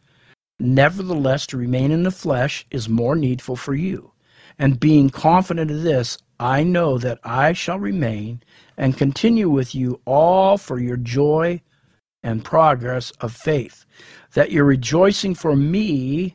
Nevertheless, 0.58 1.46
to 1.48 1.58
remain 1.58 1.90
in 1.90 2.02
the 2.02 2.10
flesh 2.10 2.66
is 2.70 2.88
more 2.88 3.14
needful 3.14 3.56
for 3.56 3.74
you. 3.74 4.12
And 4.58 4.80
being 4.80 5.10
confident 5.10 5.70
of 5.70 5.82
this, 5.82 6.16
I 6.40 6.62
know 6.62 6.96
that 6.98 7.20
I 7.24 7.52
shall 7.52 7.78
remain 7.78 8.42
and 8.76 8.96
continue 8.96 9.50
with 9.50 9.74
you 9.74 10.00
all 10.06 10.56
for 10.56 10.78
your 10.78 10.96
joy 10.96 11.60
and 12.22 12.44
progress 12.44 13.10
of 13.20 13.34
faith, 13.34 13.84
that 14.32 14.50
your 14.50 14.64
rejoicing 14.64 15.34
for 15.34 15.54
me 15.54 16.34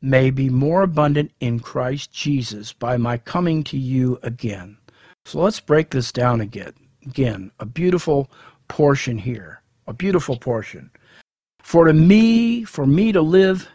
may 0.00 0.30
be 0.30 0.48
more 0.48 0.82
abundant 0.82 1.32
in 1.40 1.58
Christ 1.58 2.12
Jesus 2.12 2.72
by 2.72 2.96
my 2.96 3.18
coming 3.18 3.64
to 3.64 3.76
you 3.76 4.18
again. 4.22 4.78
So 5.24 5.40
let's 5.40 5.60
break 5.60 5.90
this 5.90 6.12
down 6.12 6.40
again. 6.40 6.74
Again, 7.06 7.50
a 7.60 7.66
beautiful 7.66 8.30
portion 8.68 9.18
here. 9.18 9.62
A 9.86 9.92
beautiful 9.92 10.36
portion. 10.36 10.90
For 11.60 11.86
to 11.86 11.92
me, 11.92 12.64
for 12.64 12.86
me 12.86 13.12
to 13.12 13.22
live 13.22 13.68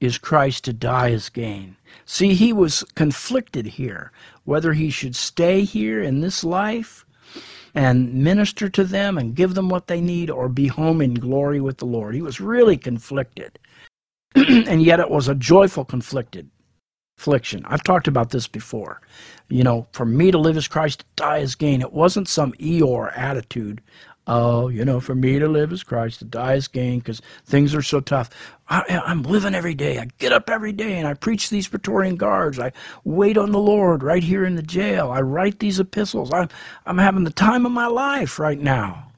is 0.00 0.18
Christ, 0.18 0.64
to 0.64 0.72
die 0.72 1.08
is 1.08 1.28
gain. 1.28 1.76
See, 2.06 2.34
he 2.34 2.52
was 2.52 2.84
conflicted 2.94 3.66
here, 3.66 4.12
whether 4.44 4.72
he 4.72 4.90
should 4.90 5.14
stay 5.14 5.62
here 5.62 6.02
in 6.02 6.20
this 6.20 6.42
life 6.42 7.04
and 7.74 8.14
minister 8.14 8.68
to 8.68 8.84
them 8.84 9.18
and 9.18 9.34
give 9.34 9.54
them 9.54 9.68
what 9.68 9.86
they 9.86 10.00
need 10.00 10.30
or 10.30 10.48
be 10.48 10.66
home 10.66 11.00
in 11.00 11.14
glory 11.14 11.60
with 11.60 11.78
the 11.78 11.84
Lord. 11.84 12.14
He 12.14 12.22
was 12.22 12.40
really 12.40 12.76
conflicted. 12.76 13.58
and 14.34 14.82
yet 14.82 15.00
it 15.00 15.10
was 15.10 15.28
a 15.28 15.34
joyful 15.34 15.84
conflicted 15.84 16.50
affliction. 17.20 17.64
I've 17.66 17.84
talked 17.84 18.08
about 18.08 18.30
this 18.30 18.48
before. 18.48 19.00
You 19.48 19.64
know, 19.64 19.86
for 19.92 20.06
me 20.06 20.30
to 20.30 20.38
live 20.38 20.56
as 20.56 20.68
Christ, 20.68 21.00
to 21.00 21.06
die 21.16 21.40
as 21.40 21.54
gain. 21.54 21.82
It 21.82 21.92
wasn't 21.92 22.28
some 22.28 22.52
Eeyore 22.54 23.16
attitude 23.16 23.82
Oh, 24.26 24.68
you 24.68 24.84
know, 24.84 25.00
for 25.00 25.14
me 25.16 25.40
to 25.40 25.48
live 25.48 25.72
is 25.72 25.82
Christ, 25.82 26.20
to 26.20 26.24
die 26.24 26.54
is 26.54 26.68
gain, 26.68 27.00
because 27.00 27.20
things 27.46 27.74
are 27.74 27.82
so 27.82 28.00
tough. 28.00 28.30
I, 28.68 29.02
I'm 29.04 29.24
living 29.24 29.56
every 29.56 29.74
day. 29.74 29.98
I 29.98 30.06
get 30.18 30.32
up 30.32 30.48
every 30.48 30.72
day 30.72 30.98
and 30.98 31.08
I 31.08 31.14
preach 31.14 31.50
these 31.50 31.66
Praetorian 31.66 32.16
guards. 32.16 32.58
I 32.58 32.72
wait 33.04 33.36
on 33.36 33.50
the 33.50 33.58
Lord 33.58 34.04
right 34.04 34.22
here 34.22 34.44
in 34.44 34.54
the 34.54 34.62
jail. 34.62 35.10
I 35.10 35.20
write 35.20 35.58
these 35.58 35.80
epistles. 35.80 36.32
I'm, 36.32 36.48
I'm 36.86 36.98
having 36.98 37.24
the 37.24 37.32
time 37.32 37.66
of 37.66 37.72
my 37.72 37.88
life 37.88 38.38
right 38.38 38.60
now. 38.60 39.09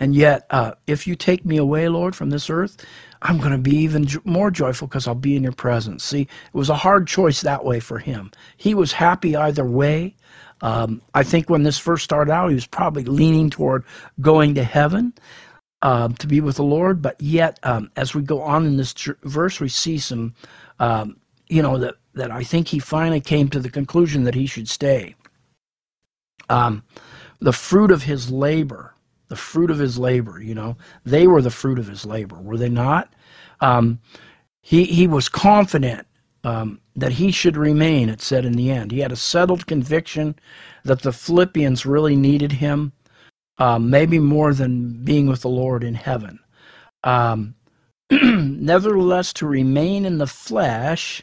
And 0.00 0.14
yet, 0.14 0.46
uh, 0.50 0.72
if 0.86 1.06
you 1.06 1.14
take 1.16 1.44
me 1.44 1.56
away, 1.56 1.88
Lord, 1.88 2.14
from 2.14 2.30
this 2.30 2.50
earth, 2.50 2.84
I'm 3.22 3.38
going 3.38 3.52
to 3.52 3.58
be 3.58 3.76
even 3.76 4.06
jo- 4.06 4.20
more 4.24 4.50
joyful 4.50 4.88
because 4.88 5.08
I'll 5.08 5.14
be 5.14 5.36
in 5.36 5.42
your 5.42 5.52
presence. 5.52 6.04
See, 6.04 6.22
it 6.22 6.28
was 6.52 6.70
a 6.70 6.76
hard 6.76 7.06
choice 7.08 7.40
that 7.40 7.64
way 7.64 7.80
for 7.80 7.98
him. 7.98 8.30
He 8.56 8.74
was 8.74 8.92
happy 8.92 9.36
either 9.36 9.64
way. 9.64 10.14
Um, 10.60 11.02
I 11.14 11.22
think 11.22 11.50
when 11.50 11.62
this 11.62 11.78
first 11.78 12.04
started 12.04 12.32
out, 12.32 12.48
he 12.48 12.54
was 12.54 12.66
probably 12.66 13.04
leaning 13.04 13.50
toward 13.50 13.84
going 14.20 14.54
to 14.56 14.64
heaven 14.64 15.14
uh, 15.82 16.08
to 16.08 16.26
be 16.26 16.40
with 16.40 16.56
the 16.56 16.64
Lord. 16.64 17.02
But 17.02 17.20
yet, 17.20 17.58
um, 17.62 17.90
as 17.96 18.14
we 18.14 18.22
go 18.22 18.42
on 18.42 18.66
in 18.66 18.76
this 18.76 18.94
verse, 19.22 19.60
we 19.60 19.68
see 19.68 19.98
some, 19.98 20.34
um, 20.78 21.16
you 21.48 21.62
know, 21.62 21.78
that, 21.78 21.94
that 22.14 22.30
I 22.30 22.44
think 22.44 22.68
he 22.68 22.78
finally 22.78 23.20
came 23.20 23.48
to 23.48 23.60
the 23.60 23.70
conclusion 23.70 24.24
that 24.24 24.34
he 24.34 24.46
should 24.46 24.68
stay. 24.68 25.14
Um, 26.50 26.82
the 27.40 27.52
fruit 27.52 27.90
of 27.90 28.02
his 28.04 28.30
labor, 28.30 28.94
the 29.28 29.36
fruit 29.36 29.70
of 29.70 29.78
his 29.78 29.98
labor, 29.98 30.40
you 30.40 30.54
know, 30.54 30.76
they 31.04 31.26
were 31.26 31.42
the 31.42 31.50
fruit 31.50 31.78
of 31.78 31.86
his 31.86 32.04
labor, 32.06 32.40
were 32.40 32.56
they 32.56 32.68
not? 32.68 33.12
Um, 33.60 34.00
he, 34.62 34.84
he 34.84 35.06
was 35.06 35.28
confident 35.28 36.06
um, 36.44 36.80
that 36.96 37.12
he 37.12 37.30
should 37.30 37.56
remain, 37.56 38.08
it 38.08 38.22
said 38.22 38.44
in 38.44 38.52
the 38.52 38.70
end. 38.70 38.90
He 38.90 39.00
had 39.00 39.12
a 39.12 39.16
settled 39.16 39.66
conviction 39.66 40.34
that 40.84 41.02
the 41.02 41.12
Philippians 41.12 41.84
really 41.84 42.16
needed 42.16 42.52
him, 42.52 42.92
uh, 43.58 43.78
maybe 43.78 44.18
more 44.18 44.54
than 44.54 45.04
being 45.04 45.26
with 45.26 45.42
the 45.42 45.48
Lord 45.48 45.84
in 45.84 45.94
heaven. 45.94 46.38
Um, 47.04 47.54
nevertheless, 48.10 49.32
to 49.34 49.46
remain 49.46 50.04
in 50.04 50.18
the 50.18 50.26
flesh, 50.26 51.22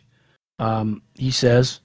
um, 0.60 1.02
he 1.16 1.32
says, 1.32 1.80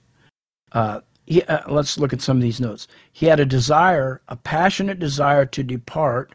uh, 0.73 1.01
he, 1.31 1.43
uh, 1.45 1.61
let's 1.73 1.97
look 1.97 2.13
at 2.13 2.21
some 2.21 2.37
of 2.37 2.43
these 2.43 2.61
notes. 2.61 2.89
He 3.13 3.25
had 3.25 3.41
a 3.41 3.47
desire, 3.47 4.21
a 4.29 4.37
passionate 4.37 4.99
desire 4.99 5.47
to 5.47 5.63
depart, 5.63 6.35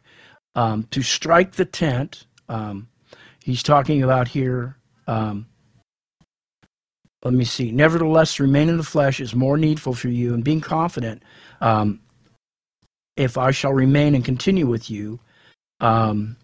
um, 0.56 0.88
to 0.92 1.04
strike 1.04 1.52
the 1.52 1.66
tent. 1.66 2.26
Um, 2.50 2.88
he's 3.44 3.62
talking 3.62 4.02
about 4.02 4.28
here 4.28 4.78
um, 5.08 5.46
let 7.24 7.34
me 7.34 7.44
see. 7.44 7.72
Nevertheless, 7.72 8.40
remain 8.40 8.70
in 8.70 8.78
the 8.78 8.84
flesh 8.84 9.20
is 9.20 9.34
more 9.34 9.58
needful 9.58 9.96
for 9.96 10.10
you, 10.10 10.34
and 10.34 10.44
being 10.44 10.62
confident, 10.62 11.24
um, 11.60 12.00
if 13.18 13.38
I 13.38 13.52
shall 13.52 13.74
remain 13.74 14.14
and 14.14 14.24
continue 14.24 14.68
with 14.68 14.90
you. 14.90 15.20
Um, 15.80 16.38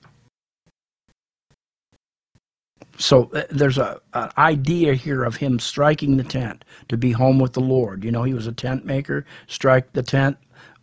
so 3.01 3.29
uh, 3.33 3.43
there's 3.49 3.77
a 3.77 3.99
an 4.13 4.29
idea 4.37 4.93
here 4.93 5.23
of 5.23 5.35
him 5.35 5.59
striking 5.59 6.17
the 6.17 6.23
tent 6.23 6.63
to 6.89 6.97
be 6.97 7.11
home 7.11 7.39
with 7.39 7.53
the 7.53 7.61
Lord. 7.61 8.03
You 8.03 8.11
know, 8.11 8.23
he 8.23 8.33
was 8.33 8.47
a 8.47 8.51
tent 8.51 8.85
maker. 8.85 9.25
Strike 9.47 9.93
the 9.93 10.03
tent, 10.03 10.37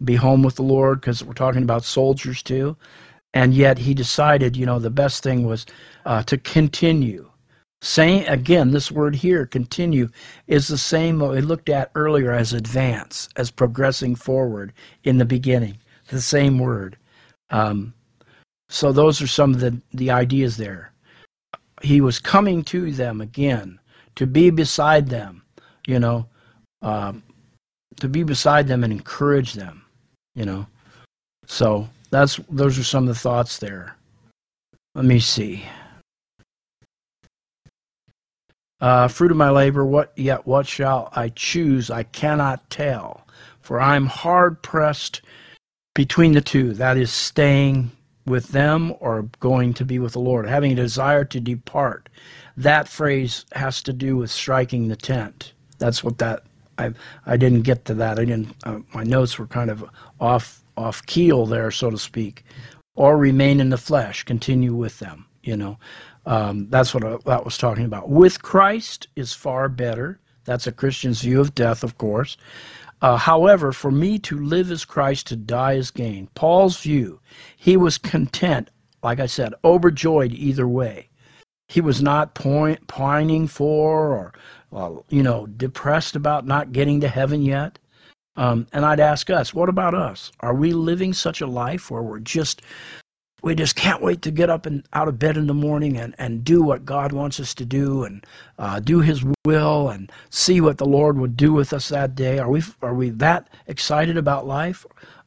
be 0.05 0.17
home 0.17 0.43
with 0.43 0.57
the 0.57 0.63
Lord, 0.63 1.01
because 1.01 1.25
we're 1.25 1.35
talking 1.35 1.63
about 1.63 1.85
soldiers 1.85 2.43
too. 2.43 2.77
And 3.35 3.55
yet 3.55 3.79
he 3.79 3.95
decided, 3.95 4.57
you 4.57 4.67
know, 4.67 4.79
the 4.79 4.91
best 4.91 5.23
thing 5.23 5.47
was 5.47 5.67
uh, 6.07 6.23
to 6.25 6.39
continue 6.39 7.29
same 7.81 8.27
again, 8.27 8.73
this 8.73 8.91
word 8.91 9.15
here, 9.15 9.47
continue, 9.47 10.09
is 10.49 10.67
the 10.67 10.79
same 10.79 11.21
we 11.21 11.41
looked 11.41 11.69
at 11.69 11.93
earlier 11.95 12.33
as 12.33 12.53
advance, 12.53 13.29
as 13.37 13.51
progressing 13.51 14.17
forward 14.17 14.73
in 15.05 15.19
the 15.19 15.25
beginning. 15.25 15.79
The 16.09 16.21
same 16.21 16.59
word. 16.59 16.97
Um, 17.51 17.95
so 18.69 18.93
those 18.93 19.23
are 19.23 19.29
some 19.29 19.55
of 19.55 19.61
the, 19.61 19.81
the 19.93 20.11
ideas 20.11 20.57
there. 20.57 20.93
He 21.83 22.01
was 22.01 22.19
coming 22.19 22.63
to 22.65 22.91
them 22.93 23.21
again, 23.21 23.79
to 24.17 24.27
be 24.27 24.51
beside 24.51 25.09
them, 25.09 25.43
you 25.87 25.99
know, 25.99 26.27
um, 26.83 27.23
to 28.01 28.09
be 28.09 28.23
beside 28.23 28.67
them 28.69 28.85
and 28.85 28.93
encourage 28.93 29.55
them, 29.55 29.85
you 30.35 30.45
know. 30.45 30.67
So 31.47 31.89
that's 32.11 32.41
those 32.49 32.79
are 32.79 32.85
some 32.85 33.05
of 33.05 33.15
the 33.15 33.21
thoughts 33.21 33.59
there. 33.59 33.97
Let 34.95 35.05
me 35.05 35.21
see. 35.21 35.65
Uh, 38.81 39.09
fruit 39.09 39.31
of 39.31 39.37
my 39.37 39.51
labor, 39.51 39.85
what 39.85 40.13
yet 40.17 40.47
what 40.47 40.67
shall 40.67 41.11
I 41.15 41.31
choose? 41.31 41.91
I 41.91 42.05
cannot 42.05 42.71
tell, 42.71 43.27
for 43.61 43.81
I'm 43.81 44.07
hard 44.07 44.63
pressed 44.63 45.23
between 45.95 46.33
the 46.33 46.41
two. 46.41 46.75
That 46.75 46.97
is 46.97 47.13
staying 47.13 47.91
with 48.29 48.49
them 48.49 48.95
or 49.01 49.29
going 49.41 49.75
to 49.75 49.85
be 49.85 49.99
with 49.99 50.13
the 50.13 50.21
Lord, 50.21 50.49
having 50.49 50.73
a 50.73 50.77
desire 50.77 51.25
to 51.25 51.41
depart. 51.41 52.09
That 52.57 52.89
phrase 52.89 53.45
has 53.53 53.83
to 53.85 53.93
do 53.93 54.17
with 54.17 54.31
striking 54.31 54.89
the 54.89 54.97
tent. 54.97 55.53
That's 55.79 56.03
what 56.05 56.19
that 56.19 56.45
I 56.79 56.93
I 57.27 57.37
didn't 57.37 57.63
get 57.63 57.85
to 57.87 57.95
that. 57.95 58.19
I 58.19 58.25
didn't. 58.25 58.55
Uh, 58.65 58.81
my 58.95 59.05
notes 59.05 59.39
were 59.39 59.47
kind 59.47 59.71
of 59.71 59.85
off 60.21 60.63
off 60.77 61.05
keel 61.07 61.47
there, 61.47 61.71
so 61.71 61.91
to 61.91 61.99
speak. 61.99 62.45
Or 62.95 63.17
remain 63.17 63.61
in 63.61 63.71
the 63.71 63.79
flesh, 63.79 64.25
continue 64.25 64.75
with 64.75 64.99
them. 64.99 65.27
You 65.43 65.57
know, 65.57 65.79
um, 66.27 66.69
that's 66.69 66.95
what 66.95 67.05
I, 67.05 67.17
that 67.27 67.45
was 67.45 67.59
talking 67.59 67.85
about. 67.85 68.11
With 68.11 68.43
Christ 68.43 69.09
is 69.17 69.33
far 69.33 69.69
better. 69.69 70.21
That's 70.45 70.67
a 70.67 70.73
Christian's 70.73 71.21
view 71.21 71.41
of 71.41 71.55
death, 71.55 71.85
of 71.85 71.99
course. 71.99 72.37
Uh, 73.01 73.17
however, 73.17 73.73
for 73.73 73.91
me 73.91 74.19
to 74.19 74.39
live 74.39 74.71
is 74.71 74.85
Christ, 74.85 75.29
to 75.29 75.37
die 75.37 75.75
is 75.75 75.91
gain. 75.91 76.29
Paul's 76.35 76.81
view, 76.81 77.21
he 77.57 77.77
was 77.77 77.99
content, 77.99 78.71
like 79.03 79.21
I 79.21 79.27
said, 79.27 79.55
overjoyed 79.65 80.33
either 80.33 80.67
way. 80.67 81.09
He 81.69 81.81
was 81.81 82.03
not 82.03 82.35
point, 82.35 82.87
pining 82.87 83.47
for 83.47 84.13
or, 84.13 84.33
uh, 84.73 85.01
you 85.11 85.23
know, 85.23 85.47
depressed 85.47 86.17
about 86.17 86.47
not 86.47 86.73
getting 86.73 87.01
to 87.01 87.09
heaven 87.09 87.43
yet. 87.43 87.79
Um, 88.37 88.67
and 88.73 88.85
I'd 88.85 89.01
ask 89.01 89.31
us, 89.31 89.53
what 89.53 89.69
about 89.69 89.95
us? 89.95 90.33
Are 90.41 90.55
we 90.55 90.73
living 90.73 91.13
such 91.13 91.41
a 91.41 91.47
life 91.47 91.91
where 91.91 92.03
we're 92.03 92.21
just 92.21 92.63
we 93.43 93.55
just 93.55 93.77
can't 93.77 94.03
wait 94.03 94.23
to 94.23 94.31
get 94.31 94.51
up 94.51 94.67
and 94.67 94.85
out 94.93 95.09
of 95.09 95.19
bed 95.19 95.37
in 95.37 95.47
the 95.47 95.55
morning 95.55 95.97
and, 95.97 96.15
and 96.19 96.43
do 96.43 96.63
what 96.63 96.85
God 96.85 97.13
wants 97.13 97.39
us 97.39 97.55
to 97.55 97.65
do 97.65 98.03
and 98.03 98.27
uh, 98.59 98.81
do 98.81 99.01
His 99.01 99.25
will 99.45 99.89
and 99.89 100.11
see 100.31 100.61
what 100.61 100.79
the 100.79 100.87
Lord 100.87 101.19
would 101.19 101.37
do 101.37 101.53
with 101.53 101.73
us 101.73 101.89
that 101.89 102.15
day. 102.15 102.39
Are 102.39 102.51
we 102.51 102.63
are 102.83 102.95
we 102.95 103.11
that 103.11 103.49
excited 103.67 104.17
about 104.17 104.47
life, 104.47 104.85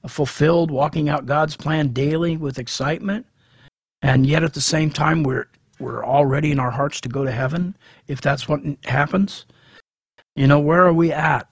fulfilled, 0.08 0.72
walking 0.72 1.08
out 1.08 1.26
God's 1.26 1.56
plan 1.56 1.90
daily 1.90 2.36
with 2.36 2.60
excitement, 2.60 3.26
and 4.02 4.26
yet 4.26 4.44
at 4.44 4.54
the 4.54 4.62
same 4.62 4.90
time 4.90 5.24
we're 5.24 5.48
we're 5.80 6.04
all 6.04 6.26
ready 6.26 6.52
in 6.52 6.60
our 6.60 6.72
hearts 6.72 7.02
to 7.02 7.10
go 7.10 7.24
to 7.24 7.32
heaven 7.32 7.76
if 8.08 8.22
that's 8.22 8.48
what 8.48 8.62
happens? 8.86 9.46
You 10.36 10.48
know, 10.48 10.60
where 10.60 10.86
are 10.86 10.94
we 10.94 11.12
at 11.12 11.48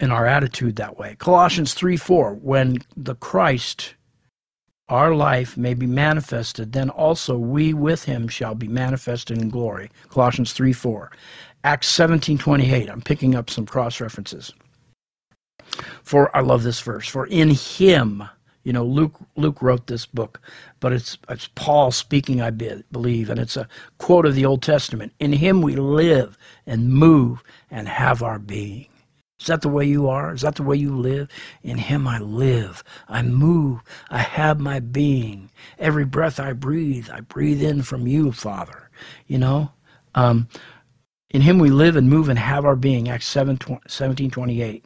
in 0.00 0.12
our 0.12 0.26
attitude 0.26 0.76
that 0.76 0.96
way? 0.96 1.16
Colossians 1.18 1.74
three 1.74 1.96
four, 1.96 2.34
when 2.34 2.78
the 2.96 3.16
Christ 3.16 3.94
our 4.88 5.14
life 5.14 5.56
may 5.56 5.74
be 5.74 5.86
manifested, 5.86 6.72
then 6.72 6.90
also 6.90 7.36
we 7.36 7.74
with 7.74 8.04
him 8.04 8.28
shall 8.28 8.54
be 8.54 8.68
manifested 8.68 9.38
in 9.38 9.50
glory. 9.50 9.90
Colossians 10.08 10.52
3 10.52 10.72
4. 10.72 11.10
Acts 11.64 11.88
17 11.88 12.38
28. 12.38 12.88
I'm 12.90 13.02
picking 13.02 13.34
up 13.34 13.50
some 13.50 13.66
cross 13.66 14.00
references. 14.00 14.52
For 16.02 16.34
I 16.36 16.40
love 16.40 16.62
this 16.62 16.80
verse. 16.80 17.08
For 17.08 17.26
in 17.26 17.50
him, 17.50 18.24
you 18.64 18.72
know, 18.72 18.84
Luke 18.84 19.14
Luke 19.36 19.62
wrote 19.62 19.86
this 19.86 20.06
book, 20.06 20.40
but 20.80 20.92
it's 20.92 21.18
it's 21.28 21.48
Paul 21.54 21.90
speaking, 21.90 22.40
I 22.40 22.50
believe, 22.50 23.30
and 23.30 23.40
it's 23.40 23.56
a 23.56 23.68
quote 23.98 24.26
of 24.26 24.34
the 24.34 24.46
Old 24.46 24.62
Testament. 24.62 25.12
In 25.20 25.32
him 25.32 25.62
we 25.62 25.76
live 25.76 26.38
and 26.66 26.90
move 26.92 27.42
and 27.70 27.88
have 27.88 28.22
our 28.22 28.38
being. 28.38 28.86
Is 29.40 29.46
that 29.46 29.62
the 29.62 29.68
way 29.68 29.84
you 29.84 30.08
are? 30.08 30.34
Is 30.34 30.42
that 30.42 30.56
the 30.56 30.64
way 30.64 30.76
you 30.76 30.96
live? 30.96 31.28
In 31.62 31.78
Him 31.78 32.08
I 32.08 32.18
live, 32.18 32.82
I 33.08 33.22
move, 33.22 33.80
I 34.10 34.18
have 34.18 34.58
my 34.58 34.80
being. 34.80 35.50
Every 35.78 36.04
breath 36.04 36.40
I 36.40 36.52
breathe, 36.52 37.08
I 37.12 37.20
breathe 37.20 37.62
in 37.62 37.82
from 37.82 38.06
you, 38.06 38.32
Father. 38.32 38.90
You 39.26 39.38
know? 39.38 39.70
Um, 40.14 40.48
in 41.30 41.42
Him 41.42 41.58
we 41.58 41.70
live 41.70 41.94
and 41.94 42.10
move 42.10 42.28
and 42.28 42.38
have 42.38 42.64
our 42.64 42.74
being. 42.74 43.08
Acts 43.08 43.26
7, 43.26 43.58
17 43.86 44.30
28. 44.30 44.84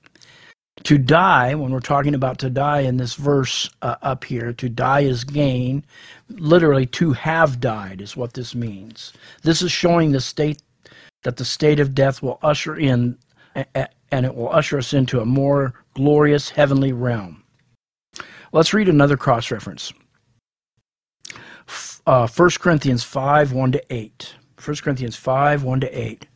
To 0.84 0.98
die, 0.98 1.54
when 1.54 1.70
we're 1.70 1.80
talking 1.80 2.14
about 2.14 2.38
to 2.38 2.50
die 2.50 2.80
in 2.80 2.96
this 2.96 3.14
verse 3.14 3.70
uh, 3.82 3.96
up 4.02 4.24
here, 4.24 4.52
to 4.54 4.68
die 4.68 5.00
is 5.00 5.22
gain. 5.22 5.84
Literally, 6.28 6.86
to 6.86 7.12
have 7.12 7.60
died 7.60 8.00
is 8.00 8.16
what 8.16 8.34
this 8.34 8.54
means. 8.54 9.12
This 9.42 9.62
is 9.62 9.70
showing 9.70 10.12
the 10.12 10.20
state 10.20 10.60
that 11.22 11.36
the 11.36 11.44
state 11.44 11.78
of 11.78 11.94
death 11.94 12.20
will 12.20 12.38
usher 12.42 12.76
in 12.76 13.16
and 14.12 14.26
it 14.26 14.34
will 14.34 14.50
usher 14.50 14.78
us 14.78 14.92
into 14.92 15.20
a 15.20 15.26
more 15.26 15.72
glorious 15.94 16.50
heavenly 16.50 16.92
realm. 16.92 17.42
Let's 18.52 18.74
read 18.74 18.88
another 18.88 19.16
cross 19.16 19.50
reference. 19.50 19.92
Uh, 22.06 22.28
1 22.28 22.50
Corinthians 22.60 23.02
5 23.02 23.52
1 23.52 23.72
to 23.72 23.94
8. 23.94 24.34
1 24.62 24.76
Corinthians 24.76 25.16
5 25.16 25.64
1 25.64 25.80
to 25.80 25.98
8. 25.98 26.26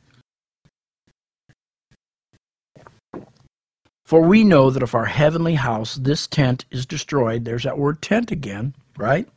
For 4.05 4.23
we 4.23 4.45
know 4.45 4.71
that 4.71 4.85
if 4.85 4.95
our 4.95 5.05
heavenly 5.05 5.57
house, 5.57 5.97
this 5.97 6.27
tent, 6.27 6.65
is 6.71 6.87
destroyed, 6.87 7.45
there's 7.45 7.65
that 7.65 7.77
word 7.77 8.01
tent 8.01 8.31
again, 8.31 8.75
right? 8.97 9.29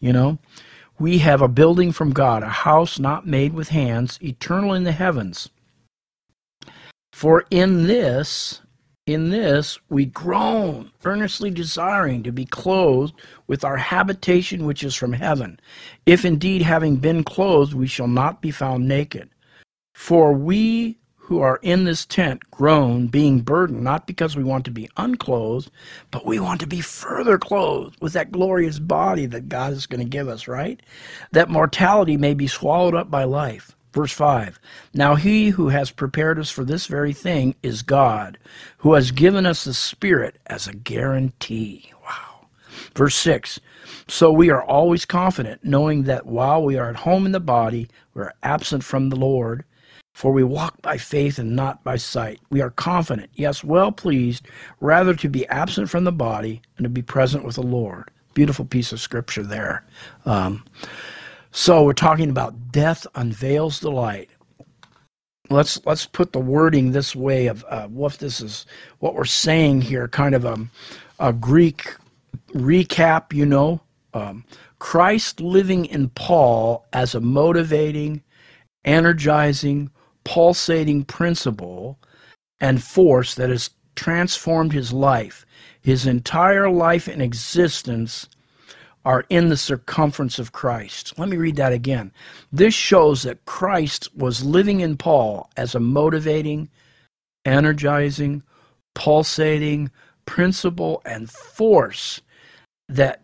You 0.00 0.14
know, 0.14 0.38
we 0.98 1.18
have 1.18 1.42
a 1.42 1.48
building 1.48 1.92
from 1.92 2.12
God, 2.12 2.42
a 2.42 2.48
house 2.48 2.98
not 2.98 3.26
made 3.26 3.52
with 3.52 3.68
hands, 3.68 4.18
eternal 4.22 4.72
in 4.72 4.84
the 4.84 4.92
heavens. 4.92 5.50
For 7.18 7.46
in 7.50 7.88
this, 7.88 8.60
in 9.06 9.30
this 9.30 9.80
we 9.88 10.04
groan, 10.04 10.92
earnestly 11.04 11.50
desiring 11.50 12.22
to 12.22 12.30
be 12.30 12.44
clothed 12.44 13.12
with 13.48 13.64
our 13.64 13.76
habitation 13.76 14.64
which 14.64 14.84
is 14.84 14.94
from 14.94 15.12
heaven, 15.14 15.58
if 16.06 16.24
indeed 16.24 16.62
having 16.62 16.94
been 16.94 17.24
clothed 17.24 17.74
we 17.74 17.88
shall 17.88 18.06
not 18.06 18.40
be 18.40 18.52
found 18.52 18.86
naked. 18.86 19.30
For 19.96 20.32
we 20.32 20.96
who 21.16 21.40
are 21.40 21.58
in 21.60 21.82
this 21.82 22.06
tent 22.06 22.48
groan, 22.52 23.08
being 23.08 23.40
burdened, 23.40 23.82
not 23.82 24.06
because 24.06 24.36
we 24.36 24.44
want 24.44 24.64
to 24.66 24.70
be 24.70 24.88
unclothed, 24.96 25.72
but 26.12 26.24
we 26.24 26.38
want 26.38 26.60
to 26.60 26.68
be 26.68 26.80
further 26.80 27.36
clothed 27.36 27.96
with 28.00 28.12
that 28.12 28.30
glorious 28.30 28.78
body 28.78 29.26
that 29.26 29.48
God 29.48 29.72
is 29.72 29.86
going 29.86 30.06
to 30.06 30.08
give 30.08 30.28
us, 30.28 30.46
right? 30.46 30.80
That 31.32 31.50
mortality 31.50 32.16
may 32.16 32.34
be 32.34 32.46
swallowed 32.46 32.94
up 32.94 33.10
by 33.10 33.24
life. 33.24 33.74
Verse 33.92 34.12
5 34.12 34.60
Now 34.94 35.14
he 35.14 35.50
who 35.50 35.68
has 35.68 35.90
prepared 35.90 36.38
us 36.38 36.50
for 36.50 36.64
this 36.64 36.86
very 36.86 37.12
thing 37.12 37.54
is 37.62 37.82
God, 37.82 38.38
who 38.78 38.94
has 38.94 39.10
given 39.10 39.46
us 39.46 39.64
the 39.64 39.74
Spirit 39.74 40.38
as 40.46 40.66
a 40.66 40.74
guarantee. 40.74 41.90
Wow. 42.04 42.46
Verse 42.94 43.16
6 43.16 43.60
So 44.06 44.30
we 44.30 44.50
are 44.50 44.62
always 44.62 45.04
confident, 45.04 45.64
knowing 45.64 46.04
that 46.04 46.26
while 46.26 46.62
we 46.62 46.76
are 46.76 46.90
at 46.90 46.96
home 46.96 47.26
in 47.26 47.32
the 47.32 47.40
body, 47.40 47.88
we 48.14 48.22
are 48.22 48.34
absent 48.42 48.84
from 48.84 49.08
the 49.08 49.16
Lord. 49.16 49.64
For 50.12 50.32
we 50.32 50.42
walk 50.42 50.82
by 50.82 50.96
faith 50.96 51.38
and 51.38 51.54
not 51.54 51.84
by 51.84 51.94
sight. 51.94 52.40
We 52.50 52.60
are 52.60 52.70
confident, 52.70 53.30
yes, 53.34 53.62
well 53.62 53.92
pleased, 53.92 54.48
rather 54.80 55.14
to 55.14 55.28
be 55.28 55.46
absent 55.46 55.90
from 55.90 56.02
the 56.02 56.10
body 56.10 56.60
and 56.76 56.84
to 56.84 56.90
be 56.90 57.02
present 57.02 57.44
with 57.44 57.54
the 57.54 57.62
Lord. 57.62 58.10
Beautiful 58.34 58.64
piece 58.64 58.90
of 58.90 58.98
scripture 58.98 59.44
there. 59.44 59.84
Um, 60.24 60.64
so 61.58 61.82
we're 61.82 61.92
talking 61.92 62.30
about 62.30 62.70
death 62.70 63.04
unveils 63.16 63.80
the 63.80 63.90
light. 63.90 64.30
Let's 65.50 65.84
let's 65.84 66.06
put 66.06 66.32
the 66.32 66.38
wording 66.38 66.92
this 66.92 67.16
way 67.16 67.48
of 67.48 67.64
uh, 67.68 67.88
what 67.88 68.12
this 68.20 68.40
is, 68.40 68.64
what 69.00 69.16
we're 69.16 69.24
saying 69.24 69.80
here, 69.80 70.06
kind 70.06 70.36
of 70.36 70.44
a, 70.44 70.56
a 71.18 71.32
Greek 71.32 71.96
recap. 72.50 73.32
You 73.32 73.44
know, 73.44 73.80
um, 74.14 74.44
Christ 74.78 75.40
living 75.40 75.86
in 75.86 76.10
Paul 76.10 76.86
as 76.92 77.16
a 77.16 77.20
motivating, 77.20 78.22
energizing, 78.84 79.90
pulsating 80.22 81.06
principle 81.06 81.98
and 82.60 82.80
force 82.80 83.34
that 83.34 83.50
has 83.50 83.70
transformed 83.96 84.72
his 84.72 84.92
life, 84.92 85.44
his 85.80 86.06
entire 86.06 86.70
life 86.70 87.08
and 87.08 87.20
existence 87.20 88.28
are 89.04 89.24
in 89.28 89.48
the 89.48 89.56
circumference 89.56 90.38
of 90.38 90.52
Christ. 90.52 91.18
Let 91.18 91.28
me 91.28 91.36
read 91.36 91.56
that 91.56 91.72
again. 91.72 92.12
This 92.52 92.74
shows 92.74 93.22
that 93.22 93.44
Christ 93.46 94.14
was 94.14 94.44
living 94.44 94.80
in 94.80 94.96
Paul 94.96 95.50
as 95.56 95.74
a 95.74 95.80
motivating, 95.80 96.68
energizing, 97.44 98.42
pulsating 98.94 99.90
principle 100.26 101.00
and 101.06 101.30
force 101.30 102.20
that 102.88 103.22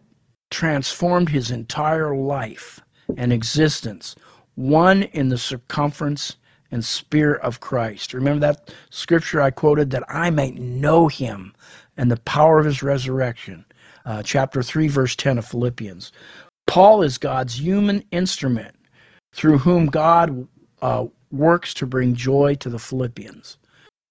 transformed 0.50 1.28
his 1.28 1.50
entire 1.50 2.16
life 2.16 2.80
and 3.16 3.32
existence, 3.32 4.14
one 4.54 5.02
in 5.02 5.28
the 5.28 5.38
circumference 5.38 6.36
and 6.70 6.84
spirit 6.84 7.42
of 7.42 7.60
Christ. 7.60 8.14
Remember 8.14 8.40
that 8.40 8.72
scripture 8.90 9.40
I 9.40 9.50
quoted 9.50 9.90
that 9.90 10.04
I 10.08 10.30
might 10.30 10.54
know 10.54 11.08
him 11.08 11.54
and 11.96 12.10
the 12.10 12.16
power 12.18 12.58
of 12.58 12.66
his 12.66 12.82
resurrection 12.82 13.64
uh, 14.04 14.22
chapter 14.22 14.62
3, 14.62 14.88
verse 14.88 15.16
10 15.16 15.38
of 15.38 15.46
Philippians. 15.46 16.12
Paul 16.66 17.02
is 17.02 17.18
God's 17.18 17.58
human 17.60 18.04
instrument 18.10 18.74
through 19.34 19.58
whom 19.58 19.86
God 19.86 20.46
uh, 20.82 21.06
works 21.30 21.74
to 21.74 21.86
bring 21.86 22.14
joy 22.14 22.54
to 22.56 22.68
the 22.68 22.78
Philippians. 22.78 23.58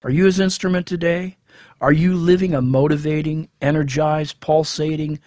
Are 0.04 0.10
you 0.10 0.26
his 0.26 0.40
instrument 0.40 0.86
today? 0.86 1.38
Are 1.82 1.92
you 1.92 2.16
living 2.16 2.54
a 2.54 2.62
motivating, 2.62 3.50
energized, 3.62 4.40
pulsating, 4.40 5.20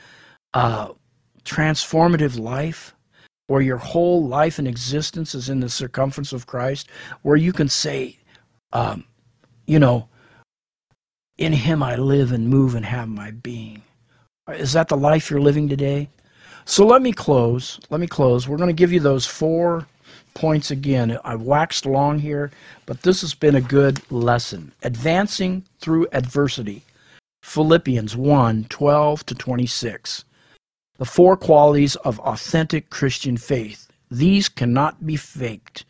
uh, 0.55 0.89
transformative 1.45 2.39
life? 2.39 2.95
Where 3.49 3.63
your 3.63 3.77
whole 3.77 4.27
life 4.27 4.59
and 4.59 4.67
existence 4.67 5.35
is 5.35 5.49
in 5.49 5.61
the 5.61 5.69
circumference 5.69 6.33
of 6.33 6.49
Christ, 6.49 6.89
where 7.23 7.37
you 7.37 7.53
can 7.53 7.69
say, 7.69 8.19
um, 8.73 9.05
you 9.67 9.79
know, 9.79 10.09
in 11.39 11.53
him 11.53 11.81
I 11.81 11.95
live 11.95 12.33
and 12.33 12.49
move 12.49 12.75
and 12.75 12.85
have 12.85 13.09
my 13.09 13.31
being. 13.31 13.83
Is 14.49 14.73
that 14.75 14.89
the 14.89 14.97
life 14.97 15.31
you're 15.31 15.41
living 15.41 15.69
today? 15.69 16.09
So 16.65 16.87
let 16.87 17.03
me 17.03 17.13
close. 17.13 17.81
Let 17.91 18.01
me 18.01 18.07
close. 18.07 18.47
We're 18.47 18.57
going 18.57 18.69
to 18.69 18.73
give 18.73 18.93
you 18.93 19.01
those 19.01 19.27
four 19.27 19.87
points 20.35 20.71
again. 20.71 21.19
I've 21.25 21.43
waxed 21.43 21.85
long 21.85 22.19
here, 22.19 22.53
but 22.87 23.03
this 23.03 23.21
has 23.23 23.35
been 23.35 23.57
a 23.57 23.61
good 23.61 24.01
lesson. 24.11 24.73
Advancing 24.83 25.65
through 25.81 26.07
adversity. 26.13 26.83
Philippians 27.43 28.17
1 28.17 28.67
12 28.69 29.27
to 29.27 29.35
26. 29.35 30.25
The 30.99 31.05
four 31.05 31.37
qualities 31.37 31.97
of 31.97 32.21
authentic 32.21 32.91
Christian 32.91 33.37
faith. 33.37 33.89
These 34.11 34.49
cannot 34.49 35.05
be 35.05 35.17
faked. 35.17 35.85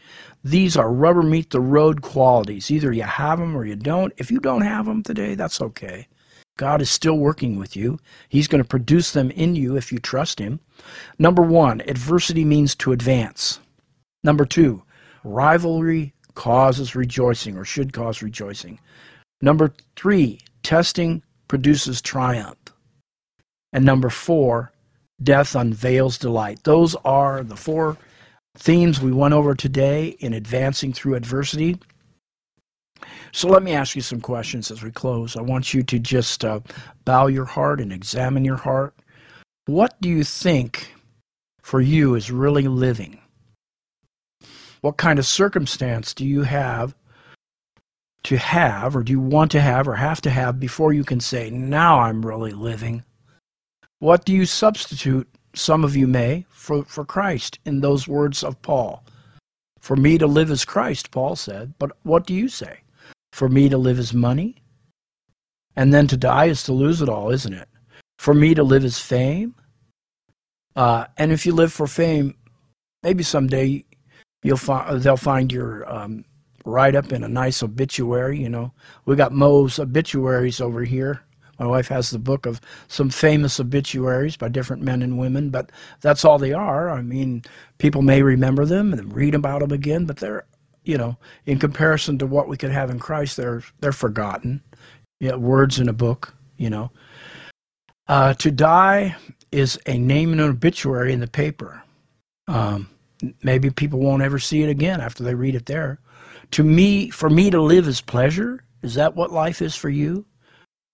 These 0.44 0.76
are 0.76 0.92
rubber 0.92 1.22
meet 1.22 1.50
the 1.50 1.60
road 1.60 2.00
qualities. 2.02 2.70
Either 2.70 2.92
you 2.92 3.02
have 3.02 3.38
them 3.38 3.56
or 3.56 3.66
you 3.66 3.76
don't. 3.76 4.12
If 4.16 4.30
you 4.30 4.40
don't 4.40 4.62
have 4.62 4.86
them 4.86 5.02
today, 5.02 5.34
that's 5.34 5.60
okay. 5.60 6.06
God 6.56 6.80
is 6.80 6.90
still 6.90 7.18
working 7.18 7.56
with 7.56 7.76
you. 7.76 7.98
He's 8.28 8.48
going 8.48 8.62
to 8.62 8.68
produce 8.68 9.12
them 9.12 9.30
in 9.30 9.56
you 9.56 9.76
if 9.76 9.92
you 9.92 9.98
trust 9.98 10.38
Him. 10.38 10.60
Number 11.18 11.42
one, 11.42 11.82
adversity 11.82 12.44
means 12.44 12.74
to 12.76 12.92
advance. 12.92 13.60
Number 14.24 14.44
two, 14.44 14.82
rivalry 15.22 16.14
causes 16.34 16.94
rejoicing 16.94 17.56
or 17.56 17.64
should 17.64 17.92
cause 17.92 18.22
rejoicing. 18.22 18.80
Number 19.42 19.72
three, 19.96 20.40
testing 20.62 21.22
produces 21.48 22.00
triumph. 22.00 22.56
And 23.72 23.84
number 23.84 24.10
four, 24.10 24.72
death 25.22 25.54
unveils 25.54 26.18
delight. 26.18 26.64
Those 26.64 26.94
are 27.04 27.42
the 27.42 27.56
four 27.56 27.96
themes 28.56 29.00
we 29.00 29.12
went 29.12 29.34
over 29.34 29.54
today 29.54 30.16
in 30.20 30.32
advancing 30.32 30.92
through 30.92 31.14
adversity. 31.14 31.78
So 33.32 33.48
let 33.48 33.62
me 33.62 33.72
ask 33.72 33.94
you 33.94 34.02
some 34.02 34.20
questions 34.20 34.70
as 34.70 34.82
we 34.82 34.90
close. 34.90 35.36
I 35.36 35.42
want 35.42 35.74
you 35.74 35.82
to 35.82 35.98
just 35.98 36.44
uh, 36.44 36.60
bow 37.04 37.26
your 37.26 37.44
heart 37.44 37.80
and 37.80 37.92
examine 37.92 38.44
your 38.44 38.56
heart. 38.56 38.94
What 39.66 40.00
do 40.00 40.08
you 40.08 40.24
think 40.24 40.94
for 41.60 41.80
you 41.80 42.14
is 42.14 42.30
really 42.30 42.68
living? 42.68 43.20
What 44.80 44.96
kind 44.96 45.18
of 45.18 45.26
circumstance 45.26 46.14
do 46.14 46.24
you 46.24 46.42
have 46.42 46.94
to 48.24 48.36
have, 48.36 48.96
or 48.96 49.02
do 49.02 49.12
you 49.12 49.20
want 49.20 49.50
to 49.52 49.60
have, 49.60 49.86
or 49.86 49.94
have 49.94 50.20
to 50.22 50.30
have 50.30 50.58
before 50.58 50.92
you 50.92 51.04
can 51.04 51.20
say, 51.20 51.50
now 51.50 52.00
I'm 52.00 52.24
really 52.24 52.52
living? 52.52 53.04
What 53.98 54.24
do 54.24 54.32
you 54.32 54.46
substitute, 54.46 55.28
some 55.54 55.84
of 55.84 55.96
you 55.96 56.06
may, 56.06 56.46
for, 56.50 56.84
for 56.84 57.04
Christ 57.04 57.58
in 57.64 57.80
those 57.80 58.08
words 58.08 58.42
of 58.44 58.60
Paul? 58.62 59.04
For 59.80 59.96
me 59.96 60.18
to 60.18 60.26
live 60.26 60.50
as 60.50 60.64
Christ, 60.64 61.10
Paul 61.10 61.36
said, 61.36 61.74
but 61.78 61.92
what 62.02 62.26
do 62.26 62.34
you 62.34 62.48
say? 62.48 62.78
For 63.36 63.50
me 63.50 63.68
to 63.68 63.76
live 63.76 63.98
as 63.98 64.14
money? 64.14 64.56
And 65.76 65.92
then 65.92 66.06
to 66.06 66.16
die 66.16 66.46
is 66.46 66.62
to 66.62 66.72
lose 66.72 67.02
it 67.02 67.08
all, 67.10 67.30
isn't 67.30 67.52
it? 67.52 67.68
For 68.18 68.32
me 68.32 68.54
to 68.54 68.62
live 68.62 68.82
as 68.82 68.98
fame? 68.98 69.54
Uh, 70.74 71.04
and 71.18 71.30
if 71.30 71.44
you 71.44 71.52
live 71.52 71.70
for 71.70 71.86
fame, 71.86 72.34
maybe 73.02 73.22
someday 73.22 73.84
you'll 74.42 74.56
find 74.56 75.02
they'll 75.02 75.18
find 75.18 75.52
your 75.52 75.86
um, 75.86 76.24
write 76.64 76.94
up 76.94 77.12
in 77.12 77.22
a 77.22 77.28
nice 77.28 77.62
obituary. 77.62 78.40
You 78.40 78.48
know, 78.48 78.72
we 79.04 79.16
got 79.16 79.32
Mo's 79.32 79.78
obituaries 79.78 80.58
over 80.58 80.82
here. 80.82 81.20
My 81.58 81.66
wife 81.66 81.88
has 81.88 82.08
the 82.08 82.18
book 82.18 82.46
of 82.46 82.58
some 82.88 83.10
famous 83.10 83.60
obituaries 83.60 84.38
by 84.38 84.48
different 84.48 84.82
men 84.82 85.02
and 85.02 85.18
women, 85.18 85.50
but 85.50 85.70
that's 86.00 86.24
all 86.24 86.38
they 86.38 86.54
are. 86.54 86.88
I 86.88 87.02
mean, 87.02 87.42
people 87.76 88.00
may 88.00 88.22
remember 88.22 88.64
them 88.64 88.94
and 88.94 89.14
read 89.14 89.34
about 89.34 89.60
them 89.60 89.72
again, 89.72 90.06
but 90.06 90.16
they're, 90.16 90.46
you 90.86 90.96
know, 90.96 91.16
in 91.46 91.58
comparison 91.58 92.18
to 92.18 92.26
what 92.26 92.48
we 92.48 92.56
could 92.56 92.70
have 92.70 92.90
in 92.90 92.98
Christ, 92.98 93.36
they're 93.36 93.62
they're 93.80 93.92
forgotten. 93.92 94.62
Yeah, 95.20 95.36
words 95.36 95.78
in 95.78 95.88
a 95.88 95.92
book. 95.92 96.34
You 96.56 96.70
know, 96.70 96.90
uh, 98.08 98.34
to 98.34 98.50
die 98.50 99.16
is 99.52 99.78
a 99.86 99.98
name 99.98 100.32
in 100.32 100.40
an 100.40 100.50
obituary 100.50 101.12
in 101.12 101.20
the 101.20 101.26
paper. 101.26 101.82
Um, 102.48 102.88
maybe 103.42 103.70
people 103.70 103.98
won't 103.98 104.22
ever 104.22 104.38
see 104.38 104.62
it 104.62 104.68
again 104.68 105.00
after 105.00 105.22
they 105.24 105.34
read 105.34 105.54
it 105.54 105.66
there. 105.66 106.00
To 106.52 106.62
me, 106.62 107.10
for 107.10 107.28
me 107.28 107.50
to 107.50 107.60
live 107.60 107.88
is 107.88 108.00
pleasure. 108.00 108.64
Is 108.82 108.94
that 108.94 109.16
what 109.16 109.32
life 109.32 109.60
is 109.60 109.74
for 109.74 109.88
you? 109.88 110.24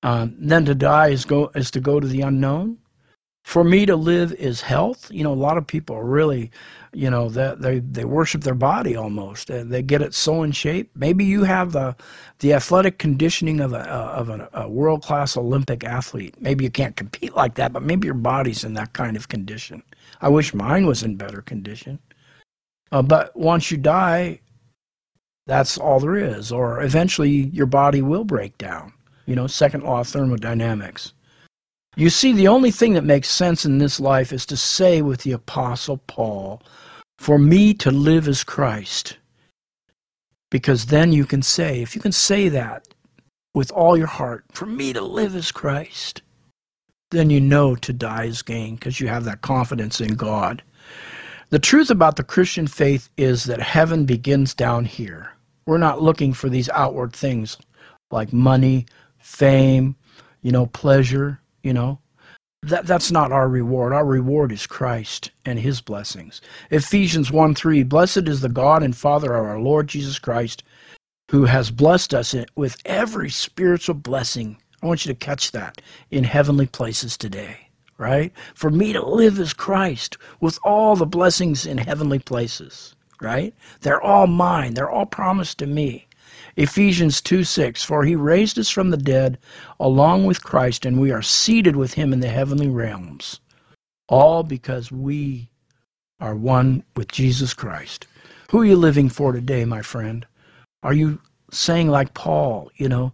Um, 0.03 0.35
then 0.39 0.65
to 0.65 0.75
die 0.75 1.09
is 1.09 1.25
go 1.25 1.51
is 1.55 1.71
to 1.73 1.81
go 1.81 2.01
to 2.01 2.07
the 2.07 2.23
unknown. 2.23 2.79
For 3.45 3.65
me 3.65 3.87
to 3.87 3.97
live 3.97 4.33
is 4.35 4.61
health. 4.61 5.11
You 5.11 5.25
know, 5.25 5.33
a 5.33 5.35
lot 5.35 5.59
of 5.59 5.67
people 5.67 6.01
really, 6.03 6.51
you 6.93 7.11
know, 7.11 7.29
that 7.31 7.61
they, 7.61 7.81
they 7.81 8.05
worship 8.05 8.43
their 8.43 8.55
body 8.55 8.97
almost. 8.97 9.51
and 9.51 9.71
They 9.73 9.83
get 9.83 10.01
it 10.01 10.15
so 10.15 10.43
in 10.43 10.53
shape. 10.53 10.91
Maybe 10.95 11.25
you 11.25 11.43
have 11.45 11.73
the 11.73 11.97
the 12.39 12.55
athletic 12.55 12.99
conditioning 12.99 13.61
of 13.61 13.73
a 13.73 13.81
of 13.91 14.29
a, 14.29 14.49
a 14.55 14.69
world 14.69 15.03
class 15.03 15.37
Olympic 15.37 15.85
athlete. 15.85 16.35
Maybe 16.41 16.65
you 16.65 16.71
can't 16.71 16.97
compete 16.97 17.35
like 17.35 17.57
that, 17.57 17.73
but 17.73 17.83
maybe 17.83 18.07
your 18.07 18.15
body's 18.15 18.65
in 18.65 18.75
that 18.75 18.93
kind 18.93 19.17
of 19.17 19.29
condition. 19.29 19.83
I 20.21 20.29
wish 20.29 20.55
mine 20.55 20.87
was 20.87 21.03
in 21.03 21.17
better 21.17 21.43
condition. 21.43 21.99
Uh, 22.93 23.03
but 23.03 23.35
once 23.37 23.71
you 23.71 23.77
die, 23.77 24.41
that's 25.47 25.79
all 25.79 25.99
there 25.99 26.17
is. 26.17 26.53
Or 26.53 26.83
eventually 26.83 27.31
your 27.53 27.67
body 27.67 28.03
will 28.03 28.25
break 28.25 28.57
down. 28.59 28.93
You 29.27 29.35
know, 29.35 29.47
second 29.47 29.83
law 29.83 30.01
of 30.01 30.09
thermodynamics. 30.09 31.13
You 31.95 32.09
see, 32.09 32.33
the 32.33 32.49
only 32.49 32.71
thing 32.71 32.95
that 32.95 33.05
makes 33.05 33.29
sense 33.29 33.67
in 33.67 33.77
this 33.77 34.01
life 34.01 34.33
is 34.33 34.47
to 34.47 34.57
say 34.57 35.03
with 35.03 35.23
the 35.23 35.33
Apostle 35.33 35.99
Paul, 35.99 36.63
For 37.19 37.39
me 37.39 37.75
to 37.75 37.91
live 37.91 38.29
is 38.29 38.45
Christ. 38.45 39.19
Because 40.51 40.87
then 40.87 41.13
you 41.13 41.27
can 41.27 41.43
say, 41.43 41.83
if 41.83 41.95
you 41.95 42.01
can 42.01 42.13
say 42.13 42.49
that 42.49 42.89
with 43.55 43.71
all 43.73 43.97
your 43.97 44.07
heart, 44.07 44.45
For 44.53 44.65
me 44.65 44.95
to 44.95 45.03
live 45.03 45.37
is 45.37 45.53
Christ, 45.53 46.23
then 47.11 47.29
you 47.29 47.43
know 47.43 47.77
to 47.77 47.93
die 47.93 48.25
is 48.25 48.41
gain 48.41 48.77
because 48.77 48.99
you 48.99 49.09
have 49.09 49.25
that 49.25 49.43
confidence 49.43 50.01
in 50.01 50.15
God. 50.15 50.63
The 51.51 51.59
truth 51.59 51.91
about 51.91 52.17
the 52.17 52.25
Christian 52.25 52.67
faith 52.67 53.11
is 53.19 53.45
that 53.45 53.61
heaven 53.61 54.07
begins 54.07 54.55
down 54.55 54.87
here. 54.87 55.31
We're 55.67 55.77
not 55.77 56.01
looking 56.01 56.33
for 56.33 56.49
these 56.49 56.71
outward 56.71 57.13
things 57.13 57.59
like 58.11 58.33
money, 58.33 58.87
fame, 59.19 59.95
you 60.41 60.51
know, 60.51 60.65
pleasure, 60.65 61.39
you 61.63 61.73
know. 61.73 61.99
That, 62.65 62.87
that's 62.87 63.11
not 63.11 63.33
our 63.33 63.49
reward. 63.49 63.93
Our 63.93 64.07
reward 64.07 64.53
is 64.53 64.69
Christ 64.69 65.33
and 65.45 65.59
his 65.59 65.81
blessings. 65.81 66.41
Ephesians 66.71 67.33
1 67.33 67.55
3 67.57 67.83
Blessed 67.83 68.29
is 68.29 68.41
the 68.41 68.49
God 68.49 68.85
and 68.85 68.97
Father 68.97 69.35
of 69.35 69.45
our 69.45 69.59
Lord 69.59 69.89
Jesus 69.89 70.19
Christ, 70.19 70.63
who 71.31 71.45
has 71.45 71.73
blessed 71.73 72.15
us 72.15 72.37
with 72.55 72.77
every 72.85 73.31
spiritual 73.31 73.97
blessing. 73.97 74.57
I 74.81 74.87
want 74.87 75.05
you 75.05 75.13
to 75.13 75.19
catch 75.19 75.51
that 75.53 75.81
in 76.11 76.23
heavenly 76.23 76.67
places 76.67 77.17
today 77.17 77.69
right? 78.03 78.33
For 78.55 78.69
me 78.69 78.93
to 78.93 79.07
live 79.07 79.39
as 79.39 79.53
Christ 79.53 80.19
with 80.41 80.59
all 80.65 80.97
the 80.97 81.07
blessings 81.07 81.67
in 81.67 81.79
heavenly 81.79 82.19
places, 82.19 82.97
right? 83.21 83.55
They're 83.83 84.03
all 84.03 84.27
mine. 84.27 84.75
They're 84.75 84.91
all 84.91 85.07
promised 85.07 85.59
to 85.59 85.67
me. 85.67 86.09
Ephesians 86.57 87.21
2 87.21 87.45
6, 87.45 87.83
for 87.83 88.05
he 88.05 88.15
raised 88.17 88.59
us 88.59 88.69
from 88.69 88.91
the 88.91 88.97
dead 88.97 89.39
along 89.81 90.27
with 90.27 90.45
Christ, 90.45 90.85
and 90.85 91.01
we 91.01 91.11
are 91.11 91.23
seated 91.23 91.77
with 91.77 91.95
him 91.95 92.13
in 92.13 92.21
the 92.21 92.29
heavenly 92.29 92.69
realms. 92.69 93.41
All 94.09 94.43
because 94.43 94.93
we 94.93 95.49
are 96.21 96.35
one 96.35 96.85
with 96.97 97.09
Jesus 97.09 97.55
Christ. 97.55 98.07
Who 98.51 98.61
are 98.61 98.67
you 98.67 98.77
living 98.77 99.09
for 99.09 99.33
today, 99.33 99.65
my 99.65 99.83
friend? 99.83 100.27
Are 100.83 100.93
you 100.93 101.21
saying 101.53 101.89
like 101.89 102.15
Paul, 102.15 102.71
you 102.77 102.89
know, 102.89 103.13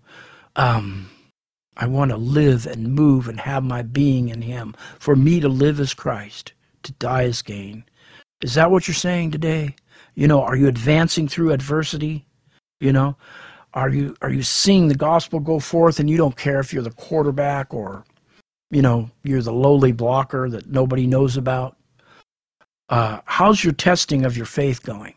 um, 0.57 1.09
I 1.77 1.87
want 1.87 2.11
to 2.11 2.17
live 2.17 2.67
and 2.67 2.93
move 2.93 3.29
and 3.29 3.39
have 3.41 3.63
my 3.63 3.83
being 3.83 4.29
in 4.29 4.43
Him. 4.43 4.75
For 4.99 5.15
me 5.15 5.41
to 5.41 5.49
live 5.49 5.79
as 5.79 5.95
Christ, 5.95 6.53
to 6.83 6.93
die 6.93 7.25
as 7.25 7.43
gain. 7.43 7.85
Is 8.43 8.55
that 8.55 8.71
what 8.71 8.89
you're 8.89 8.95
saying 8.95 9.31
today? 9.31 9.77
You 10.15 10.27
know, 10.27 10.43
are 10.43 10.57
you 10.57 10.67
advancing 10.67 11.29
through 11.29 11.53
adversity? 11.53 12.25
You 12.81 12.93
know, 12.93 13.17
are 13.75 13.89
you 13.89 14.17
are 14.23 14.31
you 14.31 14.43
seeing 14.43 14.89
the 14.89 14.95
gospel 14.95 15.41
go 15.41 15.59
forth 15.59 15.99
and 15.99 16.09
you 16.09 16.17
don't 16.17 16.37
care 16.37 16.61
if 16.61 16.73
you're 16.73 16.83
the 16.83 16.91
quarterback 16.91 17.75
or 17.75 18.05
you 18.71 18.83
know 18.83 19.11
you're 19.25 19.43
the 19.43 19.53
lowly 19.53 19.93
blocker 19.93 20.49
that 20.49 20.69
nobody 20.69 21.07
knows 21.07 21.37
about? 21.37 21.77
Uh, 22.89 23.21
how's 23.27 23.63
your 23.63 23.75
testing 23.75 24.25
of 24.25 24.37
your 24.37 24.47
faith 24.47 24.83
going? 24.83 25.15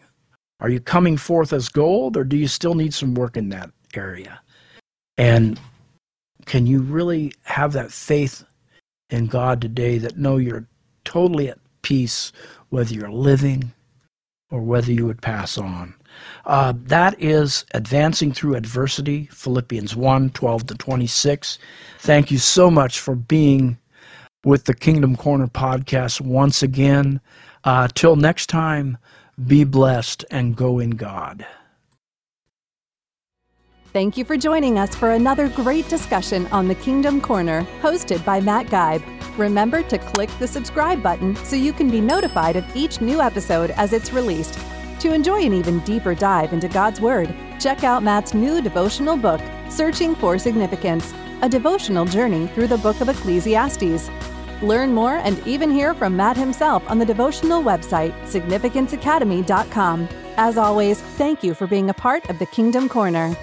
Are 0.59 0.69
you 0.69 0.79
coming 0.79 1.17
forth 1.17 1.53
as 1.53 1.69
gold, 1.69 2.17
or 2.17 2.23
do 2.23 2.37
you 2.37 2.47
still 2.47 2.75
need 2.75 2.93
some 2.93 3.15
work 3.15 3.37
in 3.37 3.49
that 3.49 3.71
area? 3.95 4.41
And 5.17 5.59
can 6.45 6.67
you 6.67 6.81
really 6.81 7.33
have 7.43 7.73
that 7.73 7.91
faith 7.91 8.43
in 9.09 9.27
God 9.27 9.61
today 9.61 9.97
that 9.99 10.17
know 10.17 10.37
you're 10.37 10.67
totally 11.05 11.49
at 11.49 11.59
peace 11.81 12.31
whether 12.69 12.93
you're 12.93 13.11
living 13.11 13.71
or 14.51 14.61
whether 14.61 14.91
you 14.91 15.05
would 15.05 15.21
pass 15.21 15.57
on? 15.57 15.93
Uh, 16.45 16.73
that 16.75 17.21
is 17.21 17.65
advancing 17.73 18.31
through 18.31 18.55
adversity, 18.55 19.27
Philippians 19.31 19.95
1 19.95 20.31
12 20.31 20.65
to 20.67 20.75
26. 20.75 21.59
Thank 21.99 22.31
you 22.31 22.37
so 22.37 22.71
much 22.71 22.99
for 22.99 23.15
being 23.15 23.77
with 24.43 24.65
the 24.65 24.73
Kingdom 24.73 25.15
Corner 25.15 25.47
podcast 25.47 26.21
once 26.21 26.63
again. 26.63 27.21
Uh, 27.63 27.87
till 27.93 28.15
next 28.15 28.47
time, 28.47 28.97
be 29.47 29.63
blessed 29.63 30.25
and 30.31 30.55
go 30.55 30.79
in 30.79 30.91
God. 30.91 31.45
Thank 33.93 34.15
you 34.15 34.23
for 34.23 34.37
joining 34.37 34.79
us 34.79 34.95
for 34.95 35.11
another 35.11 35.49
great 35.49 35.87
discussion 35.89 36.47
on 36.47 36.69
the 36.69 36.75
Kingdom 36.75 37.19
Corner, 37.19 37.67
hosted 37.81 38.23
by 38.23 38.39
Matt 38.39 38.67
Geib. 38.67 39.03
Remember 39.37 39.83
to 39.83 39.97
click 39.97 40.29
the 40.39 40.47
subscribe 40.47 41.03
button 41.03 41.35
so 41.37 41.57
you 41.57 41.73
can 41.73 41.89
be 41.89 41.99
notified 41.99 42.55
of 42.55 42.65
each 42.73 43.01
new 43.01 43.19
episode 43.19 43.71
as 43.71 43.91
it's 43.91 44.13
released. 44.13 44.57
To 45.01 45.13
enjoy 45.13 45.41
an 45.41 45.53
even 45.53 45.79
deeper 45.79 46.13
dive 46.13 46.53
into 46.53 46.67
God's 46.67 47.01
Word, 47.01 47.33
check 47.59 47.83
out 47.83 48.03
Matt's 48.03 48.35
new 48.35 48.61
devotional 48.61 49.17
book, 49.17 49.41
Searching 49.67 50.13
for 50.13 50.37
Significance, 50.37 51.11
a 51.41 51.49
devotional 51.49 52.05
journey 52.05 52.45
through 52.45 52.67
the 52.67 52.77
book 52.77 53.01
of 53.01 53.09
Ecclesiastes. 53.09 54.11
Learn 54.61 54.93
more 54.93 55.15
and 55.15 55.39
even 55.47 55.71
hear 55.71 55.95
from 55.95 56.15
Matt 56.15 56.37
himself 56.37 56.87
on 56.87 56.99
the 56.99 57.05
devotional 57.05 57.63
website, 57.63 58.13
significanceacademy.com. 58.27 60.07
As 60.37 60.59
always, 60.59 61.01
thank 61.01 61.43
you 61.43 61.55
for 61.55 61.65
being 61.65 61.89
a 61.89 61.95
part 61.95 62.29
of 62.29 62.37
the 62.37 62.45
Kingdom 62.45 62.87
Corner. 62.87 63.35